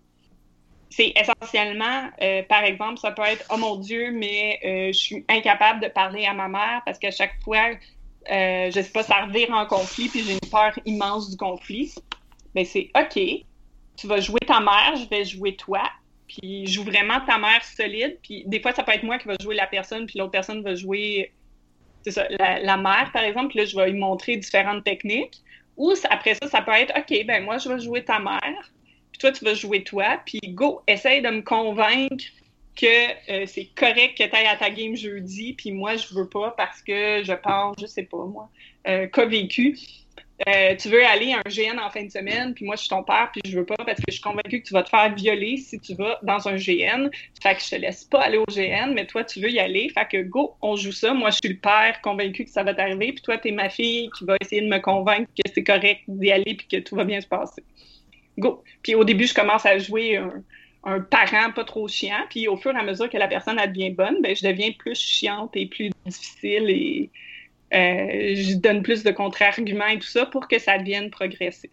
[0.91, 5.25] C'est essentiellement, euh, par exemple, ça peut être oh mon Dieu, mais euh, je suis
[5.29, 7.71] incapable de parler à ma mère parce qu'à chaque fois,
[8.31, 11.95] euh, je sais pas, ça revire en conflit, puis j'ai une peur immense du conflit.
[12.55, 13.21] Mais c'est OK,
[13.97, 15.83] tu vas jouer ta mère, je vais jouer toi,
[16.29, 18.19] puis joue vraiment ta mère solide.
[18.23, 20.63] Puis des fois, ça peut être moi qui va jouer la personne, puis l'autre personne
[20.63, 21.33] va jouer
[22.05, 25.43] c'est ça, la, la mère, par exemple, là, je vais lui montrer différentes techniques.
[25.77, 28.71] Ou après ça, ça peut être OK, ben moi, je vais jouer ta mère,
[29.15, 32.25] puis toi, tu vas jouer toi, puis go, essaye de me convaincre
[32.75, 32.87] que
[33.31, 36.51] euh, c'est correct que tu ailles à ta game jeudi, puis moi, je veux pas
[36.57, 38.51] parce que je pense, je sais pas, moi,
[38.89, 39.79] euh, qu'a vécu.
[40.49, 42.89] euh, tu veux aller à un GN en fin de semaine, puis moi je suis
[42.89, 44.89] ton père, puis je veux pas parce que je suis convaincue que tu vas te
[44.89, 47.09] faire violer si tu vas dans un GN.
[47.41, 49.89] Fait que je te laisse pas aller au GN, mais toi tu veux y aller.
[49.91, 51.15] Fait que go, on joue ça.
[51.15, 54.11] Moi je suis le père convaincu que ça va t'arriver, puis toi t'es ma fille
[54.19, 57.05] qui va essayer de me convaincre que c'est correct d'y aller puis que tout va
[57.05, 57.63] bien se passer.
[58.39, 58.63] Go.
[58.83, 60.17] Puis au début je commence à jouer
[60.85, 63.91] un, parent pas trop chiant, puis au fur et à mesure que la personne devient
[63.91, 67.11] bonne, ben je deviens plus chiante et plus difficile et
[67.73, 71.71] euh, je donne plus de contre-arguments et tout ça pour que ça devienne progressif.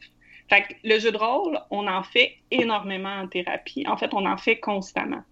[0.50, 3.86] Fait que le jeu de rôle, on en fait énormément en thérapie.
[3.88, 5.24] En fait, on en fait constamment.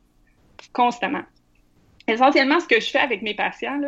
[0.72, 1.23] Constamment.
[2.07, 3.81] Essentiellement, ce que je fais avec mes patients,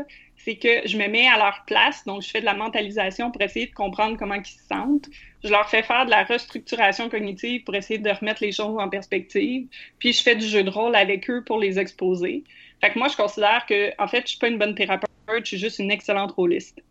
[0.43, 3.41] c'est que je me mets à leur place, donc je fais de la mentalisation pour
[3.41, 5.09] essayer de comprendre comment ils se sentent.
[5.43, 8.89] Je leur fais faire de la restructuration cognitive pour essayer de remettre les choses en
[8.89, 9.68] perspective.
[9.99, 12.43] Puis je fais du jeu de rôle avec eux pour les exposer.
[12.81, 15.45] Fait que moi, je considère que, en fait, je suis pas une bonne thérapeute, je
[15.45, 16.81] suis juste une excellente rôliste.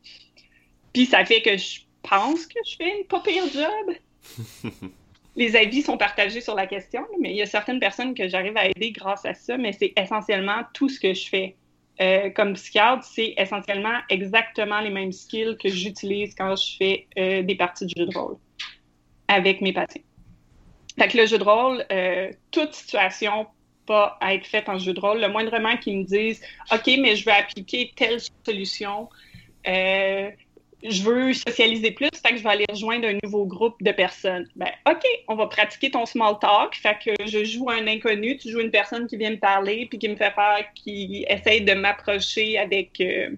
[0.93, 4.73] Puis ça fait que je pense que je fais une pas pire job.
[5.37, 8.57] Les avis sont partagés sur la question, mais il y a certaines personnes que j'arrive
[8.57, 11.57] à aider grâce à ça, mais c'est essentiellement tout ce que je fais.
[12.01, 17.43] Euh, comme psychiatre, c'est essentiellement exactement les mêmes skills que j'utilise quand je fais euh,
[17.43, 18.37] des parties de jeu de rôle
[19.29, 20.03] avec mes patients.
[20.99, 23.47] Fait que le jeu de rôle, euh, toute situation
[24.21, 25.21] à être faite en jeu de rôle.
[25.21, 26.41] Le moindrement qu'ils me disent
[26.73, 29.09] OK, mais je veux appliquer telle solution,
[30.83, 34.49] je veux socialiser plus, fait que je vais aller rejoindre un nouveau groupe de personnes.
[34.57, 36.75] Ben, OK, on va pratiquer ton small talk.
[36.75, 39.99] Fait que je joue un inconnu, tu joues une personne qui vient me parler, puis
[39.99, 43.01] qui me fait faire, qui essaye de m'approcher avec.
[43.01, 43.31] Euh,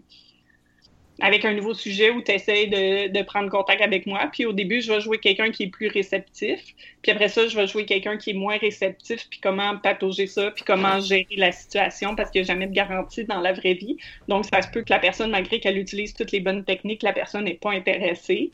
[1.22, 4.28] avec un nouveau sujet où tu essaies de, prendre contact avec moi.
[4.32, 6.60] Puis au début, je vais jouer quelqu'un qui est plus réceptif.
[7.00, 10.50] Puis après ça, je vais jouer quelqu'un qui est moins réceptif, puis comment patauger ça,
[10.50, 13.74] puis comment gérer la situation, parce qu'il n'y a jamais de garantie dans la vraie
[13.74, 13.96] vie.
[14.26, 17.12] Donc, ça se peut que la personne, malgré qu'elle utilise toutes les bonnes techniques, la
[17.12, 18.50] personne n'est pas intéressée.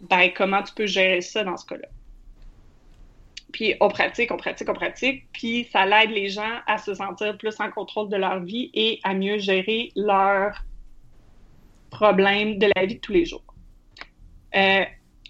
[0.00, 1.88] Ben, comment tu peux gérer ça dans ce cas-là?
[3.52, 7.38] Puis on pratique, on pratique, on pratique, puis ça l'aide les gens à se sentir
[7.38, 10.64] plus en contrôle de leur vie et à mieux gérer leur
[11.90, 13.42] problèmes de la vie de tous les jours.
[14.54, 14.84] Euh,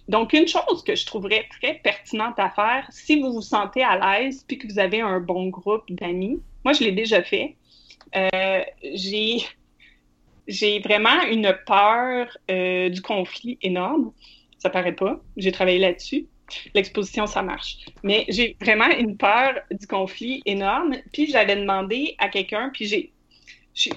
[0.09, 4.18] donc, une chose que je trouverais très pertinente à faire, si vous vous sentez à
[4.18, 7.56] l'aise puis que vous avez un bon groupe d'amis, moi, je l'ai déjà fait.
[8.16, 8.62] Euh,
[8.94, 14.12] j'ai, vraiment une peur euh, du conflit énorme.
[14.59, 15.20] Ça paraît pas.
[15.36, 16.26] J'ai travaillé là-dessus.
[16.74, 17.76] L'exposition, ça marche.
[18.02, 20.97] Mais j'ai vraiment une peur du conflit énorme.
[21.12, 23.12] Puis j'avais demandé à quelqu'un, puis j'ai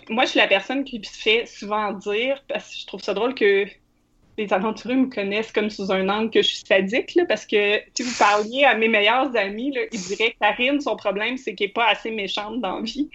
[0.10, 3.14] moi, je suis la personne qui se fait souvent dire, parce que je trouve ça
[3.14, 3.66] drôle que
[4.38, 8.04] les aventureux me connaissent comme sous un angle que je suis sadique, parce que si
[8.04, 11.68] vous parliez à mes meilleurs amis, là, ils diraient que Karine, son problème, c'est qu'elle
[11.68, 13.10] n'est pas assez méchante dans la vie.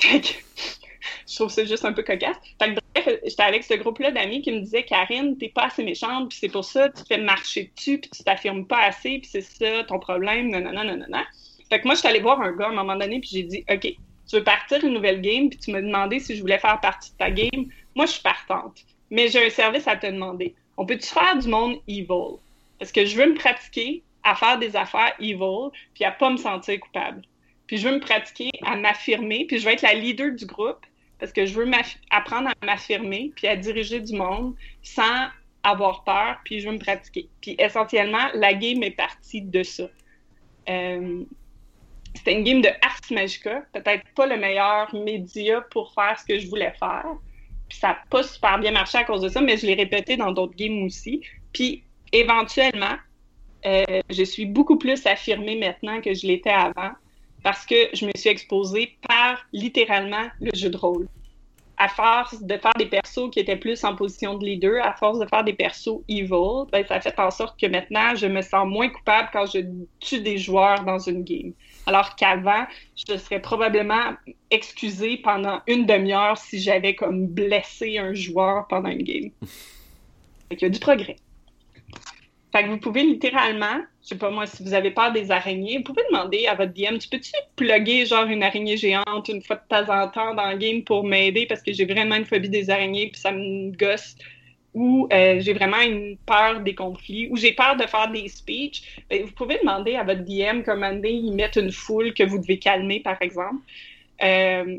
[0.02, 2.36] je trouve ça juste un peu cocasse.
[2.60, 5.82] Fait que, bref, j'étais avec ce groupe-là d'amis qui me disaient Karine, t'es pas assez
[5.82, 9.28] méchante, puis c'est pour ça tu fais marcher dessus, puis tu t'affirmes pas assez, puis
[9.30, 11.22] c'est ça ton problème, non, non, non, non, non.
[11.68, 13.42] Fait que moi, je suis allée voir un gars à un moment donné, puis j'ai
[13.42, 13.96] dit OK,
[14.30, 17.10] tu veux partir une nouvelle game, puis tu m'as demandé si je voulais faire partie
[17.10, 17.66] de ta game,
[17.96, 18.84] moi, je suis partante.
[19.10, 20.54] Mais j'ai un service à te demander.
[20.76, 22.38] On peut-tu faire du monde evil?
[22.78, 26.36] Parce que je veux me pratiquer à faire des affaires evil, puis à pas me
[26.36, 27.22] sentir coupable.
[27.66, 30.86] Puis je veux me pratiquer à m'affirmer, puis je veux être la leader du groupe,
[31.18, 31.68] parce que je veux
[32.10, 35.26] apprendre à m'affirmer, puis à diriger du monde sans
[35.64, 37.28] avoir peur, puis je veux me pratiquer.
[37.40, 39.88] Puis essentiellement, la game est partie de ça.
[40.68, 41.24] Euh,
[42.14, 46.38] c'était une game de Ars Magica, peut-être pas le meilleur média pour faire ce que
[46.38, 47.06] je voulais faire.
[47.68, 50.16] Puis ça n'a pas super bien marché à cause de ça, mais je l'ai répété
[50.16, 51.22] dans d'autres games aussi.
[51.52, 52.96] Puis éventuellement,
[53.66, 56.90] euh, je suis beaucoup plus affirmée maintenant que je l'étais avant
[57.42, 61.06] parce que je me suis exposée par littéralement le jeu de rôle
[61.80, 65.18] à force de faire des persos qui étaient plus en position de leader, à force
[65.18, 68.68] de faire des persos evil, ben, ça fait en sorte que maintenant, je me sens
[68.68, 69.60] moins coupable quand je
[69.98, 71.54] tue des joueurs dans une game.
[71.90, 74.12] Alors qu'avant, je serais probablement
[74.52, 79.30] excusée pendant une demi-heure si j'avais comme blessé un joueur pendant une game.
[80.48, 81.16] Fait y a du progrès.
[82.52, 85.78] Fait que vous pouvez littéralement, je sais pas moi, si vous avez peur des araignées,
[85.78, 89.56] vous pouvez demander à votre DM, tu peux-tu plugger genre une araignée géante une fois
[89.56, 92.48] de temps en temps dans le game pour m'aider parce que j'ai vraiment une phobie
[92.48, 94.14] des araignées puis ça me gosse
[94.74, 99.02] ou euh, j'ai vraiment une peur des conflits, ou j'ai peur de faire des speeches,
[99.08, 102.58] ben, vous pouvez demander à votre DM comme ils mettent une foule que vous devez
[102.58, 103.62] calmer, par exemple.
[104.22, 104.78] Euh,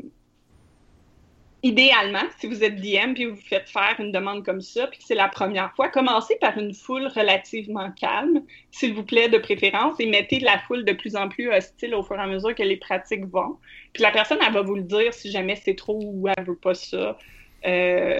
[1.62, 5.14] idéalement, si vous êtes DM puis vous faites faire une demande comme ça, puis c'est
[5.14, 10.06] la première fois, commencez par une foule relativement calme, s'il vous plaît, de préférence, et
[10.06, 12.78] mettez la foule de plus en plus hostile au fur et à mesure que les
[12.78, 13.58] pratiques vont.
[13.92, 16.56] Puis la personne, elle va vous le dire si jamais c'est trop ou elle veut
[16.56, 17.16] pas ça.
[17.66, 18.16] Euh,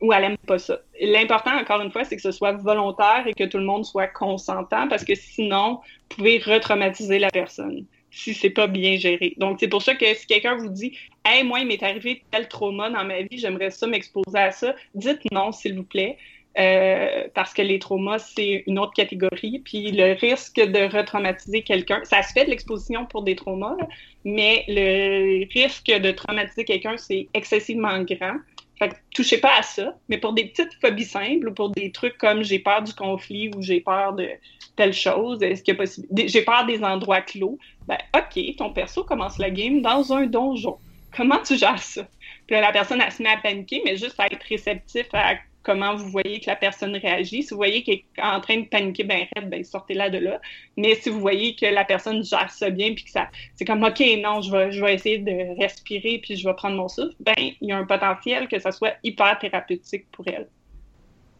[0.00, 0.80] ou elle aime pas ça.
[1.00, 4.06] L'important, encore une fois, c'est que ce soit volontaire et que tout le monde soit
[4.06, 5.80] consentant parce que sinon,
[6.10, 9.34] vous pouvez retraumatiser la personne si c'est pas bien géré.
[9.38, 12.48] Donc, c'est pour ça que si quelqu'un vous dit Hey, moi, il m'est arrivé tel
[12.48, 16.16] trauma dans ma vie, j'aimerais ça m'exposer à ça, dites non, s'il vous plaît.
[16.56, 19.60] Euh, parce que les traumas, c'est une autre catégorie.
[19.64, 23.76] Puis le risque de retraumatiser quelqu'un, ça se fait de l'exposition pour des traumas,
[24.24, 28.36] mais le risque de traumatiser quelqu'un, c'est excessivement grand.
[28.78, 31.92] Fait que touchez pas à ça, mais pour des petites phobies simples ou pour des
[31.92, 34.28] trucs comme j'ai peur du conflit ou j'ai peur de
[34.76, 36.08] telle chose, est-ce qu'il possible...
[36.26, 40.76] j'ai peur des endroits clos, ben ok, ton perso commence la game dans un donjon.
[41.16, 42.02] Comment tu gères ça?
[42.46, 45.34] Puis là, la personne, elle se met à paniquer, mais juste à être réceptif à
[45.64, 47.42] comment vous voyez que la personne réagit.
[47.42, 50.40] Si vous voyez qu'elle est en train de paniquer ben ben sortez-la de là.
[50.76, 53.82] Mais si vous voyez que la personne gère ça bien, puis que ça, c'est comme
[53.82, 57.16] OK, non, je vais, je vais essayer de respirer, puis je vais prendre mon souffle,
[57.20, 60.48] ben il y a un potentiel que ça soit hyper thérapeutique pour elle.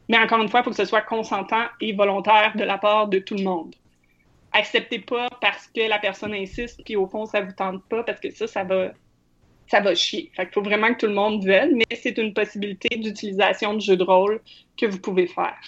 [0.09, 3.09] Mais encore une fois, il faut que ce soit consentant et volontaire de la part
[3.09, 3.75] de tout le monde.
[4.53, 8.21] Acceptez pas parce que la personne insiste, puis au fond, ça vous tente pas, parce
[8.21, 8.93] que ça, ça va
[9.69, 10.31] ça va chier.
[10.35, 13.81] Fait qu'il faut vraiment que tout le monde veuille, mais c'est une possibilité d'utilisation de
[13.81, 14.41] jeu de rôle
[14.77, 15.59] que vous pouvez faire,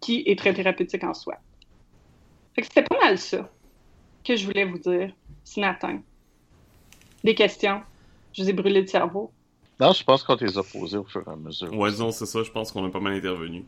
[0.00, 1.36] qui est très thérapeutique en soi.
[2.54, 3.50] Fait que c'était pas mal ça
[4.24, 5.12] que je voulais vous dire
[5.44, 6.00] ce matin.
[7.24, 7.82] Des questions?
[8.32, 9.32] Je vous ai brûlé le cerveau.
[9.78, 11.72] Non, je pense qu'on les a posées au fur et à mesure.
[11.72, 12.42] Ouais, non, c'est ça.
[12.42, 13.64] Je pense qu'on a pas mal intervenu.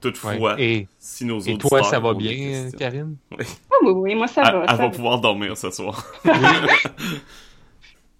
[0.00, 3.16] Toutefois, et, si nos Et toi, ça va bien, Karine?
[3.38, 3.44] Oui.
[3.70, 4.62] Oh, oui, oui, moi ça va.
[4.62, 6.04] Elle ça va pouvoir dormir ce soir.
[6.24, 6.30] Oui,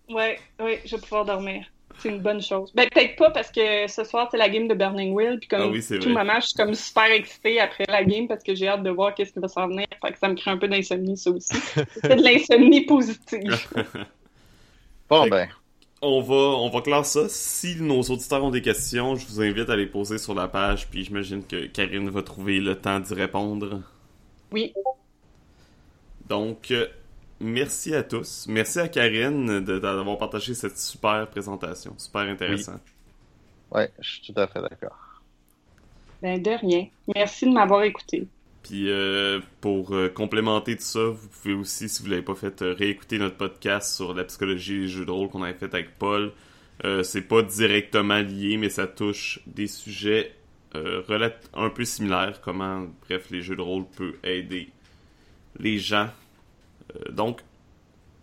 [0.09, 1.65] oui, je vais pouvoir dormir.
[1.99, 2.73] C'est une bonne chose.
[2.75, 5.39] Ben, peut-être pas parce que ce soir, c'est la game de Burning Wheel.
[5.39, 6.25] Puis comme Ah oui, c'est tout vrai.
[6.25, 9.15] moment, je suis comme super excitée après la game parce que j'ai hâte de voir
[9.15, 9.87] qu'est-ce qui va s'en venir.
[10.05, 11.55] Fait que ça me crée un peu d'insomnie, ça aussi.
[12.03, 13.57] c'est de l'insomnie positive.
[15.07, 15.49] Bon, ben,
[16.01, 17.29] On va, on va clore ça.
[17.29, 20.89] Si nos auditeurs ont des questions, je vous invite à les poser sur la page,
[20.89, 23.83] puis j'imagine que Karine va trouver le temps d'y répondre.
[24.51, 24.73] Oui.
[26.27, 26.87] Donc, euh,
[27.41, 28.47] merci à tous.
[28.49, 31.95] Merci à Karine de- d'avoir partagé cette super présentation.
[31.99, 32.81] Super intéressant.
[33.71, 35.23] ouais, je suis tout à fait d'accord.
[36.23, 36.87] Ben, de rien.
[37.15, 38.27] Merci de m'avoir écouté.
[38.63, 42.63] Puis euh, pour euh, complémenter tout ça, vous pouvez aussi, si vous l'avez pas fait,
[42.63, 45.99] euh, réécouter notre podcast sur la psychologie des jeux de rôle qu'on avait fait avec
[45.99, 46.33] Paul.
[46.85, 50.33] Euh, c'est pas directement lié, mais ça touche des sujets
[50.75, 52.41] euh, relat- un peu similaires.
[52.41, 54.71] Comment, bref, les jeux de rôle peuvent aider
[55.61, 56.09] les gens.
[56.97, 57.41] Euh, donc,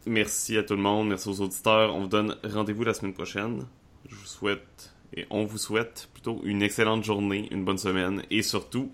[0.05, 1.95] merci à tout le monde, merci aux auditeurs.
[1.95, 3.65] On vous donne rendez-vous la semaine prochaine.
[4.09, 8.41] Je vous souhaite, et on vous souhaite plutôt une excellente journée, une bonne semaine, et
[8.41, 8.91] surtout,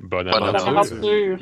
[0.00, 0.68] Bonne Bonne aventure.
[0.68, 1.38] aventure.